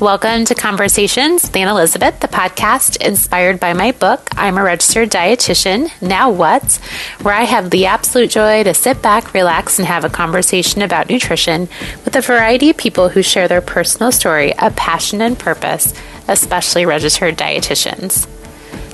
Welcome 0.00 0.46
to 0.46 0.54
Conversations 0.54 1.42
with 1.42 1.54
Anne 1.54 1.68
Elizabeth, 1.68 2.20
the 2.20 2.26
podcast 2.26 3.06
inspired 3.06 3.60
by 3.60 3.74
my 3.74 3.92
book, 3.92 4.30
I'm 4.34 4.56
a 4.56 4.62
Registered 4.62 5.10
Dietitian, 5.10 5.90
Now 6.00 6.30
What? 6.30 6.76
Where 7.20 7.34
I 7.34 7.42
have 7.42 7.68
the 7.68 7.84
absolute 7.84 8.30
joy 8.30 8.64
to 8.64 8.72
sit 8.72 9.02
back, 9.02 9.34
relax, 9.34 9.78
and 9.78 9.86
have 9.86 10.06
a 10.06 10.08
conversation 10.08 10.80
about 10.80 11.10
nutrition 11.10 11.68
with 12.06 12.16
a 12.16 12.22
variety 12.22 12.70
of 12.70 12.78
people 12.78 13.10
who 13.10 13.22
share 13.22 13.46
their 13.46 13.60
personal 13.60 14.10
story 14.10 14.58
of 14.58 14.74
passion 14.74 15.20
and 15.20 15.38
purpose, 15.38 15.92
especially 16.28 16.86
registered 16.86 17.36
dietitians. 17.36 18.26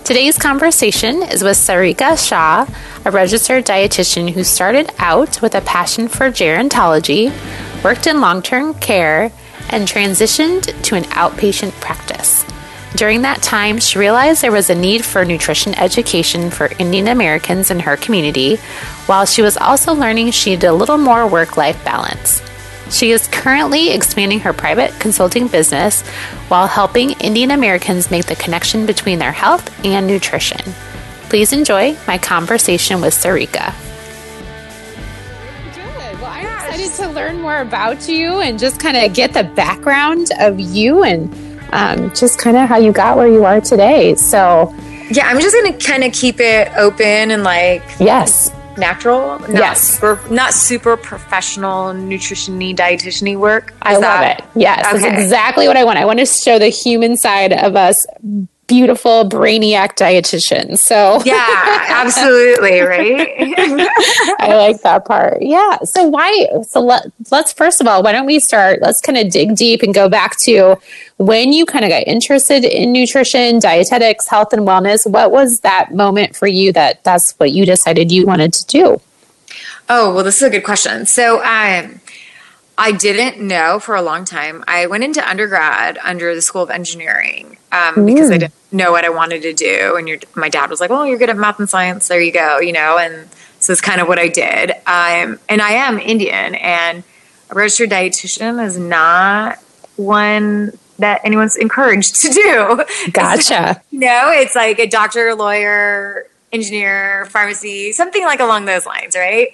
Today's 0.05 0.37
conversation 0.37 1.23
is 1.23 1.45
with 1.45 1.57
Sarika 1.57 2.19
Shah, 2.19 2.67
a 3.05 3.13
registered 3.13 3.65
dietitian 3.65 4.33
who 4.33 4.43
started 4.43 4.91
out 4.99 5.41
with 5.41 5.55
a 5.55 5.61
passion 5.61 6.09
for 6.09 6.31
gerontology, 6.31 7.33
worked 7.85 8.09
in 8.09 8.21
long 8.21 8.43
term 8.43 8.75
care, 8.75 9.31
and 9.71 9.87
transitioned 9.87 10.81
to 10.83 10.95
an 10.95 11.05
outpatient 11.05 11.73
practice. 11.81 12.45
During 12.95 13.23
that 13.23 13.43
time, 13.43 13.79
she 13.79 13.99
realized 13.99 14.41
there 14.41 14.51
was 14.51 14.71
a 14.71 14.75
need 14.75 15.05
for 15.05 15.25
nutrition 15.25 15.75
education 15.75 16.51
for 16.51 16.71
Indian 16.79 17.09
Americans 17.09 17.71
in 17.71 17.81
her 17.81 17.97
community, 17.97 18.57
while 19.07 19.27
she 19.27 19.43
was 19.43 19.59
also 19.59 19.93
learning 19.93 20.31
she 20.31 20.51
needed 20.51 20.67
a 20.67 20.73
little 20.73 20.97
more 20.97 21.27
work 21.27 21.57
life 21.57 21.85
balance. 21.85 22.43
She 22.91 23.11
is 23.11 23.27
currently 23.29 23.91
expanding 23.91 24.41
her 24.41 24.53
private 24.53 24.99
consulting 25.01 25.49
business 25.49 26.03
while 26.49 26.69
helping 26.69 27.11
Indian 27.11 27.51
Americans 27.51 28.11
make 28.11 28.27
the 28.27 28.37
connection 28.37 28.87
between 28.87 29.19
their 29.19 29.33
health 29.33 29.85
and 29.85 30.07
nutrition. 30.07 30.61
Please 31.29 31.53
enjoy 31.53 31.97
my 32.07 32.17
conversation 32.17 33.01
with 33.01 33.13
Sarika. 33.13 33.75
Good. 36.77 36.83
Well, 36.83 36.89
I'm 36.89 36.91
excited 36.91 37.03
to 37.03 37.09
learn 37.15 37.41
more 37.43 37.59
about 37.61 38.09
you 38.09 38.41
and 38.41 38.59
just 38.59 38.81
kind 38.81 38.97
of 38.97 39.15
get 39.15 39.33
the 39.33 39.45
background 39.45 40.29
of 40.41 40.59
you 40.61 41.03
and 41.03 41.33
um, 41.73 42.15
just 42.15 42.39
kind 42.39 42.57
of 42.57 42.69
how 42.69 42.79
you 42.79 42.93
got 42.93 43.17
where 43.17 43.29
you 43.29 43.45
are 43.45 43.61
today. 43.61 44.15
So, 44.15 44.75
yeah, 45.11 45.27
I'm 45.29 45.41
just 45.41 45.55
going 45.55 45.73
to 45.77 45.87
kind 45.87 46.05
of 46.05 46.13
keep 46.13 46.41
it 46.41 46.73
open 46.77 47.31
and 47.31 47.43
like, 47.43 47.83
yes, 47.99 48.53
natural. 48.77 49.39
Not 49.41 49.51
yes. 49.51 49.81
Super, 49.81 50.21
not 50.31 50.53
super 50.53 50.97
professional 50.97 51.93
nutrition-y, 51.95 52.75
dietitian 52.75 53.39
work. 53.39 53.71
Is 53.71 53.77
I 53.83 53.93
love 53.95 54.03
that- 54.03 54.41
it. 54.41 54.45
Yes, 54.55 54.87
Okay. 54.87 54.99
that's 55.01 55.23
exactly 55.23 55.67
what 55.69 55.77
I 55.77 55.85
want. 55.85 55.99
I 55.99 56.05
want 56.05 56.19
to 56.21 56.27
show 56.27 56.59
the 56.59 56.69
human 56.69 57.17
side 57.17 57.53
of 57.53 57.75
us 57.77 58.07
beautiful 58.67 59.29
brainiac 59.29 59.97
dietitian. 59.97 60.77
So 60.79 61.21
Yeah, 61.25 61.85
absolutely. 61.89 62.81
Right. 62.81 63.29
I 64.41 64.57
like 64.57 64.83
that 64.83 65.05
part. 65.05 65.43
Yeah. 65.43 65.79
So 65.85 66.05
why? 66.05 66.49
So 66.69 66.81
let, 66.81 67.07
let's 67.31 67.53
first 67.53 67.81
of 67.81 67.87
all, 67.87 68.03
why 68.03 68.13
don't 68.13 68.27
we 68.27 68.41
start? 68.41 68.81
Let's 68.83 69.01
kind 69.01 69.19
of 69.19 69.31
dig 69.31 69.57
deep 69.57 69.83
and 69.83 69.95
go 69.95 70.09
back 70.09 70.37
to 70.41 70.77
when 71.19 71.53
you 71.53 71.65
kind 71.67 71.85
of 71.85 71.91
got 71.91 72.07
interested 72.07 72.65
in 72.65 72.93
nutrition, 72.93 73.59
dietetics, 73.59 74.29
health, 74.29 74.53
and 74.53 74.63
wellness. 74.63 75.11
What 75.11 75.31
was 75.31 75.61
that 75.61 75.95
moment 75.95 76.37
for 76.37 76.47
you 76.47 76.73
that 76.73 77.03
that's 77.05 77.33
what 77.33 77.53
you 77.53 77.65
decided 77.65 78.13
you 78.13 78.27
wanted 78.27 78.53
to 78.55 78.67
do? 78.67 79.01
Oh, 79.89 80.15
well, 80.15 80.25
this 80.25 80.37
is 80.37 80.43
a 80.43 80.51
good 80.51 80.65
question. 80.65 81.07
So, 81.07 81.45
um, 81.45 82.01
I 82.79 82.93
didn't 82.93 83.45
know 83.45 83.79
for 83.79 83.95
a 83.95 84.03
long 84.03 84.25
time. 84.25 84.63
I 84.69 84.87
went 84.87 85.03
into 85.03 85.27
undergrad 85.27 85.99
under 86.05 86.35
the 86.35 86.43
School 86.43 86.63
of 86.63 86.71
Engineering 86.71 87.57
um, 87.73 88.05
because 88.05 88.31
I 88.31 88.39
didn't 88.39 88.55
know 88.71 88.93
what 88.93 89.05
I 89.05 89.09
wanted 89.09 89.43
to 89.43 89.55
do. 89.55 89.97
And 89.97 90.07
your, 90.09 90.19
my 90.35 90.49
dad 90.49 90.69
was 90.69 90.81
like, 90.81 90.91
"Oh, 90.91 91.05
you're 91.05 91.19
good 91.19 91.31
at 91.31 91.37
math 91.37 91.59
and 91.59 91.69
science. 91.71 92.09
There 92.09 92.21
you 92.21 92.33
go." 92.33 92.59
You 92.59 92.73
know, 92.73 92.99
and 92.99 93.29
so 93.61 93.73
it's 93.73 93.81
kind 93.81 94.01
of 94.01 94.09
what 94.09 94.19
I 94.19 94.29
did. 94.29 94.73
Um, 94.87 95.39
and 95.49 95.63
I 95.63 95.73
am 95.73 95.99
Indian, 95.99 96.55
and 96.55 97.03
a 97.51 97.55
registered 97.55 97.91
dietitian 97.91 98.63
is 98.65 98.79
not 98.79 99.59
one 99.97 100.79
that 100.99 101.21
anyone's 101.25 101.57
encouraged 101.57 102.17
to 102.23 102.29
do. 102.29 102.85
Gotcha. 103.13 103.83
No, 103.93 104.31
it's 104.31 104.55
like 104.55 104.79
a 104.79 104.87
doctor, 104.87 105.35
lawyer, 105.35 106.27
engineer, 106.53 107.27
pharmacy, 107.27 107.93
something 107.93 108.25
like 108.25 108.41
along 108.41 108.65
those 108.65 108.87
lines, 108.87 109.15
right? 109.17 109.49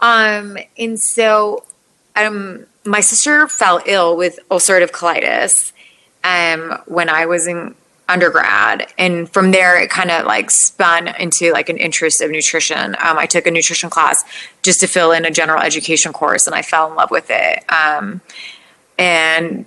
Um, 0.00 0.58
and 0.78 1.00
so, 1.00 1.64
um, 2.16 2.66
my 2.84 3.00
sister 3.00 3.48
fell 3.48 3.80
ill 3.86 4.16
with 4.16 4.38
ulcerative 4.50 4.90
colitis, 4.90 5.72
um, 6.22 6.78
when 6.86 7.08
I 7.08 7.26
was 7.26 7.46
in 7.46 7.74
undergrad, 8.08 8.86
and 8.98 9.30
from 9.30 9.50
there 9.50 9.80
it 9.80 9.88
kind 9.88 10.10
of 10.10 10.26
like 10.26 10.50
spun 10.50 11.08
into 11.18 11.50
like 11.52 11.68
an 11.68 11.78
interest 11.78 12.20
of 12.20 12.30
nutrition. 12.30 12.94
Um, 13.00 13.18
I 13.18 13.26
took 13.26 13.46
a 13.46 13.50
nutrition 13.50 13.88
class 13.88 14.24
just 14.62 14.80
to 14.80 14.86
fill 14.86 15.12
in 15.12 15.24
a 15.24 15.30
general 15.30 15.62
education 15.62 16.12
course, 16.12 16.46
and 16.46 16.54
I 16.54 16.62
fell 16.62 16.90
in 16.90 16.96
love 16.96 17.10
with 17.10 17.28
it. 17.30 17.64
Um, 17.72 18.20
and 18.98 19.64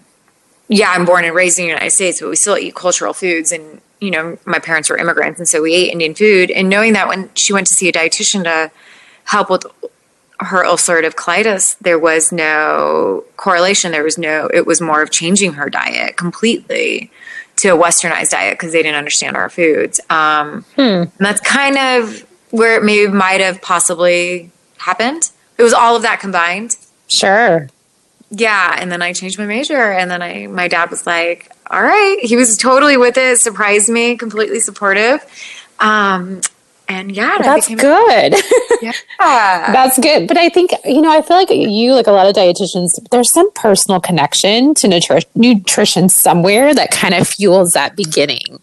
yeah, 0.69 0.91
I'm 0.91 1.05
born 1.05 1.25
and 1.25 1.33
raised 1.33 1.57
in 1.57 1.65
the 1.65 1.69
United 1.69 1.91
States, 1.91 2.19
but 2.19 2.29
we 2.29 2.35
still 2.35 2.57
eat 2.57 2.75
cultural 2.75 3.13
foods. 3.13 3.51
And, 3.51 3.81
you 4.01 4.11
know, 4.11 4.37
my 4.45 4.59
parents 4.59 4.89
were 4.89 4.97
immigrants, 4.97 5.39
and 5.39 5.47
so 5.47 5.61
we 5.61 5.73
ate 5.73 5.91
Indian 5.91 6.13
food. 6.13 6.51
And 6.51 6.69
knowing 6.69 6.93
that 6.93 7.07
when 7.07 7.29
she 7.35 7.53
went 7.53 7.67
to 7.67 7.73
see 7.73 7.87
a 7.87 7.91
dietitian 7.91 8.43
to 8.43 8.71
help 9.23 9.49
with 9.49 9.65
her 10.39 10.63
ulcerative 10.63 11.15
colitis, 11.15 11.77
there 11.79 11.97
was 11.99 12.31
no 12.31 13.23
correlation. 13.37 13.91
There 13.91 14.03
was 14.03 14.17
no, 14.17 14.49
it 14.53 14.65
was 14.67 14.79
more 14.81 15.01
of 15.01 15.09
changing 15.11 15.53
her 15.53 15.69
diet 15.69 16.15
completely 16.17 17.11
to 17.57 17.69
a 17.69 17.77
westernized 17.77 18.29
diet 18.31 18.53
because 18.57 18.71
they 18.71 18.83
didn't 18.83 18.97
understand 18.97 19.35
our 19.35 19.49
foods. 19.49 19.99
Um, 20.09 20.63
And 20.77 21.11
that's 21.19 21.41
kind 21.41 21.77
of 21.77 22.23
where 22.51 22.75
it 22.77 22.83
maybe 22.83 23.11
might 23.11 23.41
have 23.41 23.61
possibly 23.61 24.51
happened. 24.77 25.31
It 25.57 25.63
was 25.63 25.73
all 25.73 25.95
of 25.95 26.03
that 26.03 26.19
combined 26.19 26.75
Sure. 27.07 27.67
yeah 28.29 28.75
and 28.79 28.91
then 28.91 29.01
i 29.01 29.13
changed 29.13 29.39
my 29.39 29.45
major 29.45 29.91
and 29.93 30.11
then 30.11 30.21
i 30.21 30.45
my 30.47 30.67
dad 30.67 30.89
was 30.91 31.07
like 31.07 31.49
all 31.71 31.81
right 31.81 32.17
he 32.21 32.35
was 32.35 32.57
totally 32.57 32.97
with 32.97 33.17
it 33.17 33.39
surprised 33.39 33.87
me 33.89 34.17
completely 34.17 34.59
supportive 34.59 35.19
um 35.79 36.41
and 36.89 37.11
yeah 37.15 37.37
That's 37.39 37.67
became- 37.67 37.77
good. 37.79 38.35
yeah 38.81 38.91
That's 39.19 39.97
good. 39.99 40.27
But 40.27 40.37
I 40.37 40.49
think, 40.49 40.71
you 40.85 41.01
know, 41.01 41.11
I 41.11 41.21
feel 41.21 41.37
like 41.37 41.49
you, 41.49 41.93
like 41.93 42.07
a 42.07 42.11
lot 42.11 42.27
of 42.27 42.35
dietitians, 42.35 42.97
there's 43.11 43.31
some 43.31 43.51
personal 43.53 43.99
connection 43.99 44.73
to 44.75 44.87
nutri- 44.87 45.25
nutrition 45.35 46.09
somewhere 46.09 46.73
that 46.73 46.91
kind 46.91 47.13
of 47.13 47.27
fuels 47.27 47.73
that 47.73 47.95
beginning. 47.95 48.59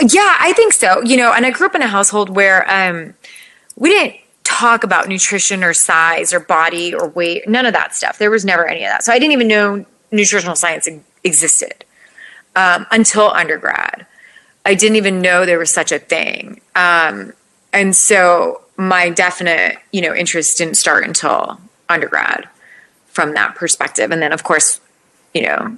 yeah 0.00 0.36
i 0.40 0.54
think 0.54 0.72
so 0.72 1.02
you 1.02 1.18
know 1.18 1.32
and 1.34 1.44
i 1.44 1.50
grew 1.50 1.66
up 1.66 1.74
in 1.74 1.82
a 1.82 1.86
household 1.86 2.30
where 2.30 2.64
um 2.70 3.12
we 3.76 3.90
didn't 3.90 4.14
talk 4.42 4.84
about 4.84 5.06
nutrition 5.06 5.62
or 5.62 5.74
size 5.74 6.32
or 6.32 6.40
body 6.40 6.94
or 6.94 7.08
weight 7.08 7.46
none 7.46 7.66
of 7.66 7.74
that 7.74 7.94
stuff 7.94 8.16
there 8.16 8.30
was 8.30 8.42
never 8.42 8.66
any 8.66 8.82
of 8.84 8.88
that 8.88 9.04
so 9.04 9.12
i 9.12 9.18
didn't 9.18 9.32
even 9.32 9.46
know 9.48 9.84
nutritional 10.10 10.56
science 10.56 10.88
existed 11.24 11.84
um, 12.54 12.86
until 12.90 13.30
undergrad 13.32 14.06
i 14.66 14.74
didn't 14.74 14.96
even 14.96 15.22
know 15.22 15.46
there 15.46 15.58
was 15.58 15.72
such 15.72 15.92
a 15.92 15.98
thing 15.98 16.60
um, 16.74 17.32
and 17.72 17.96
so 17.96 18.62
my 18.76 19.08
definite 19.08 19.78
you 19.92 20.02
know 20.02 20.14
interest 20.14 20.58
didn't 20.58 20.76
start 20.76 21.04
until 21.04 21.58
undergrad 21.88 22.48
from 23.06 23.32
that 23.32 23.54
perspective 23.54 24.10
and 24.10 24.20
then 24.20 24.32
of 24.32 24.44
course 24.44 24.80
you 25.32 25.42
know 25.42 25.76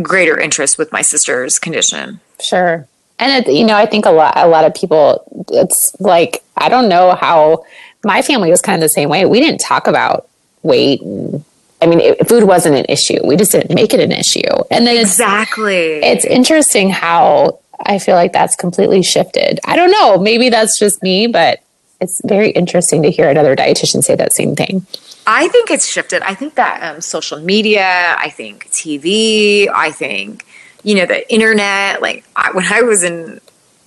greater 0.00 0.38
interest 0.38 0.78
with 0.78 0.92
my 0.92 1.02
sister's 1.02 1.58
condition 1.58 2.20
Sure. 2.42 2.86
And 3.18 3.46
it, 3.46 3.52
you 3.52 3.64
know, 3.64 3.76
I 3.76 3.86
think 3.86 4.06
a 4.06 4.10
lot, 4.10 4.36
a 4.36 4.48
lot 4.48 4.64
of 4.64 4.74
people, 4.74 5.46
it's 5.52 5.94
like, 6.00 6.42
I 6.56 6.68
don't 6.68 6.88
know 6.88 7.14
how 7.14 7.64
my 8.02 8.22
family 8.22 8.50
was 8.50 8.62
kind 8.62 8.76
of 8.76 8.80
the 8.80 8.88
same 8.88 9.08
way. 9.08 9.26
We 9.26 9.40
didn't 9.40 9.60
talk 9.60 9.86
about 9.86 10.28
weight. 10.62 11.02
And, 11.02 11.44
I 11.82 11.86
mean, 11.86 12.00
it, 12.00 12.28
food 12.28 12.44
wasn't 12.44 12.76
an 12.76 12.86
issue. 12.88 13.18
We 13.24 13.36
just 13.36 13.52
didn't 13.52 13.74
make 13.74 13.92
it 13.92 14.00
an 14.00 14.12
issue. 14.12 14.40
And 14.70 14.86
then 14.86 14.96
it's, 14.96 15.12
exactly 15.12 15.96
it's 16.02 16.24
interesting 16.24 16.90
how 16.90 17.60
I 17.86 17.98
feel 17.98 18.14
like 18.14 18.32
that's 18.32 18.56
completely 18.56 19.02
shifted. 19.02 19.60
I 19.64 19.76
don't 19.76 19.90
know. 19.90 20.18
Maybe 20.18 20.48
that's 20.48 20.78
just 20.78 21.02
me, 21.02 21.26
but 21.26 21.60
it's 22.00 22.20
very 22.24 22.50
interesting 22.50 23.02
to 23.02 23.10
hear 23.10 23.28
another 23.28 23.54
dietitian 23.54 24.02
say 24.02 24.16
that 24.16 24.32
same 24.32 24.56
thing. 24.56 24.86
I 25.26 25.48
think 25.48 25.70
it's 25.70 25.86
shifted. 25.86 26.22
I 26.22 26.34
think 26.34 26.54
that 26.54 26.82
um, 26.82 27.00
social 27.00 27.38
media, 27.40 28.16
I 28.18 28.30
think 28.30 28.68
TV, 28.70 29.68
I 29.68 29.90
think, 29.90 30.46
you 30.82 30.94
know, 30.94 31.06
the 31.06 31.30
internet. 31.32 32.00
Like 32.00 32.24
I, 32.34 32.52
when 32.52 32.64
I 32.64 32.82
was 32.82 33.04
in 33.04 33.40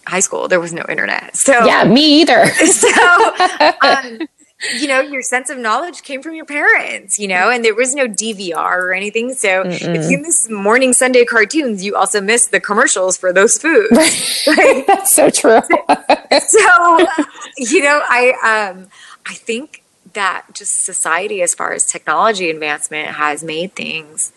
high 0.05 0.19
school, 0.19 0.47
there 0.47 0.59
was 0.59 0.73
no 0.73 0.85
internet. 0.87 1.35
So, 1.35 1.65
Yeah, 1.65 1.83
me 1.85 2.21
either. 2.21 2.45
so, 2.53 2.87
um, 3.81 4.19
you 4.79 4.87
know, 4.87 5.01
your 5.01 5.21
sense 5.21 5.49
of 5.49 5.57
knowledge 5.57 6.03
came 6.03 6.21
from 6.21 6.35
your 6.35 6.45
parents, 6.45 7.19
you 7.19 7.27
know, 7.27 7.49
and 7.49 7.63
there 7.65 7.75
was 7.75 7.93
no 7.93 8.07
DVR 8.07 8.77
or 8.77 8.93
anything. 8.93 9.33
So 9.33 9.63
if 9.65 10.09
you 10.09 10.17
miss 10.19 10.49
morning 10.49 10.93
Sunday 10.93 11.25
cartoons, 11.25 11.83
you 11.83 11.95
also 11.95 12.21
miss 12.21 12.47
the 12.47 12.59
commercials 12.59 13.17
for 13.17 13.33
those 13.33 13.57
foods. 13.57 13.91
Like, 14.47 14.85
that's 14.87 15.13
so 15.13 15.29
true. 15.29 15.59
so 16.39 17.07
you 17.57 17.81
know 17.81 18.01
i 18.07 18.71
um 18.71 18.87
i 19.27 19.33
think 19.33 19.83
that 20.13 20.45
just 20.53 20.83
society 20.83 21.41
as 21.41 21.53
far 21.53 21.73
as 21.73 21.85
technology 21.85 22.49
advancement 22.49 23.07
has 23.09 23.43
made 23.43 23.75
things 23.75 24.31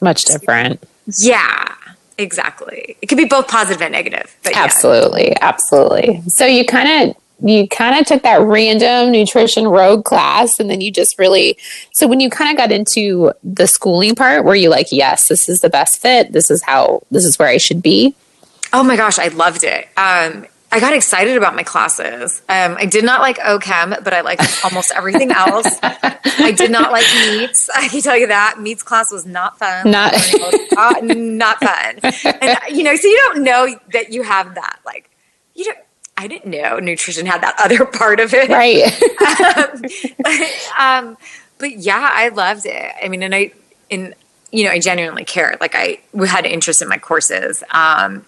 Much 0.00 0.24
different. 0.24 0.82
yeah 1.18 1.74
exactly 2.18 2.96
it 3.02 3.06
could 3.06 3.18
be 3.18 3.24
both 3.26 3.48
positive 3.48 3.82
and 3.82 3.92
negative 3.92 4.34
but 4.42 4.52
yeah. 4.52 4.62
Absolutely. 4.64 5.36
Absolutely. 5.40 6.22
So 6.28 6.46
you 6.46 6.64
kind 6.64 7.10
of 7.10 7.16
you 7.42 7.66
kind 7.68 7.98
of 7.98 8.06
took 8.06 8.22
that 8.22 8.40
random 8.40 9.12
nutrition 9.12 9.66
rogue 9.66 10.04
class 10.04 10.58
and 10.58 10.70
then 10.70 10.80
you 10.80 10.90
just 10.90 11.18
really 11.18 11.56
so 11.92 12.06
when 12.06 12.20
you 12.20 12.30
kind 12.30 12.50
of 12.50 12.56
got 12.56 12.72
into 12.72 13.32
the 13.42 13.66
schooling 13.66 14.14
part 14.14 14.44
were 14.44 14.54
you 14.54 14.68
like 14.68 14.88
yes 14.90 15.28
this 15.28 15.48
is 15.48 15.60
the 15.60 15.70
best 15.70 16.00
fit 16.00 16.32
this 16.32 16.50
is 16.50 16.62
how 16.62 17.02
this 17.10 17.24
is 17.24 17.38
where 17.38 17.48
i 17.48 17.56
should 17.56 17.82
be 17.82 18.14
oh 18.72 18.82
my 18.82 18.96
gosh 18.96 19.18
i 19.18 19.28
loved 19.28 19.64
it 19.64 19.88
um, 19.96 20.46
I 20.72 20.80
got 20.80 20.94
excited 20.94 21.36
about 21.36 21.54
my 21.54 21.64
classes. 21.64 22.40
Um, 22.48 22.76
I 22.78 22.86
did 22.86 23.04
not 23.04 23.20
like 23.20 23.36
OChem, 23.36 24.02
but 24.02 24.14
I 24.14 24.22
liked 24.22 24.64
almost 24.64 24.90
everything 24.96 25.30
else. 25.30 25.66
I 25.82 26.54
did 26.56 26.70
not 26.70 26.90
like 26.90 27.04
meats. 27.28 27.68
I 27.68 27.88
can 27.88 28.00
tell 28.00 28.16
you 28.16 28.28
that 28.28 28.58
meats 28.58 28.82
class 28.82 29.12
was 29.12 29.26
not 29.26 29.58
fun. 29.58 29.90
Not 29.90 30.14
uh, 30.14 30.94
not 31.02 31.58
fun. 31.62 31.98
And 32.40 32.58
you 32.74 32.84
know, 32.84 32.96
so 32.96 33.06
you 33.06 33.16
don't 33.26 33.44
know 33.44 33.78
that 33.92 34.14
you 34.14 34.22
have 34.22 34.54
that. 34.54 34.78
Like 34.86 35.10
you 35.54 35.66
don't. 35.66 35.78
I 36.22 36.28
didn't 36.28 36.50
know 36.50 36.78
nutrition 36.78 37.26
had 37.26 37.42
that 37.42 37.56
other 37.58 37.84
part 37.98 38.20
of 38.20 38.32
it. 38.32 38.48
Right. 38.48 38.86
um, 40.78 41.08
um, 41.08 41.16
but 41.58 41.78
yeah, 41.78 42.10
I 42.12 42.28
loved 42.28 42.64
it. 42.64 42.92
I 43.02 43.08
mean, 43.08 43.22
and 43.22 43.34
I, 43.34 43.52
in 43.90 44.14
you 44.52 44.64
know, 44.64 44.70
I 44.70 44.78
genuinely 44.78 45.24
cared. 45.24 45.60
Like 45.60 45.74
I 45.74 45.98
had 46.26 46.46
interest 46.46 46.82
in 46.82 46.88
my 46.88 46.98
courses. 46.98 47.64
Um, 47.70 48.24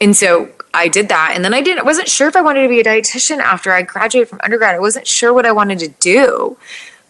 and 0.00 0.16
so 0.16 0.50
I 0.74 0.88
did 0.88 1.08
that. 1.08 1.32
And 1.34 1.44
then 1.44 1.54
I 1.54 1.62
didn't, 1.62 1.80
I 1.80 1.82
wasn't 1.84 2.08
sure 2.08 2.28
if 2.28 2.36
I 2.36 2.42
wanted 2.42 2.62
to 2.62 2.68
be 2.68 2.80
a 2.80 2.84
dietitian 2.84 3.38
after 3.38 3.72
I 3.72 3.82
graduated 3.82 4.28
from 4.28 4.40
undergrad. 4.42 4.74
I 4.74 4.80
wasn't 4.80 5.06
sure 5.06 5.32
what 5.32 5.46
I 5.46 5.52
wanted 5.52 5.78
to 5.80 5.88
do. 5.88 6.56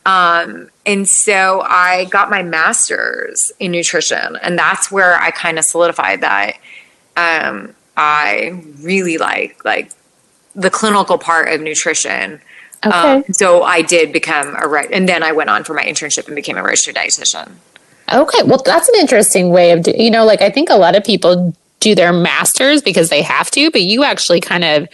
Um, 0.07 0.71
and 0.87 1.09
so 1.09 1.63
I 1.63 2.07
got 2.07 2.31
my 2.31 2.43
master's 2.43 3.53
in 3.59 3.73
nutrition. 3.73 4.37
And 4.43 4.59
that's 4.59 4.91
where 4.91 5.15
I 5.17 5.31
kind 5.31 5.59
of 5.59 5.65
solidified 5.65 6.21
that 6.21 6.59
um, 7.17 7.75
I 7.97 8.63
really 8.81 9.19
like, 9.19 9.65
like 9.65 9.93
the 10.55 10.71
clinical 10.71 11.19
part 11.19 11.53
of 11.53 11.61
nutrition. 11.61 12.41
Okay. 12.85 12.97
Um, 12.97 13.25
so 13.33 13.63
I 13.63 13.83
did 13.83 14.13
become 14.13 14.57
a 14.59 14.67
right, 14.67 14.89
and 14.91 15.09
then 15.09 15.23
I 15.23 15.33
went 15.33 15.51
on 15.51 15.65
for 15.65 15.75
my 15.75 15.83
internship 15.83 16.27
and 16.27 16.35
became 16.35 16.57
a 16.57 16.63
registered 16.63 16.95
dietitian. 16.95 17.53
Okay, 18.13 18.43
well, 18.43 18.61
that's 18.65 18.89
an 18.89 18.95
interesting 18.99 19.51
way 19.51 19.71
of, 19.71 19.83
do, 19.83 19.93
you 19.97 20.11
know, 20.11 20.25
like 20.25 20.41
I 20.41 20.51
think 20.51 20.71
a 20.71 20.77
lot 20.77 20.97
of 20.97 21.05
people 21.05 21.55
do 21.79 21.95
their 21.95 22.13
masters 22.13 22.83
because 22.83 23.09
they 23.09 23.23
have 23.23 23.51
to, 23.53 23.71
but 23.71 23.83
you 23.83 24.05
actually 24.05 24.41
kind 24.41 24.65
of 24.65 24.89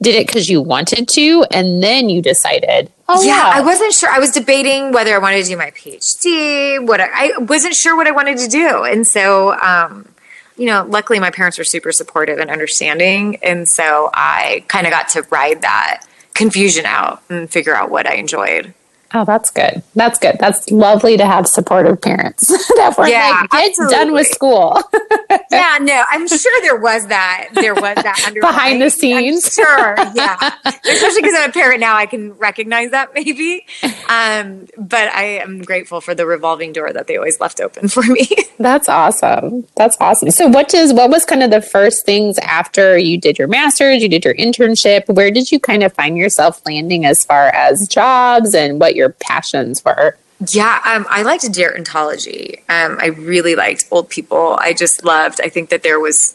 did 0.00 0.14
it 0.14 0.26
because 0.26 0.48
you 0.48 0.60
wanted 0.60 1.08
to, 1.08 1.44
and 1.50 1.82
then 1.82 2.08
you 2.08 2.20
decided. 2.20 2.90
Oh 3.08 3.22
yeah, 3.22 3.50
I 3.52 3.60
wasn't 3.60 3.92
sure. 3.92 4.10
I 4.10 4.18
was 4.18 4.30
debating 4.30 4.92
whether 4.92 5.14
I 5.14 5.18
wanted 5.18 5.42
to 5.44 5.50
do 5.50 5.56
my 5.56 5.70
PhD. 5.70 6.84
What 6.84 7.00
I, 7.00 7.08
I 7.12 7.38
wasn't 7.38 7.74
sure 7.74 7.96
what 7.96 8.06
I 8.06 8.10
wanted 8.10 8.38
to 8.38 8.48
do, 8.48 8.84
and 8.84 9.06
so 9.06 9.52
um, 9.60 10.08
you 10.56 10.66
know, 10.66 10.84
luckily 10.88 11.18
my 11.18 11.30
parents 11.30 11.58
were 11.58 11.64
super 11.64 11.92
supportive 11.92 12.38
and 12.38 12.50
understanding, 12.50 13.36
and 13.42 13.68
so 13.68 14.10
I 14.12 14.64
kind 14.68 14.86
of 14.86 14.90
got 14.90 15.08
to 15.10 15.22
ride 15.30 15.62
that 15.62 16.04
confusion 16.34 16.86
out 16.86 17.22
and 17.28 17.50
figure 17.50 17.74
out 17.74 17.90
what 17.90 18.06
I 18.06 18.14
enjoyed. 18.14 18.74
Oh, 19.14 19.24
that's 19.24 19.50
good. 19.50 19.82
That's 19.94 20.18
good. 20.18 20.36
That's 20.40 20.70
lovely 20.70 21.16
to 21.18 21.26
have 21.26 21.46
supportive 21.46 22.00
parents 22.00 22.46
that 22.76 22.94
were 22.96 23.06
yeah, 23.06 23.40
like, 23.42 23.50
get 23.50 23.68
absolutely. 23.70 23.94
done 23.94 24.12
with 24.12 24.26
school. 24.28 24.82
yeah, 25.50 25.78
no, 25.80 26.02
I'm 26.10 26.26
sure 26.26 26.62
there 26.62 26.78
was 26.78 27.06
that. 27.08 27.48
There 27.52 27.74
was 27.74 27.94
that 27.96 28.34
behind 28.40 28.80
the 28.80 28.90
scenes. 28.90 29.58
I'm 29.58 29.64
sure, 29.64 29.94
yeah. 30.14 30.54
Especially 30.64 31.22
because 31.22 31.34
I'm 31.36 31.50
a 31.50 31.52
parent 31.52 31.80
now, 31.80 31.96
I 31.96 32.06
can 32.06 32.32
recognize 32.38 32.92
that 32.92 33.12
maybe. 33.14 33.66
Um, 34.08 34.66
but 34.78 35.08
I 35.08 35.40
am 35.42 35.62
grateful 35.62 36.00
for 36.00 36.14
the 36.14 36.26
revolving 36.26 36.72
door 36.72 36.92
that 36.92 37.06
they 37.06 37.16
always 37.16 37.38
left 37.38 37.60
open 37.60 37.88
for 37.88 38.02
me. 38.02 38.28
that's 38.58 38.88
awesome. 38.88 39.66
That's 39.76 39.96
awesome. 40.00 40.30
So, 40.30 40.48
what 40.48 40.68
does 40.68 40.92
what 40.94 41.10
was 41.10 41.24
kind 41.24 41.42
of 41.42 41.50
the 41.50 41.62
first 41.62 42.06
things 42.06 42.38
after 42.38 42.96
you 42.96 43.18
did 43.18 43.38
your 43.38 43.48
master's, 43.48 44.02
you 44.02 44.08
did 44.08 44.24
your 44.24 44.34
internship? 44.34 45.12
Where 45.12 45.30
did 45.30 45.52
you 45.52 45.60
kind 45.60 45.82
of 45.82 45.92
find 45.92 46.16
yourself 46.16 46.62
landing 46.64 47.04
as 47.04 47.24
far 47.24 47.48
as 47.48 47.86
jobs 47.88 48.54
and 48.54 48.80
what 48.80 48.94
your 48.94 49.01
your 49.02 49.10
passions 49.10 49.84
were? 49.84 50.16
Yeah, 50.48 50.80
um, 50.84 51.06
I 51.08 51.22
liked 51.22 51.44
gerontology. 51.44 52.58
Um, 52.68 52.98
I 53.00 53.06
really 53.06 53.54
liked 53.54 53.86
old 53.90 54.08
people. 54.08 54.56
I 54.60 54.72
just 54.72 55.04
loved. 55.04 55.40
I 55.42 55.48
think 55.48 55.70
that 55.70 55.82
there 55.82 56.00
was, 56.00 56.34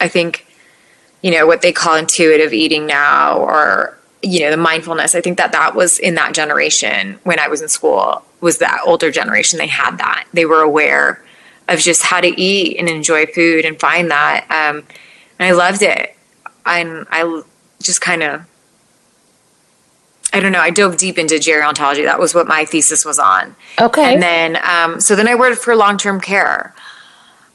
I 0.00 0.08
think, 0.08 0.46
you 1.22 1.30
know, 1.30 1.46
what 1.46 1.62
they 1.62 1.72
call 1.72 1.96
intuitive 1.96 2.52
eating 2.52 2.86
now, 2.86 3.38
or 3.38 3.98
you 4.22 4.40
know, 4.40 4.50
the 4.50 4.56
mindfulness. 4.56 5.14
I 5.14 5.20
think 5.20 5.36
that 5.38 5.52
that 5.52 5.74
was 5.74 5.98
in 5.98 6.14
that 6.14 6.32
generation 6.32 7.18
when 7.24 7.38
I 7.38 7.48
was 7.48 7.60
in 7.60 7.68
school. 7.68 8.22
Was 8.40 8.58
that 8.58 8.80
older 8.86 9.10
generation? 9.10 9.58
They 9.58 9.66
had 9.66 9.98
that. 9.98 10.26
They 10.32 10.44
were 10.46 10.62
aware 10.62 11.22
of 11.68 11.80
just 11.80 12.02
how 12.02 12.20
to 12.20 12.40
eat 12.40 12.78
and 12.78 12.88
enjoy 12.88 13.26
food 13.26 13.64
and 13.64 13.78
find 13.78 14.10
that. 14.10 14.44
Um, 14.44 14.84
and 15.38 15.48
I 15.48 15.52
loved 15.52 15.82
it. 15.82 16.16
And 16.64 17.06
I 17.10 17.42
just 17.82 18.00
kind 18.00 18.22
of 18.22 18.46
I 20.32 20.40
don't 20.40 20.52
know. 20.52 20.60
I 20.60 20.70
dove 20.70 20.96
deep 20.96 21.18
into 21.18 21.34
gerontology. 21.34 22.04
That 22.04 22.18
was 22.18 22.34
what 22.34 22.46
my 22.46 22.64
thesis 22.64 23.04
was 23.04 23.18
on. 23.18 23.54
Okay. 23.80 24.14
And 24.14 24.22
then, 24.22 24.58
um, 24.64 25.00
so 25.00 25.14
then 25.14 25.28
I 25.28 25.34
worked 25.34 25.58
for 25.58 25.76
long 25.76 25.98
term 25.98 26.20
care, 26.20 26.74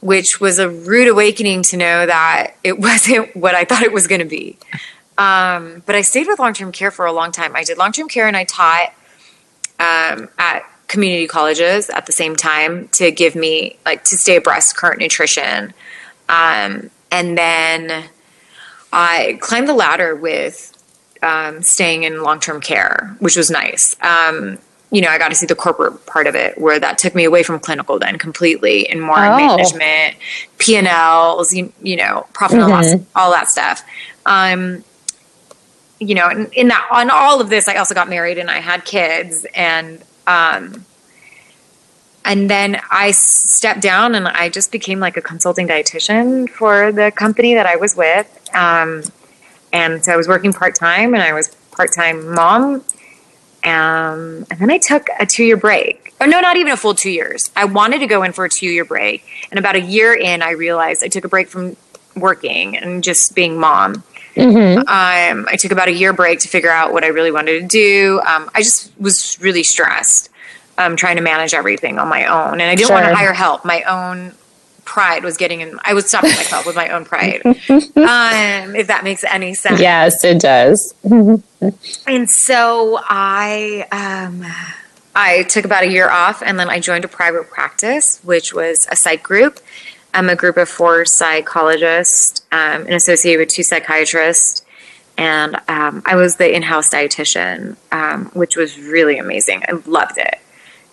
which 0.00 0.40
was 0.40 0.58
a 0.58 0.68
rude 0.68 1.08
awakening 1.08 1.62
to 1.64 1.76
know 1.76 2.06
that 2.06 2.54
it 2.62 2.78
wasn't 2.78 3.34
what 3.34 3.54
I 3.54 3.64
thought 3.64 3.82
it 3.82 3.92
was 3.92 4.06
going 4.06 4.20
to 4.20 4.26
be. 4.26 4.56
Um, 5.16 5.82
but 5.84 5.96
I 5.96 6.02
stayed 6.02 6.28
with 6.28 6.38
long 6.38 6.54
term 6.54 6.70
care 6.70 6.92
for 6.92 7.04
a 7.04 7.12
long 7.12 7.32
time. 7.32 7.56
I 7.56 7.64
did 7.64 7.78
long 7.78 7.92
term 7.92 8.08
care 8.08 8.28
and 8.28 8.36
I 8.36 8.44
taught 8.44 8.92
um, 9.80 10.28
at 10.38 10.62
community 10.86 11.26
colleges 11.26 11.90
at 11.90 12.06
the 12.06 12.12
same 12.12 12.34
time 12.34 12.88
to 12.88 13.10
give 13.10 13.34
me, 13.34 13.76
like, 13.84 14.04
to 14.04 14.16
stay 14.16 14.36
abreast 14.36 14.76
current 14.76 15.00
nutrition. 15.00 15.74
Um, 16.28 16.90
and 17.10 17.36
then 17.36 18.04
I 18.92 19.38
climbed 19.40 19.68
the 19.68 19.74
ladder 19.74 20.14
with 20.14 20.77
um, 21.22 21.62
staying 21.62 22.04
in 22.04 22.22
long 22.22 22.40
term 22.40 22.60
care, 22.60 23.16
which 23.18 23.36
was 23.36 23.50
nice. 23.50 23.96
Um, 24.02 24.58
you 24.90 25.02
know, 25.02 25.08
I 25.08 25.18
got 25.18 25.28
to 25.28 25.34
see 25.34 25.46
the 25.46 25.54
corporate 25.54 26.06
part 26.06 26.26
of 26.26 26.34
it 26.34 26.58
where 26.58 26.80
that 26.80 26.96
took 26.96 27.14
me 27.14 27.24
away 27.24 27.42
from 27.42 27.60
clinical 27.60 27.98
then 27.98 28.16
completely 28.16 28.88
and 28.88 29.02
more 29.02 29.18
oh. 29.18 29.36
management, 29.36 30.16
P 30.56 30.76
and 30.76 30.86
Ls, 30.86 31.52
you, 31.52 31.72
you, 31.82 31.96
know, 31.96 32.26
profit 32.32 32.58
mm-hmm. 32.58 32.72
and 32.72 33.00
loss, 33.00 33.06
all 33.14 33.30
that 33.30 33.48
stuff. 33.48 33.82
Um, 34.24 34.82
you 36.00 36.14
know, 36.14 36.30
in, 36.30 36.46
in, 36.52 36.68
that 36.68 36.88
on 36.90 37.10
all 37.10 37.40
of 37.40 37.50
this, 37.50 37.68
I 37.68 37.76
also 37.76 37.94
got 37.94 38.08
married 38.08 38.38
and 38.38 38.50
I 38.50 38.60
had 38.60 38.84
kids 38.84 39.46
and 39.54 40.02
um, 40.26 40.86
and 42.24 42.50
then 42.50 42.80
I 42.90 43.12
stepped 43.12 43.80
down 43.80 44.14
and 44.14 44.28
I 44.28 44.48
just 44.50 44.70
became 44.70 45.00
like 45.00 45.16
a 45.16 45.22
consulting 45.22 45.66
dietitian 45.66 46.48
for 46.48 46.92
the 46.92 47.10
company 47.10 47.54
that 47.54 47.66
I 47.66 47.76
was 47.76 47.96
with. 47.96 48.26
Um, 48.54 49.02
and 49.72 50.04
so 50.04 50.12
I 50.12 50.16
was 50.16 50.28
working 50.28 50.52
part 50.52 50.74
time 50.74 51.14
and 51.14 51.22
I 51.22 51.32
was 51.32 51.48
part 51.72 51.92
time 51.92 52.34
mom. 52.34 52.84
Um, 53.64 54.46
and 54.50 54.58
then 54.58 54.70
I 54.70 54.78
took 54.78 55.06
a 55.18 55.26
two 55.26 55.44
year 55.44 55.56
break. 55.56 56.14
Or 56.20 56.26
no, 56.26 56.40
not 56.40 56.56
even 56.56 56.72
a 56.72 56.76
full 56.76 56.94
two 56.94 57.10
years. 57.10 57.50
I 57.54 57.64
wanted 57.64 58.00
to 58.00 58.06
go 58.06 58.22
in 58.22 58.32
for 58.32 58.44
a 58.44 58.48
two 58.48 58.66
year 58.66 58.84
break. 58.84 59.24
And 59.50 59.58
about 59.58 59.76
a 59.76 59.80
year 59.80 60.14
in, 60.14 60.42
I 60.42 60.50
realized 60.50 61.04
I 61.04 61.08
took 61.08 61.24
a 61.24 61.28
break 61.28 61.48
from 61.48 61.76
working 62.16 62.76
and 62.76 63.04
just 63.04 63.34
being 63.34 63.58
mom. 63.58 64.02
Mm-hmm. 64.34 64.78
Um, 64.80 65.46
I 65.48 65.56
took 65.56 65.72
about 65.72 65.88
a 65.88 65.92
year 65.92 66.12
break 66.12 66.40
to 66.40 66.48
figure 66.48 66.70
out 66.70 66.92
what 66.92 67.04
I 67.04 67.08
really 67.08 67.32
wanted 67.32 67.60
to 67.60 67.66
do. 67.66 68.20
Um, 68.26 68.50
I 68.54 68.62
just 68.62 68.92
was 68.98 69.40
really 69.40 69.62
stressed 69.62 70.30
um, 70.78 70.96
trying 70.96 71.16
to 71.16 71.22
manage 71.22 71.54
everything 71.54 71.98
on 71.98 72.08
my 72.08 72.26
own. 72.26 72.54
And 72.54 72.62
I 72.62 72.74
didn't 72.74 72.88
sure. 72.88 72.96
want 72.96 73.08
to 73.08 73.14
hire 73.14 73.32
help. 73.32 73.64
My 73.64 73.82
own 73.82 74.34
pride 74.88 75.22
was 75.22 75.36
getting 75.36 75.60
in 75.60 75.78
i 75.84 75.92
was 75.92 76.06
stopping 76.06 76.30
myself 76.30 76.64
with 76.64 76.74
my 76.74 76.88
own 76.88 77.04
pride. 77.04 77.42
Um, 78.08 78.74
if 78.74 78.86
that 78.86 79.02
makes 79.04 79.22
any 79.24 79.52
sense. 79.54 79.80
Yes 79.80 80.24
it 80.24 80.40
does. 80.40 80.94
And 82.06 82.30
so 82.30 82.98
i 83.02 83.86
um, 83.92 84.44
i 85.14 85.42
took 85.42 85.66
about 85.66 85.82
a 85.84 85.90
year 85.90 86.08
off 86.08 86.42
and 86.42 86.58
then 86.58 86.70
i 86.70 86.80
joined 86.80 87.04
a 87.04 87.08
private 87.08 87.50
practice 87.50 88.20
which 88.24 88.54
was 88.54 88.88
a 88.90 88.96
psych 88.96 89.22
group. 89.22 89.60
I'm 90.14 90.30
a 90.30 90.36
group 90.36 90.56
of 90.56 90.68
four 90.70 91.04
psychologists 91.04 92.40
um, 92.50 92.86
and 92.86 92.94
associated 92.94 93.40
with 93.40 93.50
two 93.50 93.62
psychiatrists. 93.62 94.62
And 95.18 95.56
um, 95.68 96.02
i 96.06 96.14
was 96.16 96.36
the 96.36 96.48
in-house 96.56 96.88
dietitian 96.88 97.76
um, 97.92 98.26
which 98.40 98.56
was 98.56 98.80
really 98.80 99.18
amazing. 99.18 99.64
I 99.68 99.72
loved 99.84 100.16
it. 100.16 100.36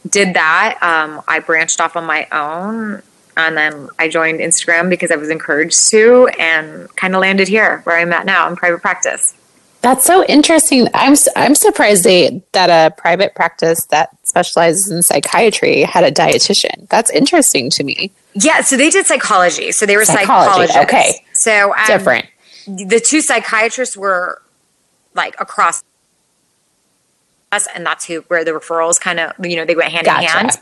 Did 0.10 0.34
that 0.34 0.78
um, 0.82 1.22
i 1.30 1.40
branched 1.40 1.80
off 1.80 1.96
on 1.96 2.04
my 2.04 2.28
own 2.34 3.02
and 3.38 3.58
then 3.58 3.90
I 4.00 4.08
joined 4.08 4.40
Instagram 4.40 4.90
because 4.90 5.12
I 5.12 5.16
was 5.16 5.30
encouraged 5.30 5.90
to 5.90 6.28
and 6.40 6.94
kind 6.96 7.16
of 7.16 7.22
landed 7.22 7.48
here 7.48 7.82
where 7.84 7.98
I'm 7.98 8.14
at 8.14 8.26
now 8.26 8.48
in 8.50 8.56
private 8.56 8.82
practice. 8.82 9.36
That's 9.82 10.04
so 10.04 10.26
interesting. 10.26 10.88
I'm 10.96 11.16
I'm 11.36 11.54
surprised 11.54 12.06
they, 12.06 12.42
that 12.54 12.72
a 12.72 12.96
private 12.96 13.36
practice 13.36 13.86
that 13.88 14.10
specializes 14.24 14.90
in 14.90 15.04
psychiatry 15.04 15.84
had 15.84 16.04
a 16.04 16.12
dietitian. 16.12 16.90
That's 16.90 17.12
interesting 17.12 17.70
to 17.72 17.84
me. 17.84 18.12
Yeah, 18.34 18.62
so 18.62 18.78
they 18.78 18.90
did 18.90 19.06
psychology. 19.06 19.72
So 19.72 19.86
they 19.86 19.96
were 19.96 20.06
psychology. 20.06 20.72
psychologists. 20.72 20.78
Okay, 20.78 21.26
so 21.34 21.76
um, 21.76 21.86
different. 21.86 22.26
The 22.66 23.00
two 23.00 23.22
psychiatrists 23.22 23.96
were 23.96 24.42
like 25.14 25.40
across 25.40 25.84
us, 27.52 27.68
and 27.76 27.86
that's 27.86 28.08
who 28.08 28.22
where 28.22 28.44
the 28.44 28.52
referrals 28.52 29.00
kind 29.00 29.20
of 29.20 29.34
you 29.46 29.56
know 29.56 29.66
they 29.66 29.76
went 29.76 29.92
hand 29.92 30.06
gotcha. 30.06 30.24
in 30.24 30.30
hand 30.30 30.58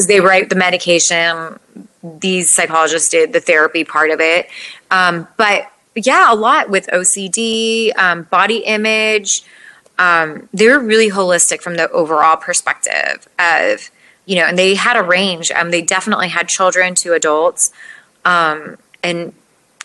because 0.00 0.06
they 0.06 0.20
write 0.20 0.48
the 0.48 0.56
medication. 0.56 1.58
These 2.02 2.50
psychologists 2.50 3.10
did 3.10 3.34
the 3.34 3.40
therapy 3.40 3.84
part 3.84 4.10
of 4.10 4.18
it, 4.18 4.48
um, 4.90 5.28
but 5.36 5.70
yeah, 5.94 6.32
a 6.32 6.34
lot 6.34 6.70
with 6.70 6.86
OCD, 6.86 7.94
um, 7.98 8.22
body 8.24 8.58
image. 8.58 9.42
Um, 9.98 10.48
they 10.54 10.68
were 10.68 10.78
really 10.78 11.10
holistic 11.10 11.60
from 11.60 11.76
the 11.76 11.90
overall 11.90 12.36
perspective 12.36 13.28
of, 13.38 13.90
you 14.24 14.36
know, 14.36 14.44
and 14.44 14.58
they 14.58 14.74
had 14.74 14.96
a 14.96 15.02
range. 15.02 15.50
Um, 15.50 15.70
they 15.70 15.82
definitely 15.82 16.28
had 16.28 16.48
children 16.48 16.94
to 16.96 17.12
adults. 17.12 17.70
Um, 18.24 18.78
and, 19.02 19.34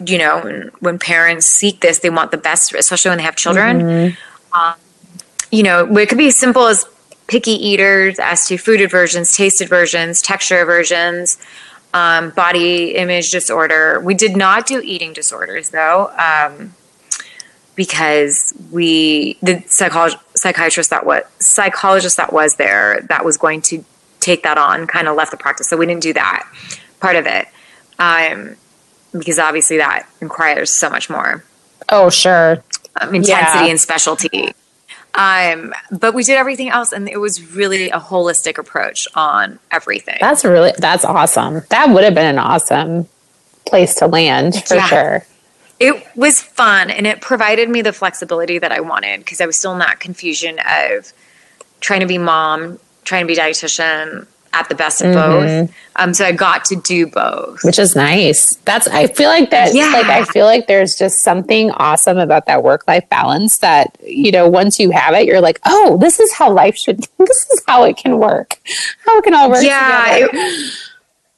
you 0.05 0.17
know, 0.17 0.69
when 0.79 0.99
parents 0.99 1.45
seek 1.47 1.81
this, 1.81 1.99
they 1.99 2.09
want 2.09 2.31
the 2.31 2.37
best, 2.37 2.73
especially 2.73 3.09
when 3.09 3.17
they 3.17 3.25
have 3.25 3.35
children. 3.35 3.81
Mm-hmm. 3.81 4.57
Um, 4.57 4.75
you 5.51 5.63
know, 5.63 5.97
it 5.97 6.07
could 6.07 6.17
be 6.17 6.27
as 6.27 6.37
simple 6.37 6.67
as 6.67 6.85
picky 7.27 7.51
eaters 7.51 8.19
as 8.19 8.45
to 8.47 8.57
food 8.57 8.81
aversions, 8.81 9.35
taste 9.35 9.61
aversions, 9.61 10.21
texture 10.21 10.61
aversions, 10.61 11.37
um, 11.93 12.29
body 12.31 12.95
image 12.95 13.31
disorder. 13.31 13.99
We 14.01 14.13
did 14.13 14.35
not 14.35 14.67
do 14.67 14.81
eating 14.81 15.13
disorders 15.13 15.69
though, 15.69 16.11
um, 16.17 16.73
because 17.75 18.53
we 18.71 19.37
the 19.41 19.55
psycholog- 19.67 20.19
psychiatrist 20.35 20.89
that 20.89 21.05
was 21.05 21.23
psychologist 21.39 22.17
that 22.17 22.31
was 22.31 22.55
there 22.55 23.01
that 23.09 23.25
was 23.25 23.37
going 23.37 23.61
to 23.63 23.83
take 24.19 24.43
that 24.43 24.57
on 24.57 24.87
kind 24.87 25.07
of 25.07 25.15
left 25.15 25.31
the 25.31 25.37
practice, 25.37 25.67
so 25.69 25.77
we 25.77 25.85
didn't 25.85 26.03
do 26.03 26.13
that 26.13 26.47
part 26.99 27.15
of 27.15 27.25
it 27.27 27.47
um, 27.99 28.55
because 29.13 29.39
obviously 29.39 29.77
that 29.77 30.07
requires 30.19 30.71
so 30.71 30.89
much 30.89 31.09
more. 31.09 31.43
Oh, 31.89 32.09
sure. 32.09 32.63
Um, 32.99 33.13
intensity 33.13 33.65
yeah. 33.65 33.71
and 33.71 33.79
specialty. 33.79 34.53
Um, 35.15 35.73
but 35.91 36.13
we 36.13 36.23
did 36.23 36.37
everything 36.37 36.69
else, 36.69 36.91
and 36.91 37.07
it 37.07 37.17
was 37.17 37.55
really 37.55 37.89
a 37.89 37.99
holistic 37.99 38.57
approach 38.57 39.07
on 39.15 39.59
everything. 39.71 40.17
That's 40.19 40.43
really 40.43 40.73
that's 40.77 41.05
awesome. 41.05 41.61
That 41.69 41.89
would 41.89 42.03
have 42.03 42.13
been 42.13 42.27
an 42.27 42.39
awesome 42.39 43.07
place 43.65 43.95
to 43.95 44.07
land 44.07 44.63
for 44.65 44.75
yeah. 44.75 44.87
sure. 44.87 45.25
It 45.79 46.05
was 46.15 46.41
fun, 46.41 46.89
and 46.89 47.07
it 47.07 47.21
provided 47.21 47.69
me 47.69 47.81
the 47.81 47.93
flexibility 47.93 48.59
that 48.59 48.71
I 48.71 48.81
wanted 48.81 49.19
because 49.19 49.41
I 49.41 49.45
was 49.45 49.57
still 49.57 49.73
in 49.73 49.79
that 49.79 49.99
confusion 49.99 50.59
of 50.59 51.11
trying 51.79 52.01
to 52.01 52.07
be 52.07 52.17
mom, 52.17 52.79
trying 53.03 53.23
to 53.23 53.27
be 53.27 53.39
dietitian, 53.39 54.27
at 54.55 54.69
the 54.69 54.75
best 54.75 55.01
of 55.01 55.13
mm-hmm. 55.13 55.65
both. 55.65 55.75
Um, 55.97 56.13
so 56.13 56.25
I 56.25 56.31
got 56.31 56.65
to 56.65 56.75
do 56.77 57.07
both, 57.07 57.63
which 57.63 57.77
is 57.77 57.95
nice. 57.95 58.55
That's 58.65 58.87
I 58.87 59.07
feel 59.07 59.29
like 59.29 59.49
that. 59.51 59.73
Yeah. 59.73 59.91
Like 59.91 60.05
I 60.05 60.23
feel 60.25 60.45
like 60.45 60.67
there's 60.67 60.95
just 60.95 61.23
something 61.23 61.71
awesome 61.71 62.17
about 62.17 62.45
that 62.47 62.63
work 62.63 62.87
life 62.87 63.07
balance. 63.09 63.59
That 63.59 63.97
you 64.03 64.31
know, 64.31 64.47
once 64.49 64.79
you 64.79 64.91
have 64.91 65.13
it, 65.13 65.25
you're 65.25 65.41
like, 65.41 65.59
oh, 65.65 65.97
this 65.99 66.19
is 66.19 66.33
how 66.33 66.51
life 66.51 66.75
should. 66.75 67.05
This 67.25 67.49
is 67.49 67.63
how 67.67 67.85
it 67.85 67.97
can 67.97 68.19
work. 68.19 68.59
How 69.03 69.17
it 69.17 69.23
can 69.23 69.33
all 69.33 69.49
work. 69.49 69.63
Yeah. 69.63 70.27
It, 70.31 70.73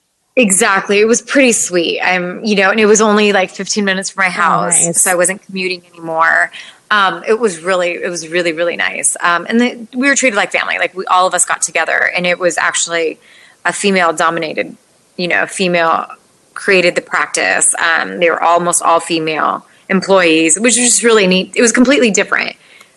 exactly. 0.35 0.99
It 0.99 1.05
was 1.05 1.21
pretty 1.21 1.53
sweet. 1.53 2.01
I'm, 2.01 2.43
you 2.43 2.55
know, 2.55 2.71
and 2.71 2.79
it 2.79 2.85
was 2.85 2.99
only 2.99 3.31
like 3.31 3.49
15 3.49 3.85
minutes 3.85 4.09
from 4.09 4.23
my 4.23 4.27
oh, 4.27 4.31
house, 4.31 4.83
oh, 4.83 4.87
nice. 4.87 5.01
so 5.01 5.11
I 5.11 5.15
wasn't 5.15 5.41
commuting 5.43 5.85
anymore. 5.87 6.51
Um, 6.89 7.23
it 7.27 7.39
was 7.39 7.61
really, 7.61 7.91
it 7.91 8.09
was 8.09 8.27
really, 8.29 8.53
really 8.53 8.77
nice. 8.77 9.17
Um, 9.19 9.45
and 9.49 9.59
the, 9.59 9.87
we 9.93 10.07
were 10.07 10.15
treated 10.15 10.37
like 10.37 10.51
family. 10.51 10.77
Like 10.77 10.93
we, 10.93 11.05
all 11.05 11.27
of 11.27 11.33
us 11.33 11.45
got 11.45 11.61
together, 11.61 12.09
and 12.15 12.25
it 12.25 12.39
was 12.39 12.57
actually 12.57 13.19
a 13.65 13.73
female 13.73 14.13
dominated, 14.13 14.77
you 15.17 15.27
know, 15.27 15.45
female 15.45 16.07
created 16.53 16.95
the 16.95 17.01
practice. 17.01 17.75
Um, 17.75 18.19
they 18.19 18.29
were 18.29 18.41
almost 18.41 18.81
all 18.81 18.99
female 18.99 19.65
employees, 19.89 20.55
which 20.59 20.77
was 20.77 20.85
just 20.85 21.03
really 21.03 21.27
neat. 21.27 21.55
It 21.55 21.61
was 21.61 21.71
completely 21.71 22.11
different 22.11 22.55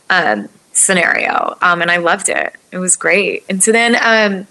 um, 0.08 0.48
scenario, 0.72 1.56
um, 1.60 1.82
and 1.82 1.90
I 1.90 1.98
loved 1.98 2.28
it. 2.28 2.54
It 2.72 2.78
was 2.78 2.96
great. 2.96 3.44
And 3.48 3.62
so 3.62 3.72
then 3.72 3.96
um, 3.96 4.46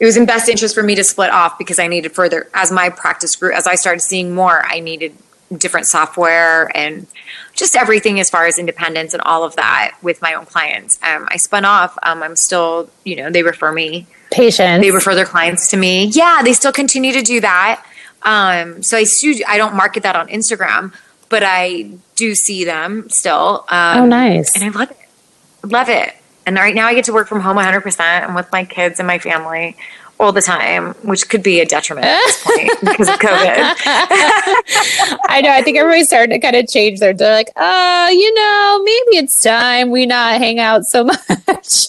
it 0.00 0.06
was 0.06 0.16
in 0.16 0.26
best 0.26 0.48
interest 0.48 0.74
for 0.74 0.82
me 0.82 0.94
to 0.94 1.04
split 1.04 1.30
off 1.30 1.58
because 1.58 1.78
I 1.78 1.88
needed 1.88 2.12
further 2.12 2.48
as 2.54 2.72
my 2.72 2.88
practice 2.88 3.36
grew. 3.36 3.52
As 3.52 3.66
I 3.66 3.74
started 3.74 4.00
seeing 4.00 4.34
more, 4.34 4.64
I 4.64 4.80
needed 4.80 5.14
different 5.56 5.86
software 5.86 6.70
and 6.76 7.06
just 7.54 7.76
everything 7.76 8.20
as 8.20 8.30
far 8.30 8.46
as 8.46 8.58
independence 8.58 9.14
and 9.14 9.22
all 9.22 9.44
of 9.44 9.56
that 9.56 9.96
with 10.02 10.20
my 10.22 10.34
own 10.34 10.44
clients. 10.44 10.98
Um, 11.02 11.26
I 11.30 11.36
spun 11.36 11.64
off. 11.64 11.98
Um, 12.02 12.22
I'm 12.22 12.36
still, 12.36 12.90
you 13.04 13.16
know, 13.16 13.30
they 13.30 13.42
refer 13.42 13.72
me. 13.72 14.06
Patients. 14.30 14.82
They 14.82 14.90
refer 14.90 15.14
their 15.14 15.24
clients 15.24 15.70
to 15.70 15.76
me. 15.76 16.06
Yeah, 16.06 16.42
they 16.44 16.52
still 16.52 16.72
continue 16.72 17.12
to 17.12 17.22
do 17.22 17.40
that. 17.40 17.84
Um, 18.22 18.82
so 18.82 18.96
I, 18.98 19.04
I 19.46 19.56
don't 19.56 19.74
market 19.74 20.02
that 20.02 20.16
on 20.16 20.28
Instagram, 20.28 20.92
but 21.28 21.42
I 21.44 21.90
do 22.16 22.34
see 22.34 22.64
them 22.64 23.08
still. 23.08 23.64
Um, 23.68 24.02
oh, 24.02 24.06
nice. 24.06 24.54
And 24.54 24.64
I 24.64 24.78
love 24.78 24.90
it. 24.90 24.98
Love 25.64 25.88
it. 25.88 26.14
And 26.46 26.56
right 26.56 26.74
now 26.74 26.86
I 26.86 26.94
get 26.94 27.04
to 27.06 27.12
work 27.12 27.28
from 27.28 27.40
home 27.40 27.56
100% 27.56 28.00
and 28.00 28.34
with 28.34 28.50
my 28.52 28.64
kids 28.64 29.00
and 29.00 29.06
my 29.06 29.18
family 29.18 29.76
all 30.20 30.32
the 30.32 30.42
time, 30.42 30.94
which 31.02 31.28
could 31.28 31.42
be 31.42 31.60
a 31.60 31.66
detriment 31.66 32.06
at 32.06 32.20
this 32.26 32.42
point 32.42 32.80
because 32.80 33.08
of 33.08 33.14
COVID. 33.16 33.28
I 35.28 35.40
know. 35.42 35.50
I 35.50 35.62
think 35.62 35.78
everybody's 35.78 36.08
starting 36.08 36.30
to 36.30 36.44
kind 36.44 36.56
of 36.56 36.68
change 36.68 37.00
their. 37.00 37.14
They're 37.14 37.32
like, 37.32 37.50
oh, 37.56 38.08
you 38.08 38.34
know, 38.34 38.82
maybe 38.84 39.24
it's 39.24 39.42
time 39.42 39.90
we 39.90 40.06
not 40.06 40.38
hang 40.38 40.58
out 40.58 40.84
so 40.84 41.04
much. 41.04 41.86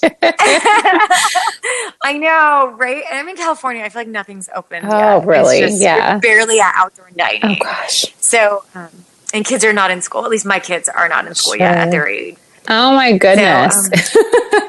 I 2.02 2.18
know, 2.18 2.76
right? 2.78 3.04
And 3.10 3.20
I'm 3.20 3.30
in 3.30 3.36
California. 3.36 3.84
I 3.84 3.90
feel 3.90 4.02
like 4.02 4.08
nothing's 4.08 4.50
open. 4.56 4.86
Oh, 4.86 5.18
yet. 5.18 5.26
really? 5.26 5.60
Just, 5.62 5.82
yeah. 5.82 6.20
barely 6.20 6.60
at 6.60 6.74
outdoor 6.76 7.10
dining. 7.16 7.42
Oh 7.44 7.56
gosh. 7.64 8.14
So, 8.20 8.64
um, 8.76 8.90
and 9.34 9.46
kids 9.46 9.64
are 9.64 9.74
not 9.74 9.92
in 9.92 10.02
school. 10.02 10.24
At 10.24 10.32
least 10.32 10.46
my 10.46 10.60
kids 10.60 10.88
are 10.90 11.10
not 11.10 11.26
in 11.28 11.36
school 11.36 11.54
sure. 11.54 11.62
yet 11.62 11.76
at 11.76 11.92
their 11.92 12.08
age. 12.08 12.38
Oh 12.68 12.92
my 12.94 13.18
goodness. 13.18 13.88
So, 13.88 14.20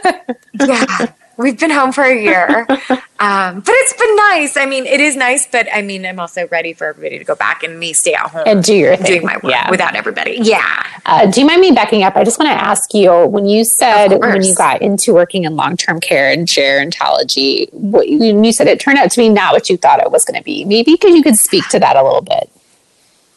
um, 0.05 0.69
yeah. 0.69 1.12
We've 1.41 1.59
been 1.59 1.71
home 1.71 1.93
for 1.93 2.05
a 2.05 2.15
year. 2.15 2.67
Um, 3.21 3.61
but 3.61 3.75
it's 3.75 3.93
been 3.93 4.17
nice. 4.17 4.57
I 4.57 4.65
mean, 4.65 4.87
it 4.87 4.99
is 4.99 5.15
nice, 5.15 5.47
but 5.47 5.69
I 5.75 5.83
mean, 5.83 6.07
I'm 6.07 6.19
also 6.19 6.49
ready 6.49 6.73
for 6.73 6.87
everybody 6.87 7.19
to 7.19 7.25
go 7.25 7.35
back 7.35 7.63
and 7.63 7.79
me 7.79 7.93
stay 7.93 8.15
at 8.15 8.31
home 8.31 8.45
and 8.47 8.65
do 8.65 8.75
your 8.75 8.97
thing. 8.97 9.07
doing 9.07 9.27
my 9.27 9.35
work 9.35 9.53
yeah. 9.53 9.71
without 9.71 9.95
everybody. 9.95 10.39
Yeah. 10.41 10.87
Uh, 11.05 11.31
do 11.31 11.39
you 11.39 11.47
mind 11.47 11.61
me 11.61 11.71
backing 11.71 12.03
up? 12.03 12.17
I 12.17 12.25
just 12.25 12.39
want 12.39 12.51
to 12.51 12.55
ask 12.55 12.95
you 12.95 13.27
when 13.27 13.45
you 13.45 13.65
said 13.65 14.17
when 14.17 14.43
you 14.43 14.55
got 14.55 14.81
into 14.81 15.13
working 15.13 15.45
in 15.45 15.55
long 15.55 15.77
term 15.77 16.01
care 16.01 16.33
and 16.33 16.49
gerontology, 16.49 17.71
what, 17.75 18.09
when 18.09 18.43
you 18.43 18.55
said 18.55 18.69
it 18.69 18.81
turned 18.81 18.97
out 18.97 19.11
to 19.11 19.19
be 19.19 19.29
not 19.29 19.53
what 19.53 19.69
you 19.69 19.77
thought 19.77 20.01
it 20.01 20.11
was 20.11 20.25
going 20.25 20.39
to 20.39 20.45
be. 20.45 20.65
Maybe 20.65 20.93
because 20.93 21.15
you 21.15 21.23
could 21.23 21.37
speak 21.37 21.69
to 21.69 21.79
that 21.79 21.97
a 21.97 22.03
little 22.03 22.23
bit. 22.23 22.51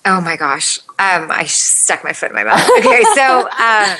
Oh 0.05 0.21
my 0.21 0.37
gosh. 0.37 0.79
Um, 0.97 1.29
I 1.29 1.43
stuck 1.43 2.05
my 2.05 2.13
foot 2.13 2.29
in 2.29 2.35
my 2.35 2.45
mouth. 2.45 2.69
Okay. 2.79 3.03
so 3.15 3.41
um, 3.47 3.97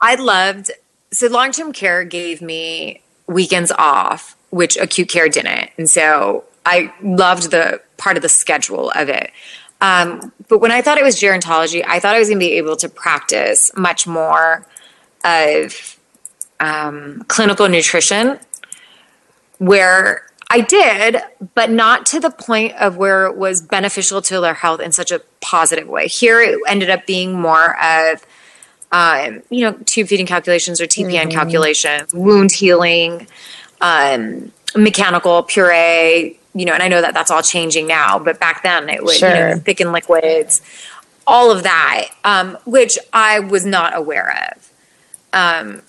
I 0.00 0.14
loved, 0.20 0.70
so 1.12 1.26
long 1.26 1.50
term 1.50 1.72
care 1.72 2.04
gave 2.04 2.40
me 2.40 3.00
weekends 3.26 3.72
off, 3.72 4.36
which 4.50 4.76
acute 4.76 5.08
care 5.08 5.28
didn't. 5.28 5.70
And 5.78 5.88
so 5.88 6.44
I 6.66 6.92
loved 7.02 7.50
the 7.50 7.80
part 7.96 8.16
of 8.16 8.22
the 8.22 8.28
schedule 8.28 8.90
of 8.90 9.08
it. 9.08 9.30
Um, 9.80 10.32
but 10.48 10.58
when 10.58 10.70
I 10.70 10.82
thought 10.82 10.98
it 10.98 11.04
was 11.04 11.20
gerontology, 11.20 11.84
I 11.86 12.00
thought 12.00 12.14
I 12.14 12.18
was 12.18 12.28
going 12.28 12.38
to 12.38 12.46
be 12.46 12.52
able 12.52 12.76
to 12.76 12.88
practice 12.88 13.70
much 13.76 14.06
more 14.06 14.66
of 15.24 15.98
um, 16.60 17.24
clinical 17.28 17.68
nutrition, 17.68 18.38
where 19.58 20.26
I 20.50 20.60
did, 20.60 21.16
but 21.54 21.70
not 21.70 22.06
to 22.06 22.20
the 22.20 22.30
point 22.30 22.74
of 22.74 22.96
where 22.96 23.26
it 23.26 23.36
was 23.36 23.60
beneficial 23.60 24.22
to 24.22 24.40
their 24.40 24.54
health 24.54 24.80
in 24.80 24.92
such 24.92 25.10
a 25.10 25.20
positive 25.40 25.88
way. 25.88 26.06
Here, 26.06 26.40
it 26.40 26.58
ended 26.66 26.90
up 26.90 27.06
being 27.06 27.38
more 27.38 27.76
of 27.82 28.24
um, 28.94 29.42
you 29.50 29.62
know, 29.62 29.72
tube 29.86 30.06
feeding 30.06 30.24
calculations 30.24 30.80
or 30.80 30.86
TPN 30.86 31.22
mm-hmm. 31.22 31.30
calculations, 31.30 32.14
wound 32.14 32.52
healing, 32.52 33.26
um, 33.80 34.52
mechanical 34.76 35.42
puree, 35.42 36.38
you 36.54 36.64
know, 36.64 36.72
and 36.72 36.82
I 36.82 36.86
know 36.86 37.00
that 37.00 37.12
that's 37.12 37.32
all 37.32 37.42
changing 37.42 37.88
now, 37.88 38.20
but 38.20 38.38
back 38.38 38.62
then 38.62 38.88
it 38.88 39.02
was, 39.02 39.18
sure. 39.18 39.28
you 39.28 39.34
know, 39.34 39.56
thicken 39.56 39.90
liquids, 39.90 40.62
all 41.26 41.50
of 41.50 41.64
that, 41.64 42.08
um, 42.22 42.56
which 42.66 42.96
I 43.12 43.40
was 43.40 43.66
not 43.66 43.96
aware 43.96 44.52
of. 44.52 44.70
Um, 45.32 45.82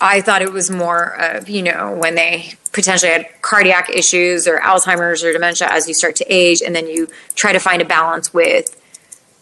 I 0.00 0.20
thought 0.20 0.40
it 0.40 0.52
was 0.52 0.70
more 0.70 1.20
of, 1.20 1.48
you 1.48 1.62
know, 1.62 1.96
when 1.96 2.14
they 2.14 2.54
potentially 2.72 3.10
had 3.10 3.26
cardiac 3.42 3.90
issues 3.90 4.46
or 4.46 4.58
Alzheimer's 4.58 5.24
or 5.24 5.32
dementia 5.32 5.66
as 5.68 5.88
you 5.88 5.94
start 5.94 6.14
to 6.16 6.24
age, 6.32 6.62
and 6.62 6.76
then 6.76 6.86
you 6.86 7.08
try 7.34 7.52
to 7.52 7.58
find 7.58 7.82
a 7.82 7.84
balance 7.84 8.32
with 8.32 8.80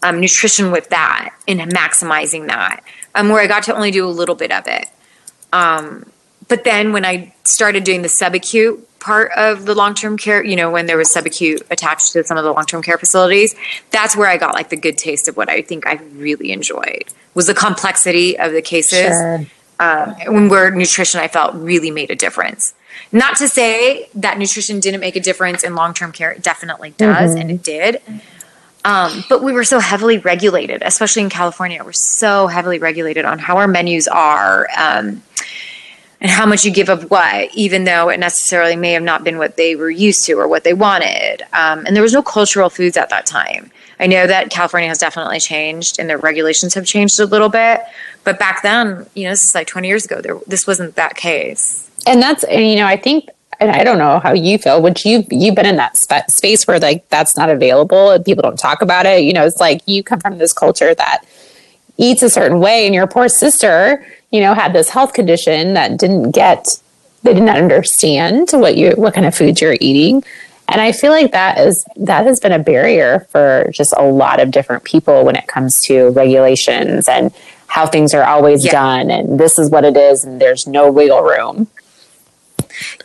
um, 0.03 0.19
nutrition 0.19 0.71
with 0.71 0.89
that 0.89 1.33
and 1.47 1.59
maximizing 1.71 2.47
that, 2.47 2.83
um, 3.15 3.29
where 3.29 3.41
I 3.41 3.47
got 3.47 3.63
to 3.63 3.75
only 3.75 3.89
do 3.89 4.05
a 4.05 4.11
little 4.11 4.35
bit 4.35 4.51
of 4.51 4.67
it. 4.67 4.89
Um, 5.51 6.05
but 6.47 6.63
then 6.63 6.93
when 6.93 7.05
I 7.05 7.33
started 7.43 7.83
doing 7.83 8.01
the 8.01 8.07
subacute 8.07 8.81
part 8.99 9.31
of 9.31 9.65
the 9.65 9.73
long 9.73 9.93
term 9.93 10.17
care, 10.17 10.43
you 10.43 10.55
know, 10.55 10.69
when 10.69 10.85
there 10.85 10.97
was 10.97 11.13
subacute 11.13 11.61
attached 11.71 12.13
to 12.13 12.23
some 12.23 12.37
of 12.37 12.43
the 12.43 12.51
long 12.51 12.65
term 12.65 12.81
care 12.81 12.97
facilities, 12.97 13.55
that's 13.91 14.15
where 14.15 14.27
I 14.27 14.37
got 14.37 14.53
like 14.53 14.69
the 14.69 14.77
good 14.77 14.97
taste 14.97 15.27
of 15.27 15.37
what 15.37 15.49
I 15.49 15.61
think 15.61 15.87
I 15.87 15.95
really 16.15 16.51
enjoyed 16.51 17.05
was 17.33 17.47
the 17.47 17.53
complexity 17.53 18.37
of 18.37 18.51
the 18.51 18.61
cases. 18.61 18.99
Sure. 18.99 19.45
Um, 19.79 20.49
where 20.49 20.69
nutrition 20.69 21.19
I 21.19 21.27
felt 21.27 21.55
really 21.55 21.91
made 21.91 22.11
a 22.11 22.15
difference. 22.15 22.73
Not 23.11 23.35
to 23.37 23.47
say 23.49 24.07
that 24.15 24.37
nutrition 24.37 24.79
didn't 24.79 25.01
make 25.01 25.15
a 25.15 25.19
difference 25.19 25.63
in 25.63 25.75
long 25.75 25.93
term 25.93 26.11
care, 26.11 26.31
it 26.31 26.43
definitely 26.43 26.91
does, 26.91 27.31
mm-hmm. 27.31 27.41
and 27.41 27.51
it 27.51 27.63
did. 27.63 28.01
Um, 28.85 29.23
but 29.29 29.41
we 29.41 29.53
were 29.53 29.63
so 29.63 29.79
heavily 29.79 30.17
regulated, 30.17 30.81
especially 30.83 31.21
in 31.21 31.29
California. 31.29 31.83
We're 31.83 31.93
so 31.93 32.47
heavily 32.47 32.79
regulated 32.79 33.25
on 33.25 33.39
how 33.39 33.57
our 33.57 33.67
menus 33.67 34.07
are. 34.07 34.67
Um, 34.77 35.23
and 36.23 36.31
how 36.31 36.45
much 36.45 36.63
you 36.63 36.71
give 36.71 36.87
of 36.87 37.11
what, 37.11 37.53
even 37.53 37.83
though 37.83 38.07
it 38.07 38.17
necessarily 38.17 38.77
may 38.77 38.93
have 38.93 39.03
not 39.03 39.25
been 39.25 39.37
what 39.37 39.57
they 39.57 39.75
were 39.75 39.89
used 39.89 40.23
to 40.25 40.33
or 40.39 40.47
what 40.47 40.63
they 40.63 40.73
wanted. 40.73 41.41
Um, 41.51 41.85
and 41.85 41.93
there 41.93 42.01
was 42.01 42.13
no 42.13 42.23
cultural 42.23 42.69
foods 42.69 42.95
at 42.95 43.09
that 43.09 43.25
time. 43.25 43.69
I 43.99 44.07
know 44.07 44.25
that 44.25 44.49
California 44.49 44.87
has 44.87 44.97
definitely 44.97 45.41
changed 45.41 45.99
and 45.99 46.09
their 46.09 46.17
regulations 46.17 46.73
have 46.75 46.85
changed 46.85 47.19
a 47.19 47.25
little 47.25 47.49
bit, 47.49 47.81
but 48.23 48.39
back 48.39 48.63
then, 48.63 49.05
you 49.15 49.25
know, 49.25 49.31
this 49.31 49.43
is 49.43 49.53
like 49.53 49.67
20 49.67 49.85
years 49.85 50.05
ago. 50.05 50.21
There, 50.21 50.39
this 50.47 50.65
wasn't 50.65 50.95
that 50.95 51.15
case. 51.17 51.89
And 52.07 52.21
that's, 52.21 52.43
you 52.49 52.77
know, 52.77 52.87
I 52.87 52.95
think 52.95 53.29
and 53.59 53.71
I 53.71 53.83
don't 53.83 53.97
know 53.97 54.19
how 54.19 54.33
you 54.33 54.57
feel. 54.57 54.81
Would 54.81 55.03
you 55.05 55.25
you've 55.29 55.55
been 55.55 55.65
in 55.65 55.77
that 55.77 55.97
sp- 55.97 56.29
space 56.29 56.67
where 56.67 56.79
like 56.79 57.07
that's 57.09 57.35
not 57.37 57.49
available 57.49 58.11
and 58.11 58.23
people 58.23 58.41
don't 58.41 58.59
talk 58.59 58.81
about 58.81 59.05
it? 59.05 59.23
You 59.23 59.33
know, 59.33 59.45
it's 59.45 59.59
like 59.59 59.81
you 59.85 60.03
come 60.03 60.19
from 60.19 60.37
this 60.37 60.53
culture 60.53 60.93
that 60.95 61.25
eats 61.97 62.23
a 62.23 62.29
certain 62.29 62.59
way, 62.59 62.85
and 62.85 62.95
your 62.95 63.07
poor 63.07 63.29
sister, 63.29 64.05
you 64.31 64.39
know, 64.39 64.53
had 64.53 64.73
this 64.73 64.89
health 64.89 65.13
condition 65.13 65.73
that 65.75 65.97
didn't 65.97 66.31
get 66.31 66.79
they 67.23 67.33
did 67.33 67.43
not 67.43 67.57
understand 67.57 68.49
what 68.51 68.77
you 68.77 68.91
what 68.91 69.13
kind 69.13 69.25
of 69.25 69.35
food 69.35 69.59
you're 69.59 69.77
eating. 69.79 70.23
And 70.67 70.79
I 70.79 70.91
feel 70.91 71.11
like 71.11 71.31
that 71.31 71.57
is 71.57 71.85
that 71.97 72.25
has 72.25 72.39
been 72.39 72.51
a 72.51 72.59
barrier 72.59 73.27
for 73.31 73.69
just 73.71 73.93
a 73.97 74.03
lot 74.03 74.39
of 74.39 74.51
different 74.51 74.83
people 74.83 75.25
when 75.25 75.35
it 75.35 75.47
comes 75.47 75.81
to 75.83 76.09
regulations 76.11 77.09
and 77.09 77.33
how 77.67 77.87
things 77.87 78.13
are 78.13 78.23
always 78.23 78.63
yeah. 78.63 78.71
done 78.71 79.09
and 79.09 79.39
this 79.39 79.57
is 79.57 79.69
what 79.69 79.83
it 79.83 79.97
is 79.97 80.23
and 80.23 80.39
there's 80.39 80.67
no 80.67 80.91
wiggle 80.91 81.21
room. 81.21 81.67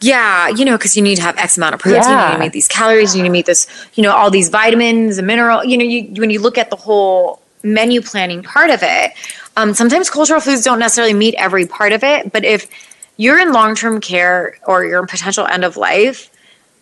Yeah, 0.00 0.48
you 0.48 0.64
know, 0.64 0.76
because 0.76 0.96
you 0.96 1.02
need 1.02 1.16
to 1.16 1.22
have 1.22 1.36
X 1.36 1.56
amount 1.56 1.74
of 1.74 1.80
protein, 1.80 2.02
yeah. 2.02 2.24
you 2.24 2.28
need 2.28 2.34
to 2.34 2.40
meet 2.40 2.52
these 2.52 2.68
calories, 2.68 3.14
you 3.14 3.22
need 3.22 3.28
to 3.28 3.32
meet 3.32 3.46
this, 3.46 3.66
you 3.94 4.02
know, 4.02 4.12
all 4.12 4.30
these 4.30 4.48
vitamins 4.48 5.18
and 5.18 5.26
mineral. 5.26 5.64
You 5.64 5.78
know, 5.78 5.84
you, 5.84 6.20
when 6.20 6.30
you 6.30 6.40
look 6.40 6.58
at 6.58 6.70
the 6.70 6.76
whole 6.76 7.40
menu 7.62 8.00
planning 8.00 8.42
part 8.42 8.70
of 8.70 8.80
it, 8.82 9.12
um, 9.56 9.74
sometimes 9.74 10.08
cultural 10.10 10.40
foods 10.40 10.62
don't 10.62 10.78
necessarily 10.78 11.14
meet 11.14 11.34
every 11.34 11.66
part 11.66 11.92
of 11.92 12.04
it. 12.04 12.32
But 12.32 12.44
if 12.44 12.68
you're 13.16 13.38
in 13.38 13.52
long 13.52 13.74
term 13.74 14.00
care 14.00 14.58
or 14.66 14.84
you're 14.84 15.00
in 15.00 15.06
potential 15.06 15.46
end 15.46 15.64
of 15.64 15.76
life, 15.76 16.30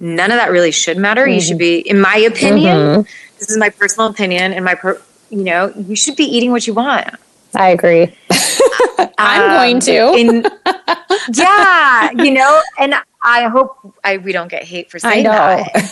none 0.00 0.31
of 0.31 0.37
that 0.37 0.50
really 0.50 0.73
should 0.73 0.99
matter. 0.99 1.23
Mm-hmm. 1.23 1.33
You 1.33 1.40
should 1.40 1.59
be, 1.59 1.78
in 1.78 2.00
my 2.00 2.16
opinion, 2.16 2.76
mm-hmm. 2.76 3.37
this 3.38 3.50
is 3.50 3.57
my 3.57 3.71
personal 3.71 4.09
opinion, 4.09 4.52
and 4.52 4.64
my, 4.64 4.75
per, 4.75 5.00
you 5.31 5.43
know, 5.43 5.73
you 5.76 5.97
should 5.97 6.16
be 6.16 6.25
eating 6.25 6.52
what 6.52 6.66
you 6.66 6.75
want. 6.75 7.14
I 7.57 7.71
agree. 7.71 8.15
I'm 9.19 9.43
um, 9.43 9.57
going 9.57 9.81
to. 9.81 10.15
in, 10.15 10.47
yeah, 11.35 12.11
you 12.13 12.33
know, 12.33 12.63
and 12.79 12.95
I 13.23 13.45
hope 13.45 13.77
I, 14.05 14.19
we 14.19 14.33
don't 14.33 14.49
get 14.49 14.63
hate 14.63 14.91
for 14.91 14.99
saying 14.99 15.25
that, 15.25 15.91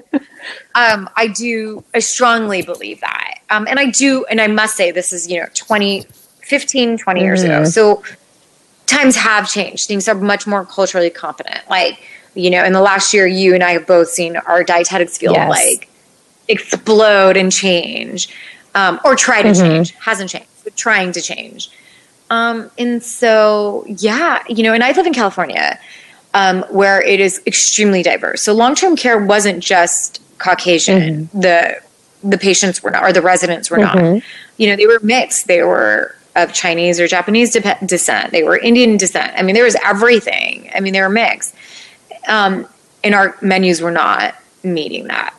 but 0.12 0.22
um, 0.74 1.08
I 1.16 1.28
do. 1.28 1.82
I 1.94 2.00
strongly 2.00 2.62
believe 2.62 3.00
that, 3.00 3.38
um, 3.50 3.66
and 3.68 3.78
I 3.78 3.90
do, 3.90 4.24
and 4.26 4.40
I 4.40 4.48
must 4.48 4.76
say, 4.76 4.90
this 4.90 5.12
is 5.12 5.30
you 5.30 5.40
know 5.40 5.46
20, 5.54 6.06
15, 6.42 6.98
20 6.98 7.20
years 7.20 7.42
mm-hmm. 7.42 7.52
ago. 7.52 7.64
So 7.64 8.02
times 8.86 9.16
have 9.16 9.48
changed. 9.48 9.88
Things 9.88 10.08
are 10.08 10.14
much 10.14 10.46
more 10.46 10.64
culturally 10.64 11.10
competent. 11.10 11.60
Like 11.70 12.02
you 12.34 12.50
know, 12.50 12.64
in 12.64 12.72
the 12.72 12.82
last 12.82 13.14
year, 13.14 13.26
you 13.26 13.54
and 13.54 13.62
I 13.62 13.70
have 13.72 13.86
both 13.86 14.08
seen 14.08 14.36
our 14.36 14.62
dietetics 14.62 15.16
field 15.18 15.36
yes. 15.36 15.48
like 15.48 15.88
explode 16.48 17.36
and 17.36 17.50
change, 17.50 18.28
um, 18.74 19.00
or 19.04 19.16
try 19.16 19.42
to 19.42 19.48
mm-hmm. 19.48 19.60
change. 19.60 19.92
Hasn't 19.92 20.30
changed, 20.30 20.48
trying 20.76 21.12
to 21.12 21.20
change. 21.20 21.70
Um, 22.30 22.70
and 22.78 23.02
so, 23.02 23.84
yeah, 23.86 24.42
you 24.48 24.62
know, 24.62 24.72
and 24.72 24.82
I 24.82 24.92
live 24.92 25.06
in 25.06 25.12
California, 25.12 25.78
um, 26.32 26.62
where 26.70 27.02
it 27.02 27.20
is 27.20 27.42
extremely 27.46 28.02
diverse. 28.02 28.42
So 28.42 28.52
long 28.54 28.74
term 28.74 28.96
care 28.96 29.18
wasn't 29.18 29.62
just 29.62 30.20
Caucasian. 30.38 31.26
Mm-hmm. 31.26 31.40
The 31.40 31.80
the 32.22 32.38
patients 32.38 32.82
were 32.82 32.90
not, 32.90 33.04
or 33.04 33.12
the 33.12 33.22
residents 33.22 33.70
were 33.70 33.78
mm-hmm. 33.78 34.14
not. 34.14 34.22
You 34.56 34.68
know, 34.70 34.76
they 34.76 34.86
were 34.86 35.00
mixed. 35.02 35.46
They 35.46 35.62
were 35.62 36.16
of 36.36 36.52
Chinese 36.52 36.98
or 36.98 37.06
Japanese 37.06 37.52
de- 37.52 37.78
descent. 37.86 38.32
They 38.32 38.42
were 38.42 38.56
Indian 38.56 38.96
descent. 38.96 39.32
I 39.36 39.42
mean, 39.42 39.54
there 39.54 39.64
was 39.64 39.76
everything. 39.84 40.70
I 40.74 40.80
mean, 40.80 40.92
they 40.92 41.00
were 41.00 41.08
mixed. 41.08 41.54
Um, 42.26 42.66
and 43.04 43.14
our 43.14 43.36
menus 43.40 43.80
were 43.80 43.90
not 43.90 44.34
meeting 44.62 45.06
that. 45.08 45.34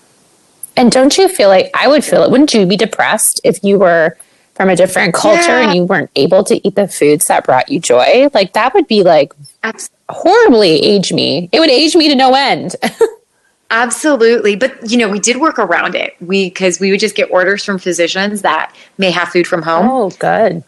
And 0.78 0.92
don't 0.92 1.18
you 1.18 1.28
feel 1.28 1.50
like 1.50 1.72
I 1.74 1.88
would 1.88 2.04
feel 2.04 2.24
it? 2.24 2.32
Wouldn't 2.32 2.54
you 2.54 2.66
be 2.66 2.78
depressed 2.78 3.42
if 3.44 3.64
you 3.64 3.80
were 3.80 4.18
from 4.56 4.70
a 4.70 4.76
different 4.76 5.14
culture 5.14 5.60
yeah. 5.60 5.68
and 5.68 5.76
you 5.76 5.84
weren't 5.84 6.10
able 6.16 6.44
to 6.46 6.66
eat 6.66 6.76
the 6.76 6.88
foods 6.88 7.28
that 7.28 7.46
brought 7.46 7.70
you 7.70 7.80
joy? 7.80 8.30
Like 8.34 8.54
that 8.54 8.74
would 8.74 8.88
be 8.88 9.04
like 9.04 9.34
Absolutely. 9.64 9.98
horribly 10.10 10.70
age 10.82 11.14
me. 11.14 11.50
It 11.52 11.60
would 11.60 11.70
age 11.70 11.96
me 11.96 12.08
to 12.08 12.16
no 12.16 12.34
end. 12.34 12.76
Absolutely. 13.70 14.56
But 14.56 14.90
you 14.90 14.98
know, 14.98 15.10
we 15.10 15.20
did 15.20 15.38
work 15.38 15.60
around 15.60 15.96
it. 15.96 16.16
We 16.22 16.50
cuz 16.50 16.80
we 16.80 16.92
would 16.92 17.00
just 17.00 17.16
get 17.16 17.30
orders 17.32 17.64
from 17.64 17.78
physicians 17.78 18.42
that 18.44 18.74
may 18.98 19.12
have 19.12 19.30
food 19.30 19.46
from 19.46 19.62
home. 19.62 19.90
Oh, 19.90 20.10
good. 20.12 20.64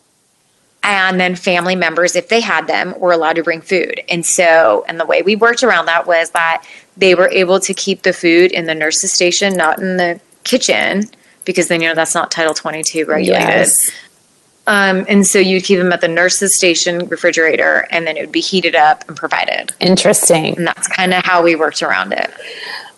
And 0.84 1.19
then 1.19 1.36
family 1.36 1.76
members 1.76 2.15
if 2.15 2.28
they 2.28 2.41
had 2.41 2.67
them 2.67 2.93
were 2.97 3.12
allowed 3.12 3.38
to 3.38 3.43
bring 3.43 3.62
food. 3.62 4.02
And 4.10 4.26
so, 4.26 4.86
and 4.88 5.00
the 5.00 5.06
way 5.06 5.21
we 5.21 5.36
worked 5.36 5.63
around 5.63 5.86
that 5.86 6.08
was 6.08 6.32
that 6.32 6.63
they 6.95 7.15
were 7.15 7.30
able 7.30 7.60
to 7.62 7.73
keep 7.73 8.04
the 8.04 8.13
food 8.13 8.52
in 8.52 8.65
the 8.65 8.76
nurse's 8.76 9.13
station, 9.13 9.56
not 9.56 9.80
in 9.80 9.97
the 9.97 10.19
kitchen 10.43 11.10
because 11.47 11.69
then 11.69 11.81
you 11.81 11.88
know 11.88 11.95
that's 11.95 12.13
not 12.13 12.29
Title 12.29 12.53
22 12.53 13.05
regulated. 13.05 13.47
Yes. 13.47 13.91
Um, 14.67 15.05
and 15.07 15.25
so 15.25 15.39
you'd 15.39 15.63
keep 15.63 15.79
them 15.79 15.93
at 15.93 16.01
the 16.01 16.10
nurse's 16.10 16.55
station 16.55 17.07
refrigerator, 17.07 17.88
and 17.89 18.05
then 18.05 18.17
it 18.17 18.21
would 18.21 18.33
be 18.33 18.41
heated 18.41 18.75
up 18.75 19.07
and 19.07 19.15
provided. 19.15 19.73
Interesting. 19.79 20.57
And 20.57 20.67
that's 20.67 20.89
kind 20.89 21.13
of 21.13 21.23
how 21.23 21.41
we 21.41 21.55
worked 21.55 21.81
around 21.81 22.12
it. 22.12 22.29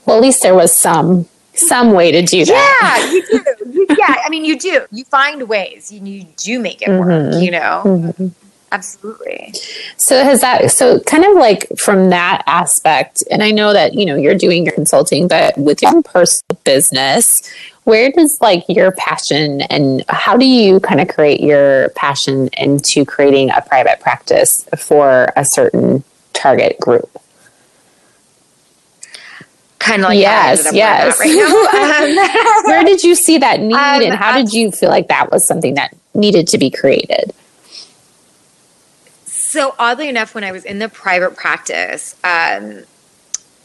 Well, 0.06 0.18
at 0.18 0.22
least 0.22 0.42
there 0.42 0.56
was 0.56 0.76
some 0.76 1.30
some 1.54 1.92
way 1.92 2.12
to 2.12 2.22
do 2.24 2.44
that. 2.46 3.00
Yeah, 3.02 3.12
you 3.12 3.22
do. 3.22 3.72
You, 3.72 3.86
yeah, 3.90 4.16
I 4.26 4.30
mean, 4.30 4.44
you 4.46 4.58
do. 4.58 4.86
You 4.92 5.06
find 5.06 5.48
ways. 5.48 5.92
You, 5.92 6.02
you 6.04 6.26
do 6.38 6.60
make 6.60 6.82
it 6.82 6.90
mm-hmm. 6.90 7.34
work. 7.34 7.44
You 7.44 7.52
know. 7.52 7.84
Mm-hmm. 7.86 8.28
Absolutely. 8.72 9.54
So 9.98 10.24
has 10.24 10.42
that 10.42 10.72
so 10.72 11.00
kind 11.02 11.26
of 11.26 11.36
like 11.36 11.68
from 11.78 12.10
that 12.10 12.44
aspect, 12.46 13.24
and 13.32 13.44
I 13.44 13.52
know 13.52 13.74
that 13.74 13.94
you 13.94 14.06
know 14.06 14.16
you're 14.16 14.36
doing 14.36 14.66
your 14.66 14.74
consulting, 14.74 15.28
but 15.28 15.58
with 15.58 15.82
your 15.82 16.02
personal 16.04 16.60
business, 16.64 17.42
where 17.90 18.12
does 18.12 18.40
like 18.40 18.64
your 18.70 18.92
passion 18.92 19.62
and 19.62 20.06
how 20.10 20.38
do 20.38 20.46
you 20.46 20.80
kind 20.80 21.02
of 21.02 21.08
create 21.08 21.42
your 21.42 21.90
passion 21.90 22.48
into 22.56 23.04
creating 23.04 23.50
a 23.50 23.62
private 23.64 24.00
practice 24.00 24.64
for 24.78 25.34
a 25.36 25.44
certain 25.44 26.04
target 26.34 26.80
group? 26.80 27.10
Kind 29.80 30.04
of 30.04 30.10
like 30.10 30.20
yes, 30.20 30.72
yes. 30.72 31.20
Right 31.20 31.32
um, 32.62 32.66
where 32.66 32.84
did 32.84 33.02
you 33.02 33.16
see 33.16 33.40
that 33.40 33.60
need, 33.60 33.74
um, 33.74 34.04
and 34.04 34.14
how 34.14 34.38
did 34.38 34.54
you 34.54 34.72
feel 34.72 34.90
like 34.90 35.08
that 35.08 35.32
was 35.32 35.44
something 35.44 35.74
that 35.74 35.96
needed 36.14 36.48
to 36.50 36.60
be 36.60 36.70
created? 36.70 37.34
So 39.26 39.74
oddly 39.80 40.10
enough, 40.10 40.36
when 40.36 40.44
I 40.44 40.52
was 40.52 40.64
in 40.64 40.78
the 40.78 40.90
private 40.90 41.36
practice 41.36 42.16
um, 42.24 42.84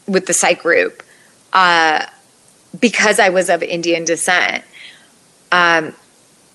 with 0.07 0.25
the 0.25 0.33
psych 0.33 0.63
group, 0.63 1.03
uh, 1.53 2.07
because 2.79 3.19
I 3.19 3.29
was 3.29 3.49
of 3.49 3.63
Indian 3.63 4.05
descent, 4.05 4.63
um, 5.51 5.93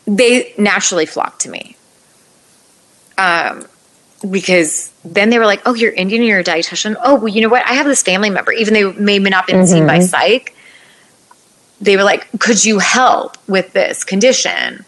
they 0.07 0.55
naturally 0.59 1.07
flocked 1.07 1.43
to 1.43 1.51
me. 1.51 1.77
Um, 3.19 3.67
because 4.29 4.93
then 5.05 5.31
they 5.31 5.39
were 5.39 5.47
like, 5.47 5.63
"Oh, 5.65 5.75
you're 5.75 5.93
Indian, 5.93 6.23
you're 6.23 6.41
a 6.41 6.45
dietitian. 6.45 6.97
Oh, 7.03 7.15
well, 7.15 7.29
you 7.29 7.41
know 7.41 7.49
what? 7.49 7.65
I 7.67 7.75
have 7.75 7.87
this 7.87 8.03
family 8.03 8.31
member, 8.31 8.53
even 8.53 8.75
though 8.75 8.93
they 8.93 9.19
may 9.19 9.31
not 9.31 9.47
been 9.47 9.57
mm-hmm. 9.57 9.67
seen 9.67 9.87
by 9.87 9.99
mm-hmm. 9.99 10.07
psych. 10.07 10.55
They 11.81 11.97
were 11.97 12.03
like, 12.03 12.29
"Could 12.39 12.65
you 12.65 12.79
help 12.79 13.37
with 13.49 13.73
this 13.73 14.05
condition?" 14.05 14.85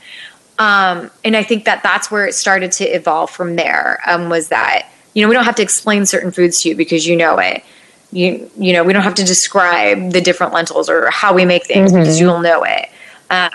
Um, 0.59 1.11
and 1.25 1.37
I 1.37 1.43
think 1.43 1.65
that 1.65 1.83
that's 1.83 2.11
where 2.11 2.27
it 2.27 2.35
started 2.35 2.73
to 2.73 2.85
evolve 2.85 3.31
from 3.31 3.57
there. 3.57 4.01
Um, 4.07 4.29
was 4.29 4.49
that 4.49 4.91
you 5.15 5.23
know 5.23 5.29
we 5.29 5.35
don't 5.35 5.45
have 5.45 5.57
to 5.57 5.63
explain 5.63 6.05
certain 6.05 6.31
foods 6.31 6.61
to 6.63 6.71
you 6.71 6.77
because 6.77 7.07
you 7.07 7.17
know 7.17 7.39
it 7.39 7.65
you 8.13 8.51
you 8.59 8.73
know 8.73 8.85
we 8.85 8.93
don't 8.93 9.03
have 9.03 9.15
to 9.15 9.25
describe 9.25 10.13
the 10.13 10.21
different 10.21 10.53
lentils 10.53 10.89
or 10.89 11.11
how 11.11 11.33
we 11.33 11.45
make 11.45 11.67
things 11.67 11.91
mm-hmm. 11.91 12.01
because 12.01 12.21
you'll 12.21 12.41
know 12.41 12.63
it 12.63 12.89
um, 13.31 13.51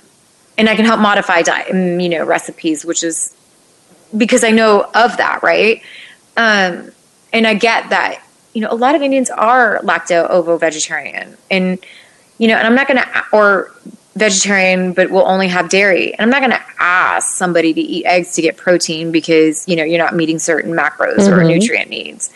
and 0.57 0.67
i 0.67 0.75
can 0.75 0.85
help 0.85 0.99
modify 0.99 1.41
diet 1.41 1.67
mm, 1.67 2.01
you 2.01 2.09
know 2.09 2.25
recipes 2.25 2.83
which 2.83 3.03
is 3.03 3.33
because 4.15 4.43
i 4.43 4.51
know 4.51 4.89
of 4.95 5.15
that 5.17 5.41
right 5.43 5.81
um, 6.37 6.91
and 7.31 7.45
i 7.45 7.53
get 7.53 7.89
that 7.89 8.21
you 8.53 8.61
know 8.61 8.71
a 8.71 8.75
lot 8.75 8.95
of 8.95 9.01
indians 9.01 9.29
are 9.29 9.79
lacto 9.83 10.27
ovo 10.29 10.57
vegetarian 10.57 11.37
and 11.51 11.79
you 12.39 12.47
know 12.47 12.55
and 12.55 12.67
i'm 12.67 12.75
not 12.75 12.87
gonna 12.87 13.05
or 13.31 13.71
vegetarian 14.15 14.93
but 14.93 15.11
will 15.11 15.27
only 15.27 15.47
have 15.47 15.69
dairy 15.69 16.13
and 16.13 16.21
i'm 16.21 16.29
not 16.29 16.39
going 16.39 16.51
to 16.51 16.65
ask 16.79 17.35
somebody 17.35 17.71
to 17.71 17.79
eat 17.79 18.03
eggs 18.05 18.33
to 18.33 18.41
get 18.41 18.57
protein 18.57 19.11
because 19.11 19.67
you 19.67 19.75
know 19.75 19.83
you're 19.83 19.99
not 19.99 20.15
meeting 20.15 20.39
certain 20.39 20.71
macros 20.73 21.17
mm-hmm. 21.17 21.33
or 21.33 21.43
nutrient 21.43 21.89
needs 21.91 22.31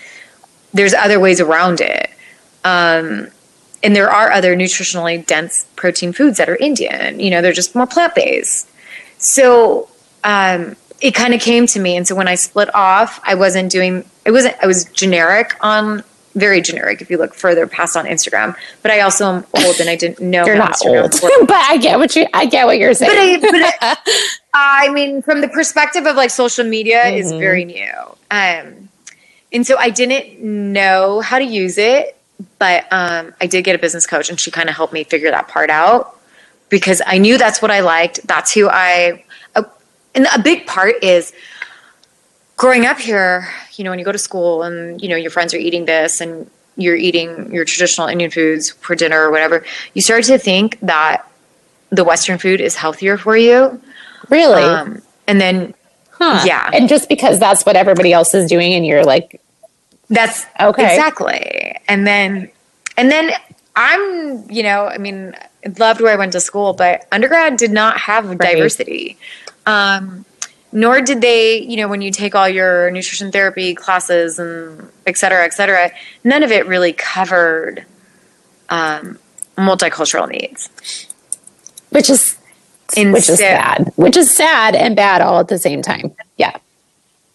there's 0.73 0.93
other 0.93 1.19
ways 1.19 1.39
around 1.39 1.81
it. 1.81 2.09
Um, 2.63 3.27
and 3.83 3.95
there 3.95 4.11
are 4.11 4.31
other 4.31 4.55
nutritionally 4.55 5.25
dense 5.25 5.65
protein 5.75 6.13
foods 6.13 6.37
that 6.37 6.49
are 6.49 6.55
Indian. 6.57 7.19
You 7.19 7.31
know, 7.31 7.41
they're 7.41 7.51
just 7.51 7.75
more 7.75 7.87
plant 7.87 8.13
based. 8.15 8.69
So 9.17 9.89
um, 10.23 10.75
it 10.99 11.15
kind 11.15 11.33
of 11.33 11.41
came 11.41 11.65
to 11.67 11.79
me, 11.79 11.97
and 11.97 12.07
so 12.07 12.15
when 12.15 12.27
I 12.27 12.35
split 12.35 12.73
off, 12.75 13.19
I 13.23 13.35
wasn't 13.35 13.71
doing. 13.71 14.05
It 14.25 14.31
wasn't. 14.31 14.55
I 14.61 14.67
was 14.67 14.85
generic 14.85 15.55
on 15.61 16.03
very 16.35 16.61
generic 16.61 17.01
if 17.01 17.09
you 17.09 17.17
look 17.17 17.33
further 17.33 17.67
past 17.67 17.97
on 17.97 18.05
Instagram. 18.05 18.55
But 18.81 18.91
I 18.91 19.01
also 19.01 19.25
am 19.25 19.45
old 19.65 19.79
and 19.79 19.89
I 19.89 19.95
didn't 19.95 20.21
know 20.21 20.45
you're 20.45 20.55
not 20.55 20.77
old. 20.85 21.11
but 21.47 21.51
I 21.51 21.77
get 21.77 21.99
what 21.99 22.15
you 22.15 22.25
I 22.33 22.45
get 22.45 22.65
what 22.65 22.77
you're 22.77 22.93
saying. 22.93 23.41
But 23.41 23.55
I, 23.55 23.71
but 23.71 23.97
I, 24.53 24.87
I 24.87 24.93
mean, 24.93 25.21
from 25.21 25.41
the 25.41 25.49
perspective 25.49 26.05
of 26.05 26.15
like 26.15 26.29
social 26.29 26.65
media, 26.65 27.03
mm-hmm. 27.03 27.17
is 27.17 27.31
very 27.31 27.65
new. 27.65 27.93
Um, 28.29 28.89
and 29.51 29.65
so 29.65 29.77
I 29.77 29.89
didn't 29.89 30.39
know 30.41 31.21
how 31.21 31.39
to 31.39 31.45
use 31.45 31.77
it, 31.77 32.17
but 32.59 32.91
um, 32.91 33.33
I 33.41 33.47
did 33.47 33.63
get 33.63 33.75
a 33.75 33.79
business 33.79 34.07
coach, 34.07 34.29
and 34.29 34.39
she 34.39 34.51
kind 34.51 34.69
of 34.69 34.75
helped 34.75 34.93
me 34.93 35.03
figure 35.03 35.31
that 35.31 35.47
part 35.47 35.69
out 35.69 36.17
because 36.69 37.01
I 37.05 37.17
knew 37.17 37.37
that's 37.37 37.61
what 37.61 37.71
I 37.71 37.81
liked. 37.81 38.25
That's 38.27 38.53
who 38.53 38.69
I. 38.69 39.23
Uh, 39.55 39.63
and 40.15 40.27
a 40.33 40.41
big 40.41 40.65
part 40.67 41.03
is 41.03 41.33
growing 42.55 42.85
up 42.85 42.99
here. 42.99 43.47
You 43.73 43.83
know, 43.83 43.89
when 43.89 43.99
you 43.99 44.05
go 44.05 44.11
to 44.11 44.17
school 44.17 44.63
and 44.63 45.01
you 45.01 45.09
know 45.09 45.15
your 45.15 45.31
friends 45.31 45.53
are 45.53 45.57
eating 45.57 45.85
this 45.85 46.21
and 46.21 46.49
you're 46.77 46.95
eating 46.95 47.53
your 47.53 47.65
traditional 47.65 48.07
Indian 48.07 48.31
foods 48.31 48.71
for 48.71 48.95
dinner 48.95 49.21
or 49.21 49.31
whatever, 49.31 49.65
you 49.93 50.01
start 50.01 50.23
to 50.25 50.37
think 50.37 50.79
that 50.79 51.27
the 51.89 52.03
Western 52.03 52.37
food 52.37 52.61
is 52.61 52.75
healthier 52.75 53.17
for 53.17 53.35
you. 53.35 53.81
Really? 54.29 54.63
Um, 54.63 55.01
and 55.27 55.41
then, 55.41 55.73
huh. 56.21 56.43
yeah. 56.45 56.69
And 56.73 56.87
just 56.87 57.09
because 57.09 57.39
that's 57.39 57.65
what 57.65 57.75
everybody 57.75 58.13
else 58.13 58.33
is 58.33 58.49
doing, 58.49 58.73
and 58.73 58.85
you're 58.85 59.03
like, 59.03 59.41
that's 60.09 60.45
okay. 60.59 60.95
Exactly. 60.95 61.75
And 61.87 62.05
then, 62.05 62.51
and 62.97 63.11
then 63.11 63.31
I'm, 63.75 64.49
you 64.51 64.63
know, 64.63 64.85
I 64.85 64.97
mean, 64.97 65.35
loved 65.77 66.01
where 66.01 66.13
I 66.13 66.15
went 66.17 66.33
to 66.33 66.39
school, 66.39 66.73
but 66.73 67.07
undergrad 67.11 67.57
did 67.57 67.71
not 67.71 67.97
have 67.97 68.27
right. 68.27 68.39
diversity. 68.39 69.17
Um, 69.65 70.25
nor 70.71 71.01
did 71.01 71.21
they, 71.21 71.59
you 71.59 71.77
know, 71.77 71.87
when 71.87 72.01
you 72.01 72.11
take 72.11 72.33
all 72.33 72.47
your 72.47 72.91
nutrition 72.91 73.31
therapy 73.31 73.75
classes 73.75 74.39
and 74.39 74.89
et 75.05 75.17
cetera, 75.17 75.43
et 75.45 75.53
cetera, 75.53 75.91
none 76.23 76.43
of 76.43 76.51
it 76.51 76.65
really 76.65 76.93
covered 76.93 77.85
um, 78.69 79.19
multicultural 79.57 80.29
needs. 80.29 80.69
Which 81.89 82.09
is 82.09 82.37
Instead, 82.97 83.13
which 83.13 83.29
is 83.29 83.39
sad. 83.39 83.93
Which 83.95 84.17
is 84.17 84.35
sad 84.35 84.75
and 84.75 84.95
bad 84.95 85.21
all 85.21 85.39
at 85.39 85.47
the 85.47 85.57
same 85.57 85.81
time. 85.81 86.11
Yeah. 86.37 86.57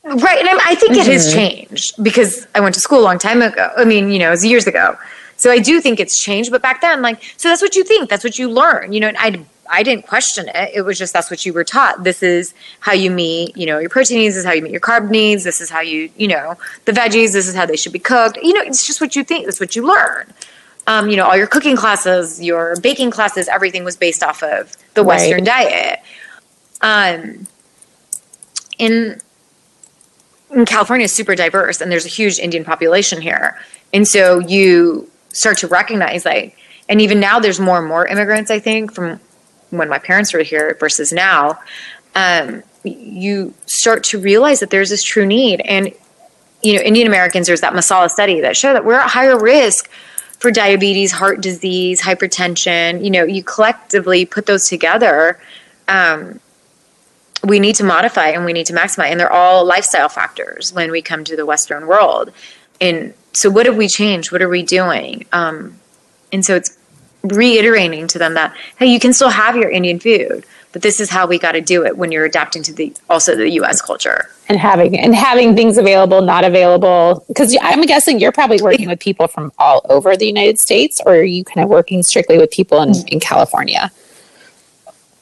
Right. 0.05 0.39
And 0.39 0.49
I, 0.49 0.59
I 0.65 0.75
think 0.77 0.93
mm-hmm. 0.93 1.01
it 1.01 1.07
has 1.07 1.29
mm-hmm. 1.29 1.39
changed 1.39 2.03
because 2.03 2.47
I 2.55 2.61
went 2.61 2.75
to 2.75 2.81
school 2.81 3.01
a 3.01 3.03
long 3.03 3.19
time 3.19 3.43
ago. 3.43 3.71
I 3.77 3.85
mean, 3.85 4.11
you 4.11 4.19
know, 4.19 4.29
it 4.29 4.31
was 4.31 4.45
years 4.45 4.67
ago. 4.67 4.97
So 5.37 5.51
I 5.51 5.59
do 5.59 5.81
think 5.81 6.01
it's 6.01 6.23
changed. 6.23 6.51
But 6.51 6.63
back 6.63 6.81
then, 6.81 7.03
like, 7.03 7.23
so 7.37 7.49
that's 7.49 7.61
what 7.61 7.75
you 7.75 7.85
think. 7.85 8.09
That's 8.09 8.25
what 8.25 8.39
you 8.39 8.49
learn. 8.49 8.93
You 8.93 9.01
know, 9.01 9.13
I, 9.19 9.45
I 9.69 9.83
didn't 9.83 10.07
question 10.07 10.49
it. 10.49 10.71
It 10.75 10.83
was 10.83 10.99
just 10.99 11.13
that's 11.13 11.31
what 11.31 11.45
you 11.45 11.53
were 11.53 11.65
taught. 11.65 12.05
This 12.05 12.23
is 12.23 12.55
how 12.81 12.93
you 12.93 13.11
meet, 13.11 13.57
you 13.57 13.67
know, 13.67 13.79
your 13.79 13.91
protein 13.91 14.19
needs. 14.19 14.35
This 14.35 14.41
is 14.41 14.47
how 14.47 14.53
you 14.53 14.63
meet 14.63 14.73
your 14.73 14.81
carb 14.81 15.11
needs. 15.11 15.45
This 15.45 15.61
is 15.61 15.69
how 15.69 15.81
you, 15.81 16.09
you 16.17 16.29
know, 16.29 16.57
the 16.85 16.93
veggies. 16.93 17.33
This 17.33 17.49
is 17.49 17.55
how 17.55 17.67
they 17.67 17.77
should 17.77 17.93
be 17.93 17.99
cooked. 17.99 18.39
You 18.43 18.55
know, 18.55 18.63
it's 18.63 18.87
just 18.87 19.01
what 19.01 19.17
you 19.17 19.25
think. 19.25 19.47
That's 19.47 19.61
what 19.61 19.75
you 19.77 19.87
learn 19.87 20.33
um, 20.87 21.09
you 21.09 21.17
know, 21.17 21.27
all 21.27 21.37
your 21.37 21.47
cooking 21.47 21.77
classes, 21.77 22.43
your 22.43 22.77
baking 22.81 23.11
classes, 23.11 23.49
everything 23.49 23.85
was 23.85 23.97
based 23.97 24.23
off 24.23 24.43
of 24.43 24.77
the 24.95 25.03
right. 25.03 25.17
Western 25.17 25.45
diet. 25.45 26.01
Um, 26.81 27.47
in 28.79 29.21
in 30.51 30.65
California 30.65 31.05
is 31.05 31.13
super 31.13 31.35
diverse, 31.35 31.81
and 31.81 31.91
there's 31.91 32.07
a 32.07 32.11
huge 32.11 32.39
Indian 32.39 32.65
population 32.65 33.21
here, 33.21 33.59
and 33.93 34.07
so 34.07 34.39
you 34.39 35.11
start 35.33 35.59
to 35.59 35.67
recognize 35.67 36.25
like, 36.25 36.57
and 36.89 37.01
even 37.01 37.19
now 37.19 37.41
there's 37.41 37.59
more 37.59 37.79
and 37.79 37.89
more 37.89 38.07
immigrants. 38.07 38.51
I 38.51 38.61
think 38.61 38.93
from 38.93 39.19
when 39.71 39.89
my 39.89 39.99
parents 39.99 40.33
were 40.33 40.43
here 40.43 40.77
versus 40.79 41.13
now, 41.13 41.59
um, 42.15 42.63
you 42.85 43.53
start 43.67 44.05
to 44.05 44.21
realize 44.21 44.61
that 44.61 44.71
there's 44.71 44.91
this 44.91 45.03
true 45.03 45.27
need, 45.27 45.61
and 45.63 45.93
you 46.63 46.75
know, 46.77 46.83
Indian 46.83 47.09
Americans. 47.09 47.49
There's 47.49 47.63
that 47.63 47.73
Masala 47.73 48.09
study 48.09 48.41
that 48.43 48.57
show 48.57 48.73
that 48.73 48.85
we're 48.85 49.01
at 49.01 49.11
higher 49.11 49.39
risk 49.39 49.91
for 50.39 50.51
diabetes, 50.51 51.13
heart 51.13 51.41
disease, 51.41 52.01
hypertension, 52.03 53.03
you 53.03 53.11
know, 53.11 53.25
you 53.25 53.43
collectively 53.43 54.25
put 54.27 54.47
those 54.47 54.69
together. 54.69 55.41
Um, 55.89 56.41
we 57.43 57.61
need 57.61 57.77
to 57.77 57.85
modify 57.85 58.29
and 58.29 58.45
we 58.45 58.53
need 58.53 58.67
to 58.67 58.73
maximize, 58.73 59.11
and 59.11 59.21
they're 59.21 59.33
all 59.33 59.65
lifestyle 59.65 60.09
factors 60.09 60.73
when 60.73 60.91
we 60.91 61.01
come 61.01 61.25
to 61.25 61.37
the 61.37 61.47
Western 61.47 61.87
world. 61.87 62.33
And 62.81 63.15
so, 63.33 63.51
what 63.51 63.67
have 63.67 63.77
we 63.77 63.89
changed? 63.89 64.33
What 64.33 64.43
are 64.43 64.49
we 64.49 64.63
doing? 64.63 65.27
Um, 65.33 65.79
and 66.33 66.45
so, 66.45 66.57
it's 66.57 66.77
reiterating 67.23 68.07
to 68.09 68.19
them 68.19 68.35
that 68.35 68.55
hey, 68.79 68.87
you 68.87 69.01
can 69.01 69.13
still 69.13 69.31
have 69.31 69.57
your 69.57 69.71
Indian 69.71 69.99
food, 69.99 70.45
but 70.77 70.83
this 70.83 71.01
is 71.01 71.09
how 71.09 71.27
we 71.27 71.39
got 71.39 71.53
to 71.53 71.63
do 71.63 71.87
it 71.87 71.97
when 71.97 72.13
you're 72.13 72.27
adapting 72.27 72.63
to 72.63 72.71
the 72.71 72.93
also 73.09 73.35
the 73.35 73.49
U.S. 73.53 73.81
culture 73.81 74.29
and 74.47 74.59
having 74.59 74.99
and 74.99 75.15
having 75.15 75.57
things 75.57 75.79
available, 75.79 76.21
not 76.21 76.45
available. 76.45 77.25
Because 77.29 77.57
I'm 77.63 77.81
guessing 77.87 78.21
you're 78.21 78.31
probably 78.31 78.61
working 78.61 78.87
with 78.87 79.01
people 79.01 79.27
from 79.27 79.55
all 79.59 79.87
over 79.89 80.19
the 80.19 80.27
United 80.27 80.59
States, 80.59 81.01
or 81.07 81.15
are 81.15 81.25
you 81.25 81.45
kind 81.45 81.65
of 81.65 81.71
working 81.71 82.03
strictly 82.03 82.37
with 82.37 82.51
people 82.51 82.83
in, 82.83 82.93
in 83.09 83.21
California? 83.21 83.91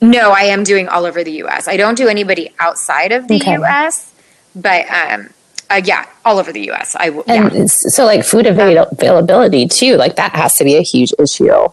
No, 0.00 0.32
I 0.32 0.40
am 0.40 0.64
doing 0.64 0.88
all 0.88 1.06
over 1.06 1.22
the 1.22 1.30
U.S. 1.44 1.68
I 1.68 1.76
don't 1.76 1.96
do 1.96 2.08
anybody 2.08 2.52
outside 2.58 3.12
of 3.12 3.28
the 3.28 3.36
okay. 3.36 3.52
U.S., 3.52 4.12
but 4.56 4.90
um, 4.90 5.30
uh, 5.70 5.80
yeah, 5.84 6.04
all 6.24 6.40
over 6.40 6.50
the 6.50 6.62
U.S. 6.62 6.96
I 6.98 7.10
will. 7.10 7.22
And 7.28 7.54
yeah. 7.54 7.66
so, 7.66 8.04
like 8.06 8.24
food 8.24 8.48
avail- 8.48 8.88
availability 8.90 9.68
too, 9.68 9.98
like 9.98 10.16
that 10.16 10.34
has 10.34 10.56
to 10.56 10.64
be 10.64 10.74
a 10.74 10.82
huge 10.82 11.12
issue. 11.16 11.68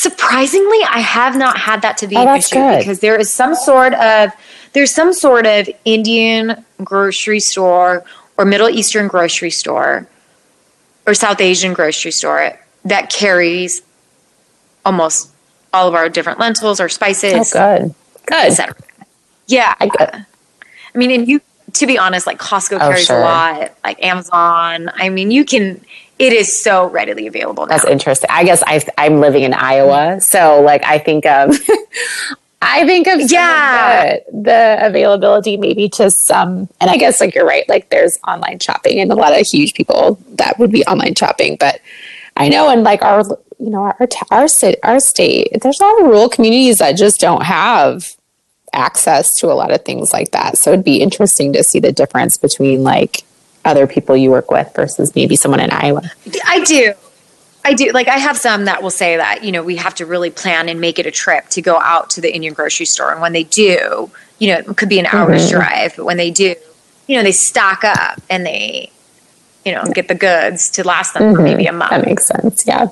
Surprisingly, 0.00 0.78
I 0.88 1.00
have 1.00 1.36
not 1.36 1.58
had 1.58 1.82
that 1.82 1.98
to 1.98 2.06
be 2.06 2.16
oh, 2.16 2.26
an 2.26 2.38
issue 2.38 2.54
good. 2.54 2.78
because 2.78 3.00
there 3.00 3.16
is 3.16 3.30
some 3.30 3.54
sort 3.54 3.92
of 3.92 4.32
there's 4.72 4.94
some 4.94 5.12
sort 5.12 5.46
of 5.46 5.68
Indian 5.84 6.64
grocery 6.82 7.38
store 7.38 8.02
or 8.38 8.46
Middle 8.46 8.70
Eastern 8.70 9.08
grocery 9.08 9.50
store 9.50 10.08
or 11.06 11.12
South 11.12 11.38
Asian 11.38 11.74
grocery 11.74 12.12
store 12.12 12.58
that 12.86 13.10
carries 13.10 13.82
almost 14.86 15.28
all 15.74 15.86
of 15.86 15.94
our 15.94 16.08
different 16.08 16.38
lentils 16.38 16.80
or 16.80 16.88
spices. 16.88 17.52
Oh, 17.54 17.94
good, 18.26 18.56
good. 18.56 18.74
Yeah, 19.48 19.74
I, 19.80 19.90
I 20.94 20.96
mean, 20.96 21.10
and 21.10 21.28
you 21.28 21.42
to 21.74 21.86
be 21.86 21.98
honest, 21.98 22.26
like 22.26 22.38
Costco 22.38 22.76
oh, 22.76 22.78
carries 22.78 23.04
sure. 23.04 23.18
a 23.18 23.22
lot, 23.22 23.74
like 23.84 24.02
Amazon. 24.02 24.90
I 24.94 25.10
mean, 25.10 25.30
you 25.30 25.44
can. 25.44 25.84
It 26.20 26.34
is 26.34 26.62
so 26.62 26.86
readily 26.86 27.26
available. 27.26 27.64
Now. 27.64 27.78
That's 27.78 27.86
interesting. 27.86 28.28
I 28.30 28.44
guess 28.44 28.62
I, 28.66 28.84
I'm 28.98 29.20
living 29.20 29.42
in 29.42 29.54
Iowa, 29.54 30.20
so 30.20 30.60
like 30.60 30.84
I 30.84 30.98
think 30.98 31.24
of 31.24 31.56
I 32.62 32.84
think 32.84 33.06
of 33.06 33.32
yeah 33.32 34.18
the, 34.30 34.42
the, 34.42 34.78
availability 34.86 35.56
maybe 35.56 35.88
to 35.88 36.10
some, 36.10 36.68
and 36.78 36.90
I 36.90 36.98
guess 36.98 37.22
like 37.22 37.34
you're 37.34 37.46
right, 37.46 37.66
like 37.70 37.88
there's 37.88 38.18
online 38.28 38.58
shopping 38.58 39.00
and 39.00 39.10
a 39.10 39.14
lot 39.14 39.32
of 39.32 39.46
huge 39.46 39.72
people 39.72 40.20
that 40.34 40.58
would 40.58 40.70
be 40.70 40.84
online 40.84 41.14
shopping, 41.14 41.56
but 41.58 41.80
I 42.36 42.50
know 42.50 42.70
in 42.70 42.82
like 42.82 43.02
our 43.02 43.24
you 43.58 43.70
know 43.70 43.84
our 43.84 44.08
our 44.30 44.46
state 44.46 44.78
our 44.82 45.00
state 45.00 45.48
there's 45.62 45.80
a 45.80 45.84
lot 45.84 46.00
of 46.02 46.06
rural 46.08 46.28
communities 46.28 46.78
that 46.78 46.98
just 46.98 47.18
don't 47.18 47.44
have 47.44 48.14
access 48.74 49.38
to 49.38 49.50
a 49.50 49.54
lot 49.54 49.72
of 49.72 49.86
things 49.86 50.12
like 50.12 50.32
that. 50.32 50.58
So 50.58 50.72
it'd 50.72 50.84
be 50.84 51.00
interesting 51.00 51.54
to 51.54 51.64
see 51.64 51.80
the 51.80 51.92
difference 51.92 52.36
between 52.36 52.82
like 52.82 53.24
other 53.64 53.86
people 53.86 54.16
you 54.16 54.30
work 54.30 54.50
with 54.50 54.72
versus 54.74 55.14
maybe 55.14 55.36
someone 55.36 55.60
in 55.60 55.70
Iowa. 55.70 56.10
I 56.44 56.64
do. 56.64 56.94
I 57.62 57.74
do. 57.74 57.90
Like, 57.92 58.08
I 58.08 58.16
have 58.16 58.38
some 58.38 58.64
that 58.64 58.82
will 58.82 58.90
say 58.90 59.18
that, 59.18 59.44
you 59.44 59.52
know, 59.52 59.62
we 59.62 59.76
have 59.76 59.94
to 59.96 60.06
really 60.06 60.30
plan 60.30 60.68
and 60.68 60.80
make 60.80 60.98
it 60.98 61.04
a 61.04 61.10
trip 61.10 61.48
to 61.50 61.60
go 61.60 61.78
out 61.78 62.08
to 62.10 62.20
the 62.22 62.34
Indian 62.34 62.54
grocery 62.54 62.86
store. 62.86 63.12
And 63.12 63.20
when 63.20 63.34
they 63.34 63.44
do, 63.44 64.10
you 64.38 64.48
know, 64.48 64.58
it 64.58 64.76
could 64.78 64.88
be 64.88 64.98
an 64.98 65.06
hour's 65.06 65.42
mm-hmm. 65.42 65.58
drive, 65.58 65.96
but 65.96 66.06
when 66.06 66.16
they 66.16 66.30
do, 66.30 66.54
you 67.06 67.16
know, 67.16 67.22
they 67.22 67.32
stock 67.32 67.84
up 67.84 68.18
and 68.30 68.46
they, 68.46 68.90
you 69.66 69.72
know, 69.72 69.84
get 69.92 70.08
the 70.08 70.14
goods 70.14 70.70
to 70.70 70.84
last 70.84 71.12
them 71.12 71.24
mm-hmm. 71.24 71.36
for 71.36 71.42
maybe 71.42 71.66
a 71.66 71.72
month. 71.72 71.90
That 71.90 72.06
makes 72.06 72.26
sense. 72.26 72.66
Yeah. 72.66 72.88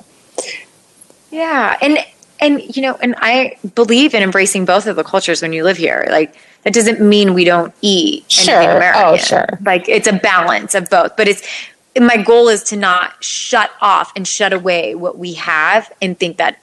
Yeah. 1.31 1.75
And, 1.81 1.97
and, 2.39 2.75
you 2.75 2.83
know, 2.83 2.93
and 3.01 3.15
I 3.17 3.57
believe 3.73 4.13
in 4.13 4.21
embracing 4.21 4.65
both 4.65 4.85
of 4.85 4.95
the 4.95 5.03
cultures 5.03 5.41
when 5.41 5.51
you 5.51 5.63
live 5.63 5.77
here. 5.77 6.05
Like, 6.11 6.35
that 6.63 6.73
doesn't 6.73 6.99
mean 6.99 7.33
we 7.33 7.45
don't 7.45 7.73
eat 7.81 8.29
sure. 8.29 8.59
American. 8.59 9.01
Oh, 9.03 9.17
sure. 9.17 9.59
Like, 9.65 9.87
it's 9.87 10.07
a 10.07 10.13
balance 10.13 10.75
of 10.75 10.89
both, 10.89 11.15
but 11.15 11.27
it's, 11.27 11.47
my 11.99 12.17
goal 12.17 12.47
is 12.49 12.63
to 12.63 12.75
not 12.75 13.23
shut 13.23 13.71
off 13.81 14.11
and 14.15 14.27
shut 14.27 14.53
away 14.53 14.95
what 14.95 15.17
we 15.17 15.33
have 15.33 15.91
and 16.01 16.17
think 16.17 16.37
that 16.37 16.59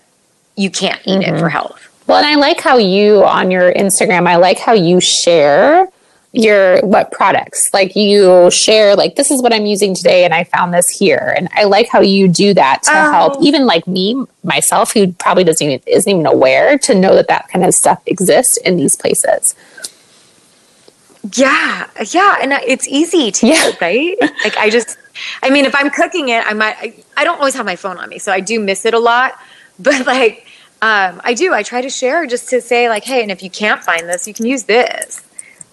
you 0.56 0.70
can't 0.70 1.00
eat 1.06 1.22
mm-hmm. 1.22 1.34
it 1.34 1.38
for 1.38 1.48
health. 1.48 1.82
Well, 2.06 2.18
and 2.18 2.26
I 2.26 2.36
like 2.36 2.60
how 2.60 2.76
you 2.76 3.24
on 3.24 3.50
your 3.50 3.72
Instagram, 3.72 4.28
I 4.28 4.36
like 4.36 4.58
how 4.58 4.72
you 4.72 5.00
share 5.00 5.88
your 6.36 6.80
what 6.80 7.10
products 7.12 7.70
like 7.72 7.96
you 7.96 8.50
share 8.50 8.94
like 8.94 9.16
this 9.16 9.30
is 9.30 9.40
what 9.40 9.54
i'm 9.54 9.64
using 9.64 9.94
today 9.94 10.24
and 10.24 10.34
i 10.34 10.44
found 10.44 10.74
this 10.74 10.88
here 10.90 11.34
and 11.36 11.48
i 11.54 11.64
like 11.64 11.88
how 11.88 12.00
you 12.00 12.28
do 12.28 12.52
that 12.52 12.82
to 12.82 12.90
oh. 12.92 13.10
help 13.10 13.42
even 13.42 13.64
like 13.64 13.86
me 13.86 14.22
myself 14.44 14.92
who 14.92 15.10
probably 15.12 15.44
doesn't 15.44 15.66
even 15.66 15.80
isn't 15.86 16.10
even 16.10 16.26
aware 16.26 16.76
to 16.76 16.94
know 16.94 17.14
that 17.14 17.28
that 17.28 17.48
kind 17.48 17.64
of 17.64 17.72
stuff 17.72 18.02
exists 18.06 18.58
in 18.58 18.76
these 18.76 18.94
places 18.94 19.54
yeah 21.34 21.88
yeah 22.10 22.36
and 22.40 22.52
it's 22.52 22.86
easy 22.88 23.30
to 23.30 23.46
yeah. 23.46 23.72
right 23.80 24.16
like 24.44 24.56
i 24.58 24.68
just 24.70 24.98
I 25.42 25.50
mean, 25.50 25.64
if 25.64 25.74
I'm 25.74 25.90
cooking 25.90 26.28
it, 26.28 26.46
I 26.46 26.52
might. 26.52 26.76
I, 26.78 26.94
I, 27.16 27.24
don't 27.24 27.38
always 27.38 27.54
have 27.54 27.66
my 27.66 27.76
phone 27.76 27.98
on 27.98 28.08
me, 28.08 28.18
so 28.18 28.32
I 28.32 28.40
do 28.40 28.60
miss 28.60 28.84
it 28.84 28.94
a 28.94 28.98
lot. 28.98 29.38
But 29.78 30.06
like, 30.06 30.46
um, 30.80 31.20
I 31.22 31.34
do. 31.34 31.52
I 31.52 31.62
try 31.62 31.82
to 31.82 31.90
share 31.90 32.26
just 32.26 32.48
to 32.48 32.62
say 32.62 32.88
like, 32.88 33.04
hey, 33.04 33.20
and 33.20 33.30
if 33.30 33.42
you 33.42 33.50
can't 33.50 33.84
find 33.84 34.08
this, 34.08 34.26
you 34.26 34.32
can 34.32 34.46
use 34.46 34.64
this. 34.64 35.22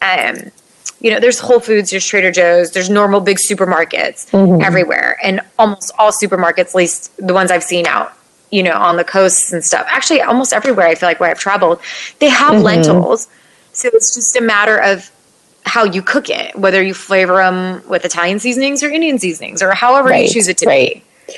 Um, 0.01 0.51
you 0.99 1.09
know, 1.09 1.21
there's 1.21 1.39
Whole 1.39 1.61
Foods, 1.61 1.91
there's 1.91 2.05
Trader 2.05 2.29
Joe's, 2.29 2.71
there's 2.71 2.89
normal 2.89 3.21
big 3.21 3.37
supermarkets 3.37 4.29
mm-hmm. 4.29 4.61
everywhere, 4.61 5.17
and 5.23 5.39
almost 5.57 5.93
all 5.97 6.11
supermarkets, 6.11 6.71
at 6.71 6.75
least 6.75 7.15
the 7.15 7.33
ones 7.33 7.49
I've 7.49 7.63
seen 7.63 7.87
out, 7.87 8.11
you 8.51 8.61
know, 8.61 8.73
on 8.73 8.97
the 8.97 9.05
coasts 9.05 9.53
and 9.53 9.63
stuff. 9.63 9.87
Actually, 9.89 10.19
almost 10.19 10.51
everywhere 10.51 10.87
I 10.87 10.95
feel 10.95 11.07
like 11.07 11.21
where 11.21 11.31
I've 11.31 11.39
traveled, 11.39 11.79
they 12.19 12.27
have 12.27 12.55
mm-hmm. 12.55 12.63
lentils. 12.63 13.29
So 13.71 13.89
it's 13.93 14.13
just 14.13 14.35
a 14.35 14.41
matter 14.41 14.77
of 14.77 15.09
how 15.65 15.83
you 15.85 16.01
cook 16.01 16.29
it, 16.29 16.55
whether 16.55 16.81
you 16.83 16.93
flavor 16.93 17.37
them 17.37 17.87
with 17.87 18.05
Italian 18.05 18.39
seasonings 18.39 18.83
or 18.83 18.89
Indian 18.89 19.17
seasonings 19.19 19.61
or 19.61 19.73
however 19.73 20.09
Right, 20.09 20.27
you 20.27 20.33
choose 20.33 20.47
it 20.47 20.57
to 20.59 20.65
right. 20.67 21.03
be. 21.27 21.35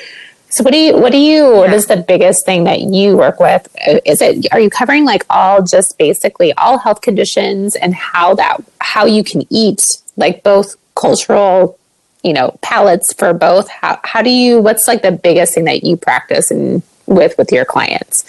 So 0.49 0.63
what 0.63 0.71
do 0.71 0.79
you 0.79 0.93
what 0.97 1.11
do 1.11 1.17
you 1.17 1.51
what 1.51 1.69
Yeah. 1.69 1.75
is 1.75 1.87
the 1.87 1.97
biggest 1.97 2.45
thing 2.45 2.63
that 2.63 2.79
you 2.81 3.17
work 3.17 3.39
with? 3.39 3.67
Is 4.05 4.21
it 4.21 4.47
are 4.51 4.59
you 4.59 4.69
covering 4.69 5.03
like 5.05 5.25
all 5.29 5.61
just 5.61 5.97
basically 5.97 6.53
all 6.53 6.77
health 6.77 7.01
conditions 7.01 7.75
and 7.75 7.93
how 7.93 8.35
that 8.35 8.63
how 8.79 9.05
you 9.05 9.23
can 9.23 9.43
eat 9.49 9.97
like 10.15 10.43
both 10.43 10.75
cultural, 10.95 11.77
you 12.23 12.31
know, 12.31 12.57
palates 12.61 13.11
for 13.11 13.33
both? 13.33 13.67
How 13.69 13.99
how 14.03 14.21
do 14.21 14.29
you 14.29 14.61
what's 14.61 14.87
like 14.87 15.01
the 15.01 15.11
biggest 15.11 15.55
thing 15.55 15.65
that 15.65 15.83
you 15.83 15.97
practice 15.97 16.51
and 16.51 16.81
with 17.05 17.37
with 17.37 17.51
your 17.51 17.65
clients? 17.65 18.23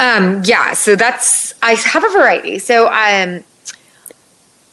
Um, 0.00 0.42
yeah, 0.44 0.72
so 0.72 0.96
that's 0.96 1.54
I 1.62 1.72
have 1.74 2.04
a 2.04 2.08
variety. 2.10 2.58
So 2.58 2.88
um 2.92 3.44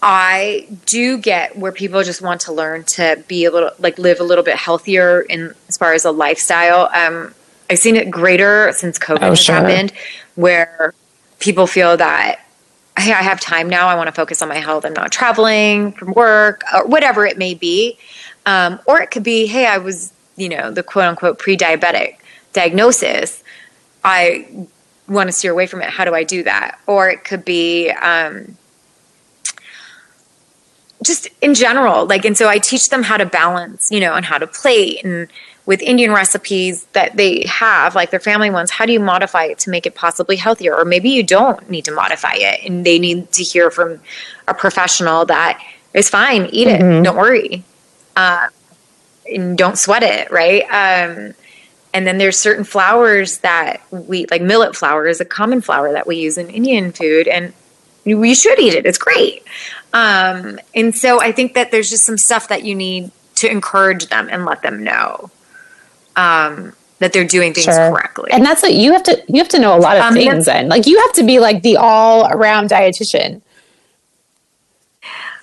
I 0.01 0.67
do 0.85 1.17
get 1.17 1.57
where 1.57 1.71
people 1.71 2.03
just 2.03 2.21
want 2.21 2.41
to 2.41 2.53
learn 2.53 2.83
to 2.85 3.23
be 3.27 3.45
a 3.45 3.51
little 3.51 3.71
like 3.79 3.97
live 3.97 4.19
a 4.19 4.23
little 4.23 4.43
bit 4.43 4.55
healthier 4.55 5.21
in 5.21 5.53
as 5.67 5.77
far 5.77 5.93
as 5.93 6.05
a 6.05 6.11
lifestyle. 6.11 6.89
Um 6.93 7.33
I've 7.69 7.79
seen 7.79 7.95
it 7.95 8.09
greater 8.09 8.71
since 8.73 8.97
COVID 8.97 9.21
Oh, 9.21 9.29
has 9.31 9.39
sure. 9.39 9.55
happened 9.55 9.91
where 10.35 10.93
people 11.39 11.67
feel 11.67 11.97
that 11.97 12.39
hey, 12.97 13.13
I 13.13 13.21
have 13.21 13.39
time 13.39 13.69
now. 13.69 13.87
I 13.87 13.95
want 13.95 14.07
to 14.07 14.11
focus 14.11 14.41
on 14.41 14.49
my 14.49 14.57
health. 14.57 14.85
I'm 14.85 14.93
not 14.93 15.11
traveling 15.11 15.93
from 15.93 16.11
work 16.13 16.63
or 16.73 16.85
whatever 16.85 17.25
it 17.25 17.37
may 17.37 17.53
be. 17.53 17.97
Um, 18.45 18.79
or 18.87 19.01
it 19.01 19.09
could 19.11 19.23
be, 19.23 19.45
hey, 19.47 19.67
I 19.67 19.77
was, 19.77 20.11
you 20.35 20.49
know, 20.49 20.71
the 20.71 20.83
quote 20.83 21.05
unquote 21.05 21.39
pre 21.39 21.55
diabetic 21.55 22.17
diagnosis. 22.51 23.43
I 24.03 24.67
want 25.07 25.27
to 25.27 25.31
steer 25.31 25.51
away 25.51 25.65
from 25.67 25.81
it. 25.81 25.89
How 25.89 26.03
do 26.03 26.13
I 26.13 26.23
do 26.23 26.43
that? 26.43 26.79
Or 26.87 27.09
it 27.09 27.23
could 27.23 27.45
be 27.45 27.89
um, 27.91 28.57
just 31.03 31.27
in 31.41 31.53
general. 31.53 32.05
Like, 32.05 32.25
and 32.25 32.37
so 32.37 32.47
I 32.49 32.57
teach 32.59 32.89
them 32.89 33.03
how 33.03 33.17
to 33.17 33.25
balance, 33.25 33.89
you 33.91 33.99
know, 33.99 34.13
and 34.15 34.25
how 34.25 34.37
to 34.37 34.47
plate 34.47 35.03
and 35.03 35.29
with 35.65 35.83
Indian 35.83 36.11
recipes 36.11 36.85
that 36.93 37.15
they 37.15 37.45
have, 37.45 37.93
like 37.93 38.09
their 38.09 38.19
family 38.19 38.49
ones, 38.49 38.71
how 38.71 38.87
do 38.87 38.91
you 38.91 38.99
modify 38.99 39.43
it 39.43 39.59
to 39.59 39.69
make 39.69 39.85
it 39.85 39.93
possibly 39.93 40.35
healthier? 40.35 40.75
Or 40.75 40.83
maybe 40.83 41.11
you 41.11 41.21
don't 41.21 41.69
need 41.69 41.85
to 41.85 41.91
modify 41.91 42.33
it 42.33 42.65
and 42.65 42.83
they 42.83 42.97
need 42.97 43.31
to 43.33 43.43
hear 43.43 43.69
from 43.69 43.99
a 44.47 44.53
professional 44.55 45.25
that 45.25 45.63
it's 45.93 46.09
fine, 46.09 46.47
eat 46.47 46.67
it, 46.67 47.03
don't 47.03 47.15
worry. 47.15 47.63
Uh, 48.15 48.47
and 49.31 49.57
don't 49.59 49.77
sweat 49.77 50.01
it, 50.01 50.31
right? 50.31 50.63
Um, 50.63 51.35
and 51.93 52.07
then 52.07 52.17
there's 52.17 52.37
certain 52.37 52.63
flours 52.63 53.37
that 53.39 53.81
we 53.91 54.25
like 54.31 54.41
millet 54.41 54.75
flour 54.75 55.05
is 55.05 55.21
a 55.21 55.25
common 55.25 55.61
flour 55.61 55.91
that 55.91 56.07
we 56.07 56.17
use 56.17 56.37
in 56.39 56.49
Indian 56.49 56.91
food 56.91 57.27
and 57.27 57.53
we 58.05 58.33
should 58.33 58.59
eat 58.59 58.73
it. 58.73 58.87
It's 58.87 58.97
great. 58.97 59.43
Um, 59.93 60.59
and 60.75 60.95
so 60.95 61.19
I 61.21 61.31
think 61.31 61.53
that 61.55 61.71
there's 61.71 61.89
just 61.89 62.05
some 62.05 62.17
stuff 62.17 62.47
that 62.49 62.63
you 62.63 62.75
need 62.75 63.11
to 63.35 63.49
encourage 63.49 64.07
them 64.07 64.29
and 64.31 64.45
let 64.45 64.61
them 64.61 64.83
know 64.83 65.31
um, 66.15 66.73
that 66.99 67.13
they're 67.13 67.25
doing 67.25 67.53
things 67.53 67.65
Sure. 67.65 67.89
correctly. 67.89 68.29
And 68.31 68.45
that's 68.45 68.61
what 68.61 68.73
you 68.73 68.91
have 68.93 69.03
to 69.03 69.23
you 69.27 69.37
have 69.37 69.49
to 69.49 69.59
know 69.59 69.75
a 69.75 69.79
lot 69.79 69.97
of 69.97 70.03
Um, 70.03 70.13
things 70.13 70.45
then. 70.45 70.69
Like 70.69 70.85
you 70.85 70.99
have 70.99 71.13
to 71.13 71.23
be 71.23 71.39
like 71.39 71.63
the 71.63 71.77
all 71.77 72.27
around 72.31 72.69
dietitian. 72.69 73.41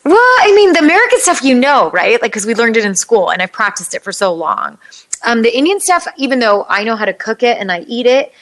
Well, 0.05 0.15
I 0.17 0.53
mean, 0.55 0.73
the 0.73 0.79
American 0.79 1.19
stuff 1.19 1.43
you 1.43 1.59
know, 1.59 1.91
right? 1.91 2.23
Like, 2.23 2.31
because 2.31 2.47
we 2.47 2.55
learned 2.55 2.77
it 2.77 2.85
in 2.85 2.95
school 2.95 3.31
and 3.31 3.43
I've 3.43 3.51
practiced 3.51 3.93
it 3.93 4.05
for 4.05 4.13
so 4.13 4.33
long. 4.33 4.79
Um, 5.25 5.43
the 5.43 5.57
Indian 5.57 5.81
stuff, 5.81 6.07
even 6.17 6.39
though 6.39 6.65
I 6.69 6.85
know 6.85 6.95
how 6.95 7.07
to 7.07 7.13
cook 7.13 7.43
it 7.43 7.59
and 7.59 7.73
I 7.73 7.81
eat 7.89 8.07
it, 8.07 8.33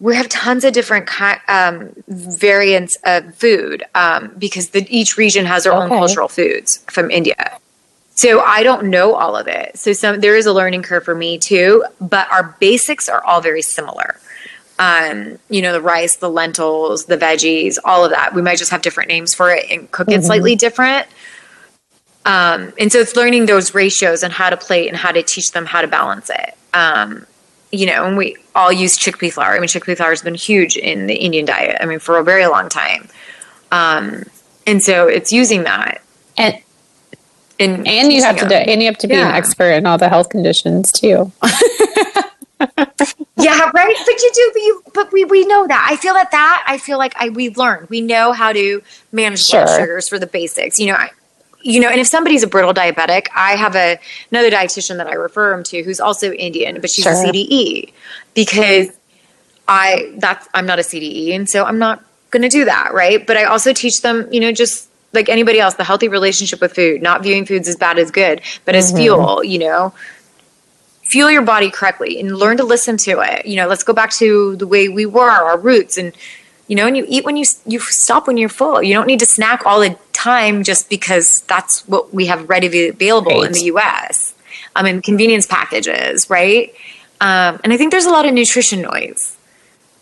we 0.00 0.16
have 0.16 0.28
tons 0.28 0.64
of 0.64 0.72
different 0.72 1.08
um, 1.48 1.94
variants 2.08 2.98
of 3.04 3.34
food 3.34 3.84
um, 3.94 4.32
because 4.36 4.70
the, 4.70 4.86
each 4.94 5.16
region 5.16 5.46
has 5.46 5.64
their 5.64 5.72
own 5.72 5.88
cultural 5.88 6.28
foods 6.28 6.84
from 6.90 7.10
India. 7.10 7.58
So 8.16 8.40
I 8.40 8.62
don't 8.62 8.90
know 8.90 9.14
all 9.14 9.36
of 9.36 9.48
it. 9.48 9.76
So 9.76 9.92
some 9.92 10.20
there 10.20 10.36
is 10.36 10.46
a 10.46 10.52
learning 10.52 10.82
curve 10.82 11.04
for 11.04 11.14
me 11.14 11.38
too, 11.38 11.84
but 12.00 12.30
our 12.30 12.56
basics 12.60 13.08
are 13.08 13.24
all 13.24 13.40
very 13.40 13.62
similar. 13.62 14.20
Um, 14.78 15.38
you 15.48 15.62
know, 15.62 15.72
the 15.72 15.80
rice, 15.80 16.16
the 16.16 16.30
lentils, 16.30 17.06
the 17.06 17.16
veggies, 17.16 17.78
all 17.84 18.04
of 18.04 18.10
that. 18.10 18.34
We 18.34 18.42
might 18.42 18.58
just 18.58 18.70
have 18.70 18.82
different 18.82 19.08
names 19.08 19.34
for 19.34 19.52
it 19.52 19.66
and 19.70 19.90
cook 19.90 20.10
it 20.10 20.24
slightly 20.24 20.56
different. 20.56 21.06
Um, 22.24 22.72
and 22.78 22.90
so 22.90 22.98
it's 22.98 23.16
learning 23.16 23.46
those 23.46 23.74
ratios 23.74 24.22
and 24.22 24.32
how 24.32 24.50
to 24.50 24.56
plate 24.56 24.88
and 24.88 24.96
how 24.96 25.12
to 25.12 25.22
teach 25.22 25.52
them 25.52 25.66
how 25.66 25.82
to 25.82 25.88
balance 25.88 26.30
it. 26.30 26.56
Um, 26.72 27.26
you 27.74 27.86
know, 27.86 28.04
and 28.06 28.16
we 28.16 28.36
all 28.54 28.72
use 28.72 28.98
chickpea 28.98 29.32
flour. 29.32 29.54
I 29.54 29.58
mean, 29.58 29.68
chickpea 29.68 29.96
flour 29.96 30.10
has 30.10 30.22
been 30.22 30.34
huge 30.34 30.76
in 30.76 31.06
the 31.06 31.14
Indian 31.14 31.44
diet. 31.44 31.76
I 31.80 31.86
mean, 31.86 31.98
for 31.98 32.18
a 32.18 32.24
very 32.24 32.46
long 32.46 32.68
time. 32.68 33.08
Um, 33.72 34.24
and 34.66 34.82
so 34.82 35.08
it's 35.08 35.32
using 35.32 35.64
that. 35.64 36.00
And 36.36 36.58
And, 37.58 37.86
and 37.86 38.12
you 38.12 38.22
have 38.22 38.36
to 38.38 38.48
do, 38.48 38.54
and 38.54 38.82
you 38.82 38.86
have 38.86 38.98
to 38.98 39.06
be 39.06 39.14
an 39.14 39.34
expert 39.34 39.70
in 39.72 39.86
all 39.86 39.98
the 39.98 40.08
health 40.08 40.28
conditions 40.28 40.90
too. 40.90 41.30
Yeah, 43.36 43.70
right. 43.74 43.96
But 44.06 44.22
you 44.22 44.30
do. 44.32 44.50
But, 44.54 44.62
you, 44.62 44.82
but 44.94 45.12
we 45.12 45.24
we 45.24 45.44
know 45.46 45.66
that. 45.66 45.86
I 45.90 45.96
feel 45.96 46.14
that 46.14 46.30
that 46.30 46.64
I 46.66 46.78
feel 46.78 46.98
like 46.98 47.14
I 47.16 47.28
we've 47.28 47.58
learned. 47.58 47.90
We 47.90 48.00
know 48.00 48.32
how 48.32 48.52
to 48.52 48.80
manage 49.12 49.50
blood 49.50 49.66
sugars 49.66 50.08
for 50.08 50.18
the 50.18 50.26
basics. 50.26 50.78
You 50.78 50.86
know. 50.86 50.94
I, 50.94 51.10
you 51.64 51.80
know, 51.80 51.88
and 51.88 51.98
if 51.98 52.06
somebody's 52.06 52.42
a 52.42 52.46
brittle 52.46 52.74
diabetic, 52.74 53.26
I 53.34 53.56
have 53.56 53.74
a 53.74 53.98
another 54.30 54.50
dietitian 54.50 54.98
that 54.98 55.06
I 55.06 55.14
refer 55.14 55.50
them 55.50 55.64
to 55.64 55.82
who's 55.82 55.98
also 55.98 56.30
Indian, 56.32 56.80
but 56.80 56.90
she's 56.90 57.06
a 57.06 57.10
CDE 57.10 57.92
because 58.34 58.90
I 59.66 60.12
that's 60.18 60.46
I'm 60.52 60.66
not 60.66 60.78
a 60.78 60.82
CDE, 60.82 61.34
and 61.34 61.48
so 61.48 61.64
I'm 61.64 61.78
not 61.78 62.04
going 62.30 62.42
to 62.42 62.50
do 62.50 62.66
that, 62.66 62.92
right? 62.92 63.26
But 63.26 63.38
I 63.38 63.44
also 63.44 63.72
teach 63.72 64.02
them, 64.02 64.30
you 64.30 64.40
know, 64.40 64.52
just 64.52 64.88
like 65.14 65.30
anybody 65.30 65.58
else, 65.58 65.74
the 65.74 65.84
healthy 65.84 66.08
relationship 66.08 66.60
with 66.60 66.74
food, 66.74 67.00
not 67.00 67.22
viewing 67.22 67.46
foods 67.46 67.66
as 67.66 67.76
bad 67.76 67.98
as 67.98 68.10
good, 68.10 68.42
but 68.66 68.74
as 68.74 68.88
mm-hmm. 68.88 68.98
fuel. 68.98 69.42
You 69.42 69.60
know, 69.60 69.94
fuel 71.02 71.30
your 71.30 71.42
body 71.42 71.70
correctly 71.70 72.20
and 72.20 72.36
learn 72.36 72.58
to 72.58 72.64
listen 72.64 72.98
to 72.98 73.20
it. 73.22 73.46
You 73.46 73.56
know, 73.56 73.68
let's 73.68 73.84
go 73.84 73.94
back 73.94 74.10
to 74.14 74.54
the 74.56 74.66
way 74.66 74.90
we 74.90 75.06
were, 75.06 75.30
our 75.30 75.58
roots, 75.58 75.96
and 75.96 76.14
you 76.68 76.76
know, 76.76 76.86
and 76.86 76.94
you 76.94 77.06
eat 77.08 77.24
when 77.24 77.38
you 77.38 77.46
you 77.64 77.78
stop 77.80 78.26
when 78.26 78.36
you're 78.36 78.50
full. 78.50 78.82
You 78.82 78.92
don't 78.92 79.06
need 79.06 79.20
to 79.20 79.26
snack 79.26 79.64
all 79.64 79.80
the 79.80 79.96
time 80.14 80.62
just 80.62 80.88
because 80.88 81.42
that's 81.42 81.86
what 81.88 82.14
we 82.14 82.26
have 82.26 82.48
readily 82.48 82.88
available 82.88 83.42
in 83.42 83.52
the 83.52 83.64
U.S. 83.64 84.34
I 84.74 84.82
mean, 84.82 85.02
convenience 85.02 85.46
packages, 85.46 86.30
right? 86.30 86.72
Um, 87.20 87.60
and 87.62 87.72
I 87.72 87.76
think 87.76 87.90
there's 87.90 88.06
a 88.06 88.10
lot 88.10 88.24
of 88.26 88.32
nutrition 88.32 88.80
noise. 88.80 89.36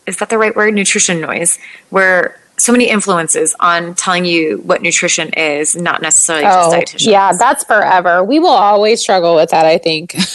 Is 0.06 0.16
that 0.18 0.28
the 0.30 0.38
right 0.38 0.54
word? 0.54 0.74
Nutrition 0.74 1.20
noise, 1.20 1.58
where 1.90 2.38
so 2.58 2.72
many 2.72 2.88
influences 2.88 3.54
on 3.60 3.94
telling 3.94 4.24
you 4.24 4.58
what 4.58 4.82
nutrition 4.82 5.30
is, 5.34 5.74
not 5.74 6.02
necessarily 6.02 6.44
just 6.44 6.68
Oh, 6.68 6.72
dietitians. 6.72 7.10
yeah, 7.10 7.32
that's 7.36 7.64
forever. 7.64 8.22
We 8.22 8.38
will 8.38 8.48
always 8.48 9.00
struggle 9.00 9.34
with 9.34 9.50
that, 9.50 9.66
I 9.66 9.78
think. 9.78 10.14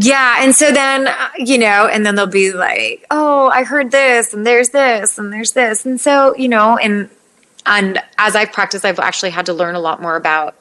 Yeah, 0.00 0.44
and 0.44 0.54
so 0.54 0.70
then 0.70 1.08
uh, 1.08 1.30
you 1.38 1.58
know, 1.58 1.88
and 1.88 2.06
then 2.06 2.14
they'll 2.14 2.28
be 2.28 2.52
like, 2.52 3.04
"Oh, 3.10 3.48
I 3.48 3.64
heard 3.64 3.90
this, 3.90 4.32
and 4.32 4.46
there's 4.46 4.68
this, 4.68 5.18
and 5.18 5.32
there's 5.32 5.50
this," 5.52 5.84
and 5.84 6.00
so 6.00 6.36
you 6.36 6.48
know, 6.48 6.76
and 6.76 7.10
and 7.68 8.02
as 8.16 8.34
I've 8.34 8.52
practiced, 8.52 8.84
I've 8.84 8.98
actually 8.98 9.30
had 9.30 9.46
to 9.46 9.52
learn 9.52 9.74
a 9.74 9.80
lot 9.80 10.00
more 10.00 10.16
about 10.16 10.56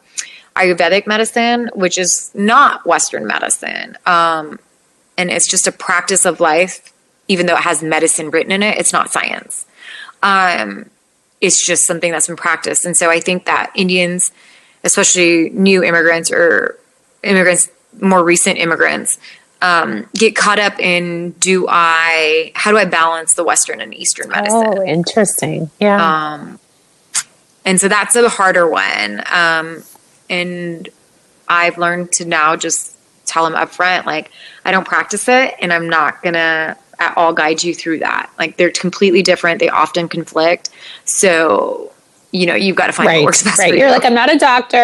Ayurvedic 0.56 1.08
medicine, 1.08 1.70
which 1.74 1.98
is 1.98 2.32
not 2.36 2.86
Western 2.86 3.26
medicine, 3.26 3.98
um, 4.06 4.60
and 5.17 5.32
it's 5.32 5.48
just 5.48 5.67
a 5.67 5.72
practice 5.72 6.26
of 6.26 6.39
life. 6.39 6.93
Even 7.30 7.46
though 7.46 7.56
it 7.56 7.63
has 7.63 7.84
medicine 7.84 8.30
written 8.30 8.52
in 8.52 8.63
it, 8.63 8.78
it's 8.78 8.93
not 8.93 9.12
science. 9.12 9.65
Um, 10.24 10.89
it's 11.41 11.63
just 11.63 11.86
something 11.86 12.12
that's 12.12 12.28
been 12.28 12.36
practiced, 12.36 12.86
and 12.86 12.96
so 12.96 13.10
I 13.10 13.20
think 13.20 13.46
that 13.46 13.72
Indians, 13.76 14.32
especially 14.84 15.50
new 15.52 15.84
immigrants 15.84 16.32
or 16.32 16.78
immigrants, 17.24 17.70
more 18.02 18.24
recent 18.24 18.58
immigrants, 18.60 19.20
um, 19.62 20.08
get 20.13 20.36
caught 20.36 20.60
up 20.60 20.80
in 20.80 21.32
do 21.32 21.67
I 21.70 22.52
how 22.56 22.72
do 22.72 22.78
I 22.78 22.86
balance 22.86 23.34
the 23.36 23.43
Western 23.43 23.82
and 23.82 23.93
Eastern 23.93 24.30
medicine? 24.30 24.63
Oh, 24.67 24.84
interesting. 24.84 25.70
Yeah. 25.80 26.34
Um, 26.34 26.60
and 27.67 27.80
so 27.80 27.88
that's 27.88 28.15
a 28.15 28.27
harder 28.30 28.67
one. 28.67 29.21
Um, 29.32 29.84
and 30.30 30.89
I've 31.47 31.77
learned 31.77 32.12
to 32.13 32.25
now 32.25 32.56
just 32.56 32.95
tell 33.25 33.43
them 33.43 33.53
up 33.56 33.69
front, 33.69 34.06
like, 34.08 34.32
I 34.65 34.71
don't 34.71 34.88
practice 34.88 35.27
it 35.27 35.53
and 35.62 35.71
I'm 35.71 35.88
not 35.89 36.23
going 36.23 36.34
to 36.34 36.75
at 36.99 37.13
all 37.17 37.32
guide 37.34 37.63
you 37.63 37.75
through 37.75 37.99
that. 37.99 38.30
Like, 38.39 38.58
they're 38.58 38.71
completely 38.71 39.21
different. 39.21 39.60
They 39.60 39.69
often 39.69 40.08
conflict. 40.10 40.69
So, 41.06 41.91
you 42.32 42.45
know, 42.45 42.56
you've 42.56 42.75
got 42.75 42.88
to 42.88 42.93
find 42.93 43.08
what 43.08 43.23
works 43.25 43.43
best 43.43 43.60
Right. 43.60 43.69
for 43.69 43.75
You're 43.75 43.88
you. 43.88 43.93
like, 43.93 44.03
I'm 44.06 44.13
not 44.15 44.34
a 44.34 44.38
doctor. 44.38 44.77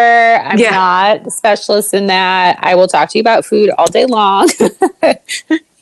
I'm 0.44 0.60
Yeah. 0.60 0.72
not 0.72 1.26
a 1.28 1.32
specialist 1.32 1.94
in 1.94 2.08
that. 2.08 2.60
I 2.62 2.76
will 2.76 2.88
talk 2.88 3.10
to 3.10 3.18
you 3.18 3.22
about 3.22 3.46
food 3.46 3.70
all 3.78 3.88
day 3.88 4.06
long. 4.06 4.50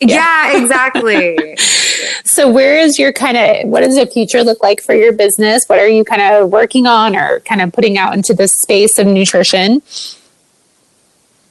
yeah, 0.00 0.56
exactly. 0.56 1.56
so, 2.24 2.50
where 2.50 2.78
is 2.78 2.98
your 2.98 3.12
kind 3.12 3.36
of, 3.36 3.68
what 3.68 3.80
does 3.80 3.96
the 3.96 4.06
future 4.06 4.42
look 4.42 4.62
like 4.62 4.80
for 4.80 4.94
your 4.94 5.12
business? 5.12 5.66
What 5.66 5.78
are 5.78 5.88
you 5.88 6.04
kind 6.04 6.22
of 6.22 6.50
working 6.50 6.86
on 6.86 7.16
or 7.16 7.40
kind 7.40 7.60
of 7.60 7.72
putting 7.72 7.98
out 7.98 8.14
into 8.14 8.34
the 8.34 8.48
space 8.48 8.98
of 8.98 9.06
nutrition? 9.06 9.82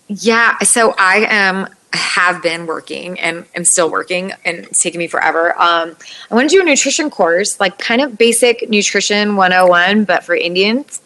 Yeah, 0.08 0.58
so 0.60 0.96
I 0.98 1.28
am 1.30 1.68
have 1.92 2.44
been 2.44 2.68
working 2.68 3.20
and 3.20 3.46
am 3.56 3.66
still 3.66 3.90
working 3.90 4.32
and 4.46 4.60
it's 4.60 4.82
taken 4.82 5.00
me 5.00 5.08
forever. 5.08 5.60
Um, 5.60 5.96
I 6.30 6.36
want 6.36 6.50
to 6.50 6.56
do 6.56 6.62
a 6.62 6.66
nutrition 6.66 7.10
course, 7.10 7.60
like 7.60 7.80
kind 7.80 8.02
of 8.02 8.18
basic 8.18 8.70
nutrition 8.70 9.36
101, 9.36 10.04
but 10.04 10.24
for 10.24 10.36
Indians 10.36 11.02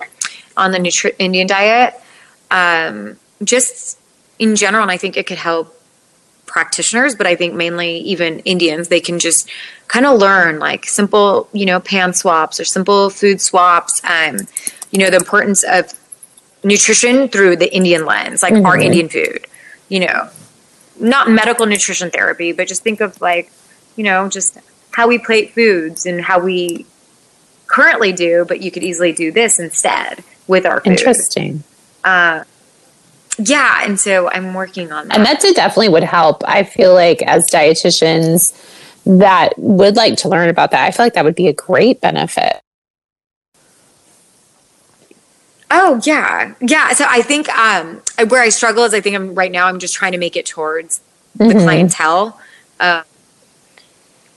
on 0.58 0.72
the 0.72 0.78
nutri- 0.78 1.16
Indian 1.20 1.48
diet. 1.48 1.94
Um, 2.52 3.18
just 3.44 3.98
in 4.40 4.56
general, 4.56 4.84
and 4.84 4.92
I 4.92 4.98
think 4.98 5.18
it 5.18 5.26
could 5.26 5.38
help 5.38 5.80
practitioners, 6.54 7.16
but 7.16 7.26
I 7.26 7.36
think 7.36 7.56
mainly 7.56 7.98
even 7.98 8.40
Indians, 8.42 8.88
they 8.88 9.02
can 9.02 9.18
just 9.18 9.50
kind 9.88 10.06
of 10.06 10.20
learn 10.20 10.60
like 10.60 10.86
simple, 10.86 11.50
you 11.52 11.66
know, 11.66 11.80
pan 11.80 12.14
swaps 12.14 12.60
or 12.60 12.64
simple 12.64 13.10
food 13.10 13.42
swaps. 13.42 14.02
Um, 14.06 14.38
you 14.92 15.00
know, 15.00 15.10
the 15.10 15.18
importance 15.18 15.64
of 15.64 15.92
nutrition 16.64 17.28
through 17.28 17.56
the 17.56 17.76
Indian 17.76 18.06
lens, 18.06 18.44
like 18.44 18.54
mm-hmm. 18.54 18.68
our 18.68 18.78
Indian 18.78 19.10
food, 19.10 19.48
you 19.90 20.02
know, 20.02 20.30
not 21.00 21.28
medical 21.28 21.66
nutrition 21.66 22.12
therapy, 22.12 22.52
but 22.52 22.68
just 22.68 22.84
think 22.84 23.02
of 23.02 23.20
like, 23.20 23.52
you 23.96 24.04
know, 24.04 24.30
just 24.30 24.60
how 24.92 25.08
we 25.08 25.18
plate 25.18 25.54
foods 25.54 26.06
and 26.06 26.22
how 26.22 26.40
we 26.40 26.86
currently 27.66 28.12
do, 28.14 28.46
but 28.48 28.62
you 28.62 28.70
could 28.70 28.84
easily 28.84 29.12
do 29.12 29.32
this 29.32 29.60
instead 29.60 30.24
with 30.46 30.68
our 30.68 30.82
food. 30.82 30.92
Interesting. 30.92 31.64
Uh, 32.04 32.44
yeah, 33.38 33.82
and 33.84 34.00
so 34.00 34.30
I'm 34.30 34.54
working 34.54 34.92
on 34.92 35.08
that. 35.08 35.18
And 35.18 35.26
that 35.26 35.42
definitely 35.42 35.90
would 35.90 36.04
help. 36.04 36.44
I 36.48 36.64
feel 36.64 36.94
like 36.94 37.22
as 37.24 37.50
dietitians 37.50 38.54
that 39.06 39.58
would 39.58 39.96
like 39.96 40.18
to 40.18 40.30
learn 40.30 40.50
about 40.50 40.72
that, 40.72 40.86
I 40.86 40.92
feel 40.92 41.06
like 41.06 41.14
that 41.14 41.26
would 41.26 41.36
be 41.36 41.48
a 41.48 41.54
great 41.54 42.00
benefit. 42.00 42.62
Oh 45.72 46.00
yeah, 46.04 46.54
yeah. 46.62 46.94
So 46.94 47.06
I 47.10 47.24
think 47.24 47.50
um, 47.50 48.02
where 48.28 48.42
I 48.42 48.50
struggle 48.50 48.84
is 48.84 48.94
I 48.94 49.02
think 49.02 49.16
I'm 49.16 49.34
right 49.34 49.52
now. 49.52 49.68
I'm 49.68 49.80
just 49.80 49.96
trying 49.96 50.12
to 50.12 50.20
make 50.20 50.36
it 50.36 50.46
towards 50.46 51.02
the 51.36 51.46
mm-hmm. 51.46 51.60
clientele. 51.60 52.40
Uh, 52.80 53.04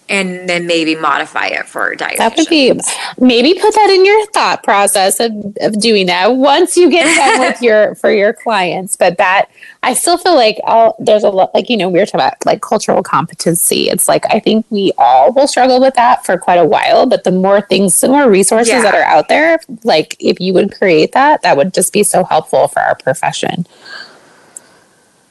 and 0.09 0.49
then 0.49 0.67
maybe 0.67 0.95
modify 0.95 1.47
it 1.47 1.67
for 1.67 1.95
diet. 1.95 2.19
That 2.19 2.37
would 2.37 2.49
be 2.49 2.73
maybe 3.19 3.55
put 3.55 3.75
that 3.75 3.91
in 3.91 4.05
your 4.05 4.27
thought 4.27 4.63
process 4.63 5.21
of, 5.21 5.33
of 5.61 5.81
doing 5.81 6.07
that 6.07 6.37
once 6.37 6.77
you 6.77 6.91
get 6.91 7.05
done 7.17 7.41
with 7.49 7.63
your 7.63 7.95
for 7.97 8.11
your 8.13 8.33
clients. 8.33 8.97
But 8.97 9.19
that 9.19 9.51
I 9.83 9.95
still 9.95 10.19
feel 10.19 10.35
like 10.35 10.59
all 10.65 10.97
there's 10.99 11.25
a 11.25 11.31
lot 11.31 11.55
like 11.55 11.69
you 11.69 11.77
know 11.77 11.89
we 11.89 11.99
were 11.99 12.07
talking 12.07 12.21
about 12.21 12.47
like 12.47 12.63
cultural 12.63 13.03
competency. 13.03 13.89
It's 13.89 14.09
like 14.09 14.25
I 14.33 14.41
think 14.41 14.67
we 14.71 14.93
all 14.99 15.33
will 15.33 15.49
struggle 15.49 15.81
with 15.81 15.95
that 15.95 16.25
for 16.25 16.39
quite 16.39 16.59
a 16.59 16.65
while. 16.65 17.07
But 17.07 17.25
the 17.25 17.33
more 17.33 17.61
things, 17.61 18.01
the 18.01 18.09
more 18.09 18.31
resources 18.31 18.73
yeah. 18.73 18.83
that 18.83 18.95
are 18.95 19.03
out 19.03 19.29
there, 19.29 19.59
like 19.85 20.17
if 20.21 20.41
you 20.41 20.53
would 20.55 20.73
create 20.77 21.13
that, 21.13 21.43
that 21.43 21.57
would 21.57 21.75
just 21.75 21.93
be 21.93 22.03
so 22.03 22.25
helpful 22.25 22.69
for 22.69 22.81
our 22.81 22.95
profession. 22.95 23.67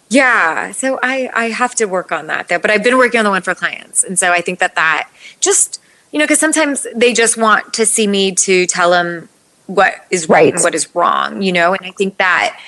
Yeah, 0.10 0.72
so 0.72 1.00
I 1.02 1.30
I 1.34 1.46
have 1.46 1.76
to 1.76 1.86
work 1.86 2.12
on 2.12 2.28
that 2.28 2.48
though, 2.48 2.60
but 2.60 2.70
I've 2.70 2.84
been 2.84 2.98
working 2.98 3.20
on 3.20 3.24
the 3.26 3.32
one 3.32 3.42
for 3.42 3.56
clients, 3.56 4.04
and 4.04 4.18
so 4.20 4.32
I 4.32 4.42
think 4.42 4.60
that 4.60 4.76
that 4.76 5.10
just 5.40 5.82
you 6.12 6.20
know 6.20 6.26
because 6.26 6.40
sometimes 6.40 6.86
they 6.96 7.14
just 7.14 7.38
want 7.38 7.74
to 7.74 7.86
see 7.86 8.08
me 8.08 8.32
to 8.34 8.68
tell 8.68 8.92
them 8.92 9.30
what 9.68 10.06
is 10.12 10.30
right 10.30 10.54
and 10.54 10.62
what 10.62 10.76
is 10.76 10.94
wrong, 10.96 11.42
you 11.42 11.52
know, 11.52 11.74
and 11.74 11.86
I 11.86 11.92
think 11.92 12.18
that 12.18 12.60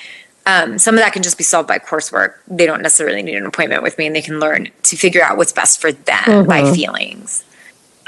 um, 0.46 0.78
some 0.78 0.96
of 0.96 1.00
that 1.00 1.12
can 1.12 1.22
just 1.22 1.38
be 1.38 1.44
solved 1.44 1.68
by 1.68 1.78
coursework. 1.78 2.34
They 2.48 2.66
don't 2.66 2.82
necessarily 2.82 3.22
need 3.22 3.36
an 3.36 3.46
appointment 3.46 3.82
with 3.82 3.98
me, 3.98 4.06
and 4.06 4.16
they 4.16 4.22
can 4.22 4.40
learn 4.40 4.70
to 4.84 4.96
figure 4.96 5.22
out 5.22 5.36
what's 5.36 5.52
best 5.52 5.80
for 5.80 5.92
them 5.92 6.24
mm-hmm. 6.24 6.48
by 6.48 6.72
feelings 6.72 7.44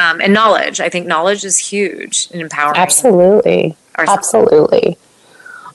um, 0.01 0.21
and 0.21 0.33
knowledge. 0.33 0.81
I 0.81 0.89
think 0.89 1.07
knowledge 1.07 1.45
is 1.45 1.59
huge 1.59 2.29
and 2.33 2.41
empowering. 2.41 2.79
Absolutely, 2.79 3.77
absolutely. 3.97 4.97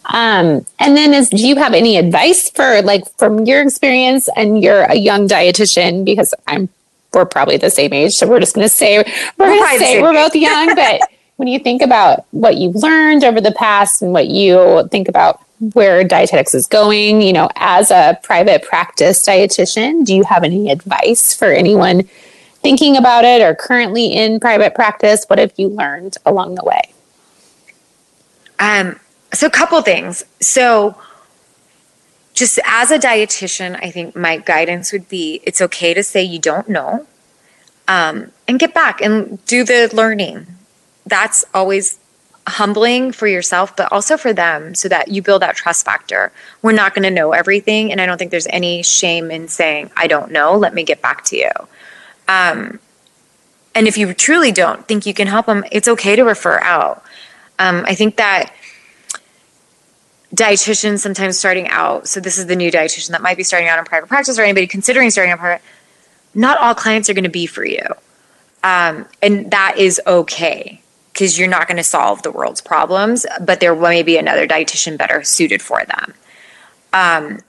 Um, 0.07 0.65
and 0.79 0.95
then 0.95 1.13
is, 1.13 1.29
do 1.29 1.47
you 1.47 1.55
have 1.55 1.73
any 1.73 1.97
advice 1.97 2.49
for 2.49 2.81
like 2.83 3.03
from 3.17 3.45
your 3.45 3.61
experience 3.61 4.29
and 4.35 4.61
you're 4.61 4.83
a 4.83 4.95
young 4.95 5.27
dietitian 5.27 6.05
because 6.05 6.33
I'm, 6.47 6.69
we're 7.13 7.25
probably 7.25 7.57
the 7.57 7.71
same 7.71 7.93
age. 7.93 8.13
So 8.13 8.27
we're 8.27 8.39
just 8.39 8.55
going 8.55 8.67
to 8.67 8.73
say, 8.73 8.97
we're 9.37 9.45
going 9.45 9.61
to 9.61 9.79
say 9.79 10.01
we're 10.01 10.13
both 10.13 10.35
young, 10.35 10.75
but 10.75 11.01
when 11.37 11.47
you 11.47 11.59
think 11.59 11.81
about 11.81 12.25
what 12.31 12.57
you've 12.57 12.75
learned 12.75 13.23
over 13.23 13.41
the 13.41 13.51
past 13.51 14.01
and 14.01 14.11
what 14.11 14.27
you 14.27 14.87
think 14.91 15.07
about 15.07 15.41
where 15.73 16.03
dietetics 16.03 16.53
is 16.53 16.67
going, 16.67 17.21
you 17.21 17.33
know, 17.33 17.49
as 17.55 17.89
a 17.89 18.19
private 18.23 18.63
practice 18.63 19.23
dietitian, 19.23 20.05
do 20.05 20.13
you 20.13 20.23
have 20.23 20.43
any 20.43 20.69
advice 20.69 21.33
for 21.33 21.51
anyone 21.51 22.03
thinking 22.61 22.97
about 22.97 23.23
it 23.23 23.41
or 23.41 23.55
currently 23.55 24.07
in 24.07 24.39
private 24.39 24.75
practice? 24.75 25.25
What 25.27 25.39
have 25.39 25.53
you 25.57 25.69
learned 25.69 26.17
along 26.25 26.55
the 26.55 26.63
way? 26.63 26.81
Um, 28.59 28.99
so, 29.35 29.47
a 29.47 29.51
couple 29.51 29.81
things. 29.81 30.23
So, 30.39 30.95
just 32.33 32.59
as 32.65 32.91
a 32.91 32.99
dietitian, 32.99 33.79
I 33.81 33.91
think 33.91 34.15
my 34.15 34.37
guidance 34.37 34.91
would 34.91 35.07
be 35.07 35.41
it's 35.43 35.61
okay 35.61 35.93
to 35.93 36.03
say 36.03 36.23
you 36.23 36.39
don't 36.39 36.67
know 36.67 37.07
um, 37.87 38.31
and 38.47 38.59
get 38.59 38.73
back 38.73 39.01
and 39.01 39.43
do 39.45 39.63
the 39.63 39.89
learning. 39.93 40.47
That's 41.05 41.45
always 41.53 41.97
humbling 42.47 43.11
for 43.11 43.27
yourself, 43.27 43.75
but 43.75 43.91
also 43.91 44.17
for 44.17 44.33
them 44.33 44.75
so 44.75 44.87
that 44.87 45.07
you 45.07 45.21
build 45.21 45.41
that 45.41 45.55
trust 45.55 45.85
factor. 45.85 46.31
We're 46.61 46.73
not 46.73 46.93
going 46.93 47.03
to 47.03 47.11
know 47.11 47.31
everything. 47.31 47.91
And 47.91 47.99
I 47.99 48.05
don't 48.05 48.17
think 48.17 48.31
there's 48.31 48.47
any 48.47 48.83
shame 48.83 49.31
in 49.31 49.47
saying, 49.47 49.91
I 49.95 50.07
don't 50.07 50.31
know, 50.31 50.55
let 50.55 50.73
me 50.73 50.83
get 50.83 51.01
back 51.01 51.23
to 51.25 51.37
you. 51.37 51.51
Um, 52.27 52.79
and 53.73 53.87
if 53.87 53.97
you 53.97 54.13
truly 54.13 54.51
don't 54.51 54.87
think 54.87 55.05
you 55.05 55.13
can 55.13 55.27
help 55.27 55.47
them, 55.47 55.63
it's 55.71 55.87
okay 55.87 56.15
to 56.15 56.23
refer 56.23 56.59
out. 56.61 57.03
Um, 57.59 57.83
I 57.87 57.95
think 57.95 58.17
that 58.17 58.53
dietitians 60.35 60.99
sometimes 60.99 61.39
starting 61.39 61.67
out 61.69 62.07
so 62.07 62.19
this 62.19 62.37
is 62.37 62.47
the 62.47 62.55
new 62.55 62.71
dietitian 62.71 63.09
that 63.09 63.21
might 63.21 63.37
be 63.37 63.43
starting 63.43 63.69
out 63.69 63.79
in 63.79 63.85
private 63.85 64.07
practice 64.07 64.37
or 64.37 64.41
anybody 64.43 64.67
considering 64.67 65.09
starting 65.09 65.31
out 65.31 65.39
private 65.39 65.61
not 66.35 66.57
all 66.59 66.75
clients 66.75 67.09
are 67.09 67.13
going 67.13 67.23
to 67.23 67.29
be 67.29 67.45
for 67.45 67.65
you. 67.65 67.81
Um, 68.61 69.07
and 69.21 69.49
that 69.51 69.77
is 69.77 70.01
okay 70.05 70.81
because 71.13 71.39
you're 71.39 71.47
not 71.47 71.67
going 71.67 71.77
to 71.77 71.83
solve 71.83 72.23
the 72.23 72.31
world's 72.31 72.61
problems 72.61 73.25
but 73.41 73.61
there 73.61 73.75
may 73.75 74.03
be 74.03 74.17
another 74.17 74.45
dietitian 74.45 74.97
better 74.97 75.23
suited 75.23 75.61
for 75.61 75.83
them. 75.85 76.13
Um, 76.91 77.39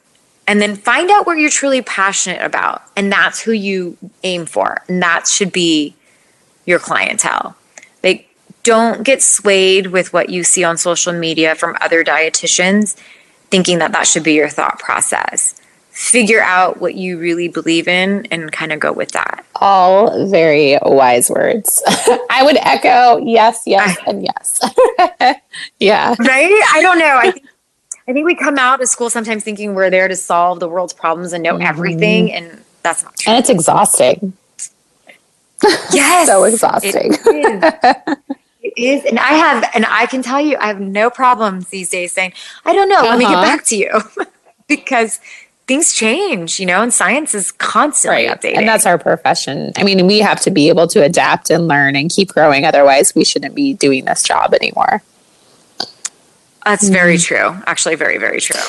and 0.47 0.63
then 0.63 0.77
find 0.77 1.11
out 1.11 1.27
what 1.27 1.39
you're 1.39 1.51
truly 1.51 1.83
passionate 1.83 2.43
about 2.43 2.83
and 2.95 3.11
that's 3.11 3.41
who 3.41 3.53
you 3.53 3.99
aim 4.23 4.47
for 4.47 4.83
and 4.89 5.03
that 5.03 5.27
should 5.27 5.51
be 5.51 5.97
your 6.67 6.79
clientele 6.79 7.57
don't 8.67 9.05
get 9.05 9.23
swayed 9.23 9.87
with 9.87 10.13
what 10.13 10.29
you 10.29 10.43
see 10.43 10.65
on 10.65 10.77
social 10.77 11.13
media 11.13 11.55
from 11.55 11.77
other 11.81 12.03
dietitians, 12.03 12.97
thinking 13.49 13.79
that 13.79 13.93
that 13.93 14.09
should 14.09 14.25
be 14.25 14.35
your 14.35 14.49
thought 14.49 14.81
process. 14.81 15.61
Figure 15.91 16.43
out 16.43 16.81
what 16.81 16.97
you 16.97 17.17
really 17.17 17.47
believe 17.47 17.87
in 17.87 18.27
and 18.33 18.51
kind 18.51 18.73
of 18.73 18.81
go 18.81 18.93
with 18.93 19.13
that. 19.13 19.47
All 19.55 20.29
very 20.29 20.77
wise 20.83 21.31
words. 21.31 21.81
I 22.29 22.43
would 22.43 22.57
echo 22.57 23.19
yes, 23.19 23.63
yes, 23.67 23.97
and 24.05 24.25
yes. 24.25 24.61
yeah. 25.79 26.17
Right? 26.19 26.71
I 26.75 26.83
don't 26.83 26.99
know. 26.99 27.17
I 27.19 27.31
think 27.31 27.47
I 28.09 28.13
think 28.13 28.27
we 28.27 28.35
come 28.35 28.59
out 28.59 28.83
of 28.83 28.89
school 28.89 29.11
sometimes 29.11 29.45
thinking 29.45 29.75
we're 29.75 29.91
there 29.91 30.09
to 30.09 30.17
solve 30.17 30.59
the 30.59 30.69
world's 30.69 30.93
problems 30.93 31.33
and 31.33 31.43
know 31.43 31.55
mm-hmm. 31.55 31.67
everything, 31.67 32.33
and 32.33 32.63
that's 32.83 33.05
not 33.05 33.17
true. 33.17 33.33
And 33.33 33.41
it's 33.41 33.49
exhausting. 33.51 34.33
Yes. 35.93 36.27
so 36.27 36.45
exhausting 36.45 37.15
is, 38.77 39.05
and 39.05 39.19
I 39.19 39.33
have, 39.33 39.71
and 39.75 39.87
I 39.87 40.07
can 40.07 40.23
tell 40.23 40.41
you, 40.41 40.57
I 40.59 40.69
have 40.69 40.81
no 40.81 41.11
problems 41.11 41.69
these 41.69 41.91
days 41.91 42.13
saying, 42.13 42.33
I 42.65 42.73
don't 42.73 42.89
know, 42.89 42.97
uh-huh. 42.97 43.09
let 43.09 43.19
me 43.19 43.25
get 43.25 43.35
uh-huh. 43.35 43.43
back 43.43 43.65
to 43.67 43.77
you, 43.77 44.01
because 44.69 45.21
things 45.67 45.93
change, 45.93 46.61
you 46.61 46.67
know, 46.67 46.83
and 46.83 46.93
science 46.93 47.35
is 47.35 47.51
constantly 47.53 48.27
right. 48.27 48.41
updating. 48.41 48.59
And 48.59 48.69
that's 48.69 48.87
our 48.87 48.99
profession. 48.99 49.73
I 49.77 49.83
mean, 49.83 50.07
we 50.07 50.21
have 50.21 50.41
to 50.43 50.51
be 50.51 50.69
able 50.69 50.87
to 50.89 51.03
adapt 51.03 51.51
and 51.51 51.67
learn 51.67 51.97
and 51.97 52.09
keep 52.11 52.29
growing. 52.29 52.65
Otherwise, 52.65 53.15
we 53.15 53.25
shouldn't 53.25 53.55
be 53.55 53.75
doing 53.75 54.05
this 54.05 54.23
job 54.23 54.55
anymore. 54.55 55.03
That's 56.65 56.85
mm-hmm. 56.85 56.93
very 56.93 57.19
true. 57.19 57.57
Actually, 57.67 57.97
very, 57.97 58.19
very 58.19 58.41
true. 58.41 58.61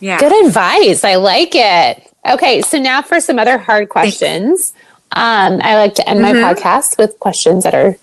Yeah. 0.00 0.18
Good 0.18 0.46
advice. 0.46 1.04
I 1.04 1.16
like 1.16 1.54
it. 1.54 2.10
Okay. 2.28 2.62
So 2.62 2.78
now 2.78 3.02
for 3.02 3.20
some 3.20 3.38
other 3.38 3.58
hard 3.58 3.88
questions. 3.88 4.72
Um, 5.12 5.60
I 5.62 5.76
like 5.76 5.94
to 5.94 6.08
end 6.08 6.20
mm-hmm. 6.20 6.40
my 6.40 6.54
podcast 6.54 6.98
with 6.98 7.18
questions 7.20 7.64
that 7.64 7.74
are 7.74 7.96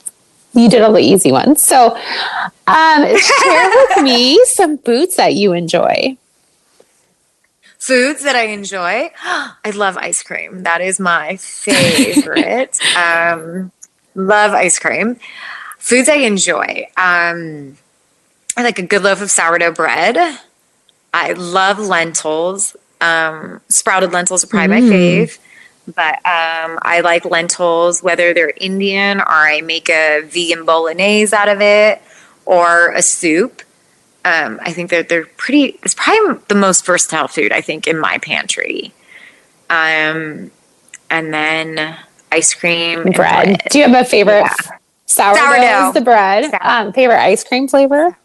you 0.54 0.70
did 0.70 0.82
all 0.82 0.94
the 0.94 1.02
easy 1.02 1.32
ones. 1.32 1.64
So, 1.64 1.96
um, 2.68 3.18
share 3.18 3.70
with 3.70 3.98
me 4.04 4.44
some 4.46 4.78
foods 4.78 5.16
that 5.16 5.34
you 5.34 5.54
enjoy. 5.54 6.18
Foods 7.80 8.24
that 8.24 8.36
I 8.36 8.44
enjoy. 8.44 9.12
I 9.24 9.70
love 9.74 9.98
ice 9.98 10.24
cream. 10.24 10.64
That 10.64 10.82
is 10.82 11.00
my 11.00 11.38
favorite. 11.38 12.80
um, 12.96 13.72
love 14.16 14.54
ice 14.54 14.80
cream. 14.80 15.20
Foods 15.80 16.08
I 16.08 16.16
enjoy. 16.16 16.88
Um, 16.96 17.78
I 18.56 18.64
like 18.64 18.80
a 18.80 18.84
good 18.84 19.04
loaf 19.04 19.22
of 19.22 19.32
sourdough 19.32 19.74
bread. 19.74 20.40
I 21.14 21.34
love 21.34 21.80
lentils. 21.80 22.76
Um, 23.02 23.60
sprouted 23.68 24.14
lentils 24.14 24.44
are 24.44 24.48
probably 24.48 24.78
mm. 24.78 24.90
my 24.90 24.96
fave. 24.96 25.40
But 25.88 26.16
um, 26.26 26.80
I 26.82 27.02
like 27.04 27.26
lentils, 27.26 28.02
whether 28.02 28.34
they're 28.34 28.54
Indian 28.58 29.20
or 29.20 29.26
I 29.28 29.62
make 29.62 29.90
a 29.90 30.22
vegan 30.22 30.66
bolognese 30.66 31.36
out 31.36 31.50
of 31.50 31.62
it 31.62 32.02
or 32.46 32.92
a 32.94 33.02
soup. 33.02 33.62
Um, 34.26 34.60
I 34.64 34.72
think 34.72 34.90
that 34.92 35.10
they're 35.10 35.26
pretty, 35.26 35.78
it's 35.84 35.94
probably 35.94 36.42
the 36.48 36.56
most 36.56 36.86
versatile 36.86 37.28
food, 37.28 37.52
I 37.52 37.60
think, 37.60 37.88
in 37.88 38.00
my 38.00 38.18
pantry. 38.20 38.94
Um, 39.70 40.52
and 41.10 41.34
then 41.34 41.98
ice 42.32 42.54
cream 42.54 43.02
and 43.02 43.14
bread. 43.14 43.46
bread. 43.46 43.62
Do 43.70 43.80
you 43.80 43.88
have 43.88 44.06
a 44.06 44.08
favorite? 44.08 44.44
Yeah. 44.44 44.78
Sourdough, 45.06 45.40
Sourdough. 45.40 45.88
is 45.90 45.94
the 45.94 46.02
bread. 46.02 46.54
Um, 46.62 46.94
favorite 46.94 47.20
ice 47.22 47.44
cream 47.44 47.68
flavor? 47.68 48.18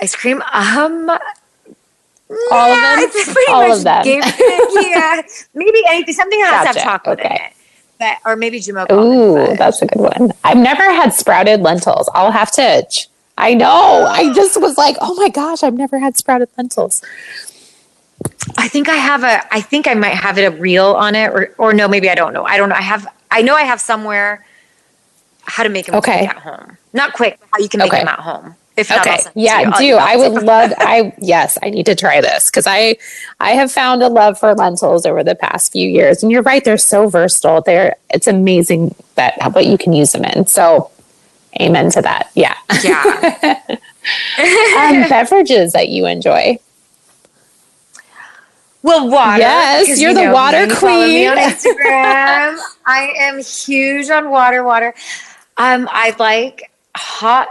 Ice 0.00 0.14
cream. 0.14 0.42
Um, 0.52 1.10
All 2.28 2.72
of 2.72 2.78
yeah, 2.78 2.96
them? 2.96 3.04
it's 3.12 3.32
pretty 3.32 3.52
All 3.52 3.68
much 3.68 3.78
of 3.78 3.84
them. 3.84 4.02
yeah, 4.04 5.22
maybe 5.54 5.82
anything. 5.88 6.14
Something 6.14 6.40
that 6.40 6.66
has 6.66 6.74
to 6.76 6.80
have 6.80 6.88
chocolate 6.88 7.20
in 7.20 7.26
Okay. 7.26 7.34
it. 7.46 7.52
But, 7.98 8.18
or 8.26 8.36
maybe 8.36 8.58
Jamoca. 8.60 8.92
Ooh, 8.92 8.96
almonds, 9.36 9.50
but- 9.50 9.58
that's 9.58 9.82
a 9.82 9.86
good 9.86 10.00
one. 10.02 10.32
I've 10.44 10.56
never 10.58 10.82
had 10.82 11.14
sprouted 11.14 11.60
lentils. 11.60 12.10
I'll 12.14 12.32
have 12.32 12.50
to. 12.52 12.86
I 13.38 13.54
know. 13.54 14.06
I 14.06 14.32
just 14.34 14.60
was 14.60 14.76
like, 14.76 14.96
oh 15.00 15.14
my 15.14 15.28
gosh, 15.28 15.62
I've 15.62 15.74
never 15.74 15.98
had 15.98 16.16
sprouted 16.16 16.48
lentils. 16.58 17.02
I 18.58 18.68
think 18.68 18.88
I 18.88 18.96
have 18.96 19.22
a. 19.24 19.42
I 19.54 19.60
think 19.60 19.86
I 19.86 19.94
might 19.94 20.14
have 20.14 20.38
it 20.38 20.42
a 20.44 20.50
reel 20.50 20.92
on 20.94 21.14
it, 21.14 21.28
or 21.30 21.54
or 21.58 21.72
no, 21.74 21.86
maybe 21.88 22.08
I 22.10 22.14
don't 22.14 22.32
know. 22.32 22.44
I 22.44 22.56
don't 22.56 22.68
know. 22.68 22.74
I 22.76 22.82
have. 22.82 23.06
I 23.30 23.42
know 23.42 23.54
I 23.54 23.62
have 23.62 23.80
somewhere 23.80 24.44
how 25.42 25.62
to 25.62 25.68
make 25.68 25.86
them 25.86 25.94
Okay. 25.96 26.26
quick 26.26 26.30
at 26.30 26.42
home. 26.42 26.78
Not 26.92 27.12
quick, 27.12 27.38
but 27.40 27.48
how 27.52 27.58
you 27.60 27.68
can 27.68 27.78
make 27.78 27.88
Okay. 27.92 27.98
them 28.00 28.08
at 28.08 28.18
home. 28.20 28.56
If 28.76 28.90
not, 28.90 29.00
Okay. 29.00 29.10
I'll 29.12 29.18
send 29.18 29.36
it 29.36 29.40
to 29.40 29.40
Yeah, 29.40 29.70
do. 29.78 29.96
I 29.96 30.16
would 30.16 30.42
love 30.42 30.72
I 30.78 31.12
yes, 31.18 31.58
I 31.62 31.70
need 31.70 31.86
to 31.86 31.94
try 31.94 32.20
this 32.20 32.50
cuz 32.50 32.66
I 32.66 32.96
I 33.40 33.52
have 33.52 33.72
found 33.72 34.02
a 34.02 34.08
love 34.08 34.38
for 34.38 34.54
lentils 34.54 35.06
over 35.06 35.24
the 35.24 35.34
past 35.34 35.72
few 35.72 35.88
years. 35.88 36.22
And 36.22 36.30
you're 36.32 36.42
right, 36.42 36.62
they're 36.64 36.78
so 36.78 37.08
versatile. 37.08 37.60
They're 37.62 37.96
it's 38.10 38.26
amazing 38.26 38.94
that 39.14 39.34
what 39.54 39.66
you 39.66 39.78
can 39.78 39.92
use 39.92 40.12
them 40.12 40.24
in. 40.24 40.46
So 40.46 40.90
amen 41.60 41.90
to 41.92 42.02
that. 42.02 42.30
Yeah. 42.34 42.54
Yeah. 42.82 43.02
um, 44.78 45.04
beverages 45.08 45.72
that 45.72 45.88
you 45.88 46.06
enjoy. 46.06 46.58
Well, 48.82 49.08
water. 49.10 49.38
Yes, 49.40 50.00
you're 50.00 50.10
you 50.10 50.14
the 50.14 50.24
know 50.26 50.32
water 50.32 50.66
me, 50.66 50.68
you 50.68 50.74
follow 50.76 51.06
Me 51.06 51.26
on 51.26 51.36
queen. 51.36 51.48
Instagram. 51.48 52.58
I 52.86 53.12
am 53.18 53.42
huge 53.42 54.10
on 54.10 54.30
water. 54.30 54.62
Water. 54.62 54.94
Um, 55.56 55.88
I 55.90 56.14
like 56.18 56.70
hot, 56.96 57.48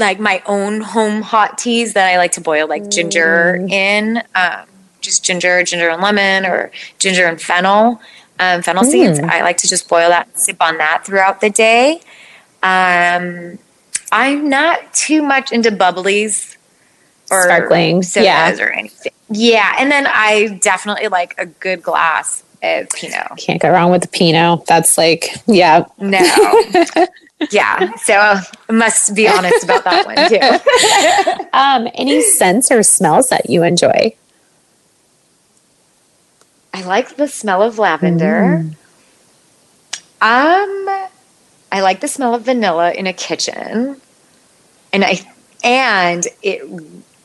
like 0.00 0.18
my 0.18 0.42
own 0.46 0.80
home 0.80 1.22
hot 1.22 1.58
teas 1.58 1.92
that 1.94 2.08
I 2.12 2.16
like 2.18 2.32
to 2.32 2.40
boil, 2.40 2.66
like 2.68 2.90
ginger 2.90 3.58
Mm. 3.60 3.70
in, 3.70 4.22
um, 4.34 4.66
just 5.00 5.24
ginger, 5.24 5.62
ginger 5.62 5.88
and 5.88 6.02
lemon, 6.02 6.44
or 6.44 6.70
ginger 6.98 7.26
and 7.26 7.40
fennel, 7.40 8.00
um, 8.38 8.62
fennel 8.62 8.84
seeds. 8.84 9.18
Mm. 9.20 9.30
I 9.30 9.42
like 9.42 9.58
to 9.58 9.68
just 9.68 9.88
boil 9.88 10.08
that, 10.08 10.26
and 10.26 10.36
sip 10.38 10.56
on 10.60 10.78
that 10.78 11.04
throughout 11.04 11.40
the 11.40 11.50
day. 11.50 12.00
Um, 12.62 13.58
I'm 14.12 14.48
not 14.48 14.92
too 14.92 15.22
much 15.22 15.52
into 15.52 15.70
bubblies 15.70 16.56
or 17.30 17.44
Sparkling, 17.44 18.02
sodas 18.02 18.26
yeah. 18.26 18.56
or 18.58 18.70
anything. 18.70 19.12
Yeah, 19.30 19.76
and 19.78 19.90
then 19.92 20.06
I 20.08 20.58
definitely 20.60 21.08
like 21.08 21.34
a 21.38 21.46
good 21.46 21.82
glass 21.82 22.42
of 22.62 22.88
Pinot. 22.90 23.36
Can't 23.36 23.60
go 23.60 23.70
wrong 23.70 23.90
with 23.90 24.02
the 24.02 24.08
Pinot. 24.08 24.66
That's 24.66 24.98
like, 24.98 25.34
yeah. 25.46 25.86
No, 25.98 26.18
yeah. 27.50 27.94
So 27.96 28.14
I 28.14 28.72
must 28.72 29.14
be 29.14 29.28
honest 29.28 29.64
about 29.64 29.84
that 29.84 30.06
one 30.06 30.28
too. 30.28 31.46
Um, 31.52 31.88
any 31.94 32.22
scents 32.22 32.70
or 32.70 32.82
smells 32.82 33.28
that 33.30 33.50
you 33.50 33.64
enjoy? 33.64 34.14
I 36.72 36.82
like 36.82 37.16
the 37.16 37.26
smell 37.26 37.62
of 37.62 37.78
lavender. 37.78 38.64
Um, 40.22 40.88
I 41.72 41.80
like 41.80 42.00
the 42.00 42.08
smell 42.08 42.34
of 42.34 42.42
vanilla 42.42 42.92
in 42.92 43.06
a 43.06 43.12
kitchen, 43.12 44.00
and 44.92 45.04
I 45.04 45.20
and 45.64 46.26
it. 46.42 46.62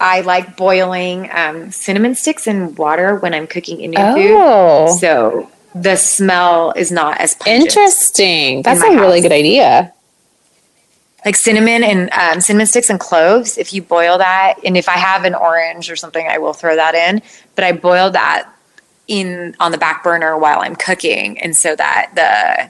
I 0.05 0.21
like 0.21 0.55
boiling 0.55 1.29
um, 1.31 1.71
cinnamon 1.71 2.13
sticks 2.13 2.45
in 2.45 2.75
water 2.75 3.15
when 3.17 3.33
I'm 3.33 3.47
cooking 3.47 3.81
Indian 3.81 4.03
Oh, 4.15 4.87
food. 4.87 4.99
So 4.99 5.51
the 5.73 5.95
smell 5.95 6.71
is 6.75 6.91
not 6.91 7.19
as 7.19 7.33
pungent. 7.35 7.63
interesting. 7.65 8.61
That's 8.61 8.81
my 8.81 8.89
a 8.95 8.99
really 8.99 9.21
good 9.21 9.31
idea. 9.31 9.91
like 11.25 11.35
cinnamon 11.35 11.83
and 11.83 12.09
um, 12.11 12.39
cinnamon 12.39 12.67
sticks 12.67 12.89
and 12.91 12.99
cloves. 12.99 13.57
If 13.57 13.73
you 13.73 13.81
boil 13.81 14.19
that, 14.19 14.59
and 14.63 14.77
if 14.77 14.87
I 14.87 14.97
have 14.97 15.25
an 15.25 15.33
orange 15.33 15.89
or 15.89 15.95
something, 15.95 16.25
I 16.27 16.37
will 16.37 16.53
throw 16.53 16.75
that 16.75 16.93
in. 16.93 17.21
But 17.55 17.63
I 17.63 17.71
boil 17.71 18.11
that 18.11 18.47
in 19.07 19.55
on 19.59 19.71
the 19.71 19.77
back 19.79 20.03
burner 20.03 20.37
while 20.37 20.59
I'm 20.61 20.75
cooking, 20.75 21.39
and 21.41 21.55
so 21.57 21.75
that 21.75 22.11
the 22.15 22.69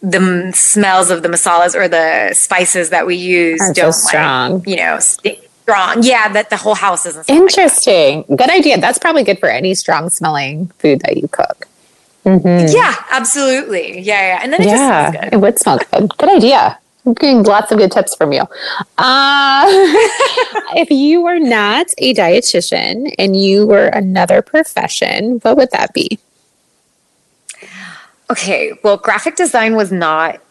the 0.00 0.52
smells 0.54 1.10
of 1.10 1.24
the 1.24 1.28
masalas 1.28 1.74
or 1.74 1.88
the 1.88 2.32
spices 2.34 2.90
that 2.90 3.04
we 3.04 3.16
use 3.16 3.60
Are 3.60 3.74
so 3.74 3.82
don't 3.82 3.92
strong. 3.92 4.58
like 4.60 4.68
you 4.68 4.76
know 4.76 4.98
strong. 5.68 6.02
Yeah, 6.02 6.32
that 6.32 6.50
the 6.50 6.56
whole 6.56 6.74
house 6.74 7.06
isn't 7.06 7.24
smell 7.24 7.36
like. 7.36 7.42
Interesting. 7.42 8.24
Good 8.28 8.50
idea. 8.50 8.78
That's 8.78 8.98
probably 8.98 9.24
good 9.24 9.38
for 9.38 9.48
any 9.48 9.74
strong 9.74 10.10
smelling 10.10 10.68
food 10.78 11.00
that 11.00 11.16
you 11.16 11.28
cook. 11.28 11.66
Yeah, 12.24 12.94
absolutely. 13.10 14.00
Yeah, 14.00 14.20
yeah, 14.20 14.40
and 14.42 14.52
then 14.52 14.60
it 14.60 14.66
yeah, 14.66 15.10
just 15.10 15.18
smells 15.18 15.32
it 15.32 15.36
would 15.38 15.58
smell 15.58 15.78
good. 15.78 16.16
Good 16.18 16.28
idea. 16.28 16.78
I'm 17.06 17.14
getting 17.14 17.42
lots 17.42 17.72
of 17.72 17.78
good 17.78 17.90
tips 17.90 18.14
from 18.14 18.32
you. 18.32 18.42
Uh, 18.98 19.64
if 20.76 20.90
you 20.90 21.22
were 21.22 21.38
not 21.38 21.86
a 21.96 22.12
dietitian 22.12 23.14
and 23.18 23.34
you 23.34 23.66
were 23.66 23.86
another 23.86 24.42
profession, 24.42 25.38
what 25.38 25.56
would 25.56 25.70
that 25.70 25.94
be? 25.94 26.18
Okay, 28.30 28.72
well, 28.84 28.98
graphic 28.98 29.36
design 29.36 29.74
was 29.74 29.90
not 29.90 30.42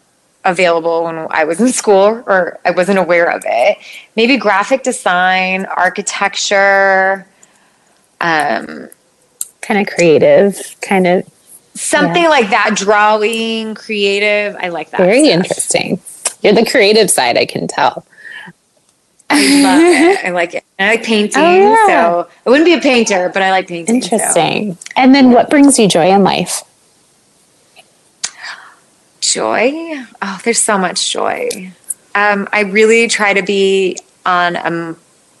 available 0.48 1.04
when 1.04 1.26
I 1.30 1.44
was 1.44 1.60
in 1.60 1.68
school, 1.72 2.22
or 2.26 2.58
I 2.64 2.70
wasn't 2.72 2.98
aware 2.98 3.30
of 3.30 3.42
it. 3.46 3.78
Maybe 4.16 4.36
graphic 4.36 4.82
design, 4.82 5.66
architecture, 5.66 7.26
um, 8.20 8.88
Kind 9.60 9.86
of 9.86 9.94
creative, 9.94 10.76
kind 10.80 11.06
of 11.06 11.28
something 11.74 12.24
like 12.24 12.48
that. 12.50 12.70
Drawing, 12.74 13.74
creative. 13.74 14.56
I 14.58 14.68
like 14.70 14.90
that. 14.90 14.98
very 14.98 15.24
stuff. 15.26 15.34
interesting. 15.34 16.00
You're 16.42 16.54
the 16.54 16.64
creative 16.64 17.10
side, 17.10 17.36
I 17.36 17.44
can 17.44 17.68
tell. 17.68 18.06
I 19.30 19.40
love 19.62 19.80
it. 19.82 20.24
I 20.24 20.30
like 20.30 20.54
it. 20.54 20.64
And 20.78 20.88
I 20.88 20.94
like 20.94 21.04
painting, 21.04 21.42
Oh, 21.42 21.52
yeah. 21.54 21.86
so 21.86 22.28
I 22.46 22.50
wouldn't 22.50 22.64
be 22.64 22.72
a 22.72 22.80
painter, 22.80 23.30
but 23.34 23.42
I 23.42 23.50
like 23.50 23.68
painting. 23.68 24.00
so. 24.00 24.14
Interesting. 24.16 24.78
And 24.96 25.14
then 25.14 25.32
what 25.32 25.50
brings 25.50 25.78
you 25.78 25.86
joy 25.86 26.08
in 26.10 26.22
life? 26.22 26.62
Joy. 29.32 29.70
Oh 30.22 30.40
there's 30.44 30.60
so 30.60 30.78
much 30.78 31.12
joy. 31.12 31.72
Um, 32.14 32.48
i 32.52 32.60
really 32.60 33.06
try 33.06 33.32
to 33.32 33.42
be 33.42 33.96
on 34.26 34.56
a 34.56 34.96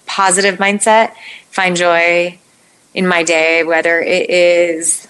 positive 0.06 0.58
mindset 0.58 1.12
find 1.50 1.76
joy 1.76 2.38
in 2.94 3.06
my 3.06 3.22
day 3.24 3.64
whether 3.64 4.00
it 4.00 4.30
is 4.30 5.08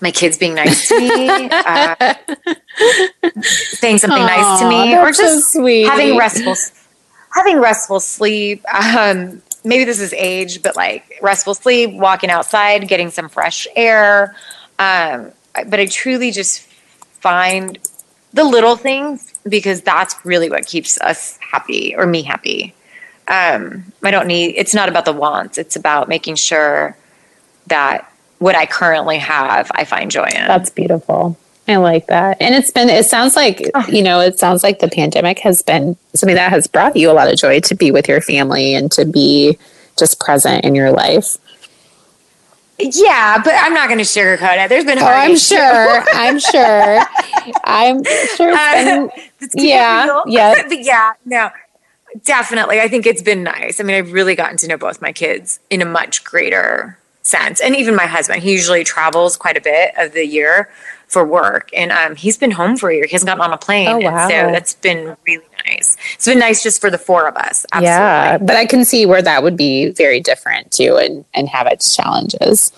my 0.00 0.10
kids 0.10 0.36
being 0.36 0.54
nice 0.54 0.88
to 0.88 0.98
me 0.98 1.28
uh, 1.52 2.14
saying 3.42 3.98
something 3.98 4.22
nice 4.22 4.60
to 4.60 4.68
me 4.68 4.96
or 4.96 5.12
so 5.12 5.22
just 5.22 5.52
sweet. 5.52 5.84
having 5.84 6.16
restful 6.16 6.54
having 7.34 7.58
restful 7.58 8.00
sleep. 8.00 8.64
Um, 8.72 9.42
maybe 9.64 9.84
this 9.84 10.00
is 10.00 10.12
age 10.12 10.62
but 10.62 10.76
like 10.76 11.18
restful 11.22 11.54
sleep 11.54 11.92
walking 11.92 12.30
outside 12.30 12.88
getting 12.88 13.10
some 13.10 13.28
fresh 13.28 13.66
air. 13.76 14.36
Um, 14.78 15.32
but 15.54 15.78
i 15.78 15.86
truly 15.86 16.32
just 16.32 16.66
find 17.24 17.78
the 18.34 18.44
little 18.44 18.76
things 18.76 19.32
because 19.48 19.80
that's 19.80 20.14
really 20.26 20.50
what 20.50 20.66
keeps 20.66 21.00
us 21.00 21.38
happy 21.38 21.94
or 21.96 22.04
me 22.06 22.22
happy 22.22 22.74
um, 23.28 23.82
i 24.02 24.10
don't 24.10 24.26
need 24.26 24.48
it's 24.56 24.74
not 24.74 24.90
about 24.90 25.06
the 25.06 25.12
wants 25.24 25.56
it's 25.56 25.74
about 25.74 26.06
making 26.06 26.36
sure 26.36 26.94
that 27.66 28.12
what 28.40 28.54
i 28.54 28.66
currently 28.66 29.16
have 29.16 29.70
i 29.74 29.84
find 29.84 30.10
joy 30.10 30.28
in 30.38 30.46
That's 30.46 30.68
beautiful. 30.68 31.38
I 31.66 31.76
like 31.76 32.08
that. 32.08 32.36
And 32.42 32.54
it's 32.54 32.70
been, 32.70 32.90
it 32.90 33.06
sounds 33.06 33.36
like, 33.36 33.70
you 33.88 34.02
know, 34.02 34.20
it 34.20 34.38
sounds 34.38 34.62
like 34.62 34.80
the 34.80 34.88
pandemic 34.88 35.38
has 35.38 35.62
been 35.62 35.96
something 36.12 36.36
that 36.36 36.50
has 36.50 36.66
brought 36.66 36.94
you 36.94 37.10
a 37.10 37.14
lot 37.14 37.32
of 37.32 37.38
joy 37.38 37.60
to 37.60 37.74
be 37.74 37.90
with 37.90 38.06
your 38.06 38.20
family 38.20 38.74
and 38.74 38.92
to 38.92 39.06
be 39.06 39.56
just 39.98 40.20
present 40.20 40.62
in 40.66 40.74
your 40.74 40.92
life. 40.92 41.38
Yeah 42.78 43.40
but 43.42 43.54
i'm 43.56 43.72
not 43.72 43.88
going 43.88 43.98
to 43.98 44.04
sugarcoat 44.04 44.64
it 44.64 44.68
there's 44.68 44.84
been 44.84 44.98
Oh, 44.98 45.06
I'm 45.06 45.36
sure. 45.36 46.04
I'm 46.14 46.38
sure. 46.38 47.00
I'm 47.64 48.02
sure 48.04 48.50
it's 48.50 48.58
uh, 48.58 48.84
been, 48.84 49.10
it 49.40 49.50
yeah, 49.54 50.22
yeah. 50.26 50.62
but 50.68 50.82
yeah, 50.82 51.12
no, 51.24 51.50
definitely. 52.24 52.80
I 52.80 52.88
think 52.88 53.06
it's 53.06 53.22
been 53.22 53.42
nice. 53.42 53.80
I 53.80 53.82
mean, 53.82 53.96
I've 53.96 54.12
really 54.12 54.34
gotten 54.34 54.56
to 54.58 54.66
know 54.68 54.76
both 54.76 55.02
my 55.02 55.12
kids 55.12 55.60
in 55.68 55.82
a 55.82 55.84
much 55.84 56.24
greater 56.24 56.98
sense, 57.24 57.60
and 57.60 57.74
even 57.74 57.96
my 57.96 58.06
husband. 58.06 58.42
He 58.44 58.52
usually 58.52 58.84
travels 58.84 59.36
quite 59.36 59.56
a 59.56 59.60
bit 59.60 59.90
of 59.98 60.12
the 60.12 60.24
year 60.24 60.70
for 61.08 61.24
work, 61.24 61.68
and 61.74 61.90
um, 61.90 62.14
he's 62.16 62.38
been 62.38 62.52
home 62.52 62.76
for 62.76 62.90
a 62.90 62.94
year. 62.94 63.06
He 63.06 63.12
hasn't 63.12 63.26
gotten 63.26 63.42
on 63.42 63.52
a 63.52 63.58
plane, 63.58 63.88
Oh, 63.88 63.98
wow. 63.98 64.28
so 64.28 64.34
that's 64.52 64.74
been 64.74 65.16
really 65.26 65.44
nice. 65.66 65.96
It's 66.14 66.26
been 66.26 66.38
nice 66.38 66.62
just 66.62 66.80
for 66.80 66.90
the 66.90 66.98
four 66.98 67.26
of 67.26 67.36
us. 67.36 67.66
Absolutely. 67.72 67.88
yeah, 67.90 68.38
but 68.38 68.56
I 68.56 68.66
can 68.66 68.84
see 68.84 69.04
where 69.06 69.22
that 69.22 69.42
would 69.42 69.56
be 69.56 69.90
very 69.90 70.20
different 70.20 70.70
too 70.70 70.96
and, 70.96 71.24
and 71.34 71.48
have 71.48 71.66
its 71.66 71.94
challenges. 71.96 72.72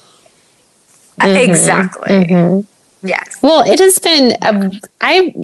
Uh, 1.22 1.28
exactly. 1.28 2.64
Yes. 3.06 3.38
Well, 3.42 3.64
it 3.66 3.78
has 3.78 3.98
been, 3.98 4.36
a, 4.42 4.80
I 5.00 5.34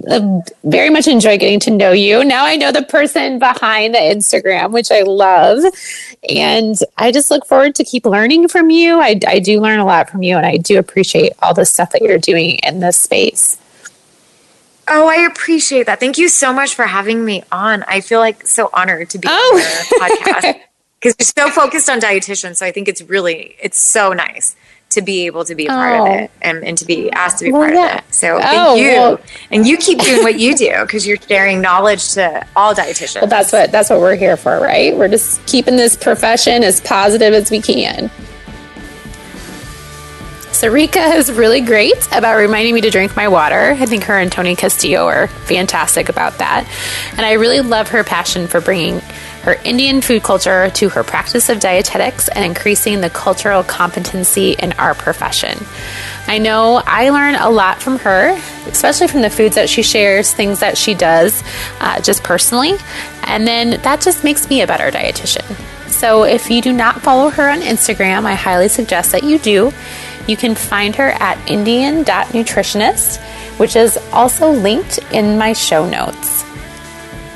very 0.63 0.89
much 0.89 1.07
enjoy 1.07 1.37
getting 1.37 1.59
to 1.61 1.71
know 1.71 1.91
you. 1.91 2.23
Now 2.23 2.45
I 2.45 2.55
know 2.55 2.71
the 2.71 2.83
person 2.83 3.39
behind 3.39 3.95
the 3.95 3.99
Instagram, 3.99 4.71
which 4.71 4.91
I 4.91 5.01
love. 5.01 5.63
And 6.29 6.75
I 6.97 7.11
just 7.11 7.31
look 7.31 7.45
forward 7.45 7.75
to 7.75 7.83
keep 7.83 8.05
learning 8.05 8.47
from 8.47 8.69
you. 8.69 8.99
I, 8.99 9.19
I 9.27 9.39
do 9.39 9.59
learn 9.59 9.79
a 9.79 9.85
lot 9.85 10.09
from 10.09 10.23
you, 10.23 10.37
and 10.37 10.45
I 10.45 10.57
do 10.57 10.79
appreciate 10.79 11.33
all 11.41 11.53
the 11.53 11.65
stuff 11.65 11.91
that 11.91 12.01
you're 12.01 12.17
doing 12.17 12.57
in 12.63 12.79
this 12.79 12.97
space. 12.97 13.57
Oh, 14.87 15.07
I 15.07 15.25
appreciate 15.25 15.85
that. 15.85 15.99
Thank 15.99 16.17
you 16.17 16.27
so 16.27 16.51
much 16.53 16.75
for 16.75 16.83
having 16.83 17.23
me 17.23 17.43
on. 17.51 17.83
I 17.83 18.01
feel 18.01 18.19
like 18.19 18.45
so 18.45 18.69
honored 18.73 19.09
to 19.11 19.17
be 19.17 19.27
oh. 19.29 19.51
on 19.53 19.59
your 19.59 20.09
podcast 20.09 20.61
because 20.99 21.15
you're 21.19 21.47
so 21.47 21.49
focused 21.49 21.89
on 21.89 21.99
dietitians. 21.99 22.57
So 22.57 22.65
I 22.65 22.71
think 22.71 22.87
it's 22.87 23.01
really, 23.01 23.55
it's 23.61 23.79
so 23.79 24.11
nice 24.11 24.55
to 24.93 25.01
be 25.01 25.25
able 25.25 25.45
to 25.45 25.55
be 25.55 25.65
a 25.65 25.69
part 25.69 25.99
oh. 25.99 26.05
of 26.05 26.11
it 26.13 26.31
and, 26.41 26.63
and 26.63 26.77
to 26.77 26.85
be 26.85 27.11
asked 27.11 27.39
to 27.39 27.45
be 27.45 27.51
well, 27.51 27.63
part 27.63 27.73
yeah. 27.73 27.93
of 27.93 27.99
it. 27.99 28.13
So 28.13 28.39
thank 28.39 28.53
oh, 28.55 28.75
you. 28.75 28.87
Well. 28.87 29.21
And 29.51 29.67
you 29.67 29.77
keep 29.77 29.99
doing 29.99 30.23
what 30.23 30.39
you 30.39 30.55
do 30.55 30.81
because 30.81 31.05
you're 31.05 31.17
sharing 31.17 31.61
knowledge 31.61 32.13
to 32.13 32.45
all 32.55 32.73
dietitians. 32.73 33.21
Well, 33.21 33.29
that's 33.29 33.51
what 33.51 33.71
that's 33.71 33.89
what 33.89 33.99
we're 33.99 34.15
here 34.15 34.37
for, 34.37 34.59
right? 34.59 34.95
We're 34.95 35.09
just 35.09 35.45
keeping 35.45 35.75
this 35.75 35.95
profession 35.95 36.63
as 36.63 36.81
positive 36.81 37.33
as 37.33 37.51
we 37.51 37.61
can. 37.61 38.09
Sarika 40.53 41.15
is 41.15 41.31
really 41.31 41.61
great 41.61 42.07
about 42.13 42.37
reminding 42.37 42.73
me 42.73 42.81
to 42.81 42.89
drink 42.89 43.17
my 43.17 43.27
water. 43.27 43.71
I 43.71 43.85
think 43.85 44.03
her 44.03 44.17
and 44.17 44.31
Tony 44.31 44.55
Castillo 44.55 45.07
are 45.07 45.27
fantastic 45.27 46.07
about 46.07 46.37
that. 46.37 46.65
And 47.17 47.25
I 47.25 47.33
really 47.33 47.59
love 47.59 47.89
her 47.89 48.03
passion 48.03 48.47
for 48.47 48.61
bringing 48.61 49.01
her 49.43 49.55
Indian 49.65 50.01
food 50.01 50.23
culture 50.23 50.69
to 50.71 50.89
her 50.89 51.03
practice 51.03 51.49
of 51.49 51.59
dietetics 51.59 52.29
and 52.29 52.45
increasing 52.45 53.01
the 53.01 53.09
cultural 53.09 53.63
competency 53.63 54.53
in 54.53 54.71
our 54.73 54.95
profession. 54.95 55.57
I 56.27 56.37
know 56.37 56.81
I 56.85 57.09
learn 57.09 57.35
a 57.35 57.49
lot 57.49 57.81
from 57.81 57.99
her, 57.99 58.37
especially 58.67 59.07
from 59.07 59.21
the 59.21 59.29
foods 59.29 59.55
that 59.55 59.69
she 59.69 59.83
shares, 59.83 60.33
things 60.33 60.61
that 60.61 60.77
she 60.77 60.93
does 60.93 61.43
uh, 61.81 61.99
just 61.99 62.23
personally, 62.23 62.73
and 63.23 63.45
then 63.45 63.81
that 63.81 64.01
just 64.01 64.23
makes 64.23 64.49
me 64.49 64.61
a 64.61 64.67
better 64.67 64.89
dietitian. 64.89 65.43
So 65.89 66.23
if 66.23 66.49
you 66.49 66.61
do 66.61 66.71
not 66.71 67.01
follow 67.01 67.29
her 67.29 67.49
on 67.49 67.59
Instagram, 67.59 68.25
I 68.25 68.35
highly 68.35 68.69
suggest 68.69 69.11
that 69.11 69.23
you 69.23 69.39
do. 69.39 69.71
You 70.27 70.37
can 70.37 70.55
find 70.55 70.95
her 70.95 71.09
at 71.09 71.37
indian.nutritionist, 71.49 73.21
which 73.59 73.75
is 73.75 73.97
also 74.13 74.51
linked 74.51 74.99
in 75.11 75.37
my 75.37 75.51
show 75.51 75.87
notes. 75.87 76.45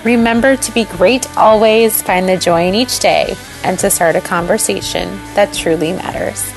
Remember 0.04 0.56
to 0.56 0.72
be 0.72 0.86
great 0.86 1.28
always, 1.38 2.02
find 2.02 2.30
the 2.30 2.38
joy 2.38 2.68
in 2.68 2.76
each 2.76 3.00
day, 3.00 3.36
and 3.64 3.78
to 3.80 3.90
start 3.90 4.16
a 4.16 4.22
conversation 4.22 5.10
that 5.34 5.54
truly 5.54 5.92
matters. 5.92 6.52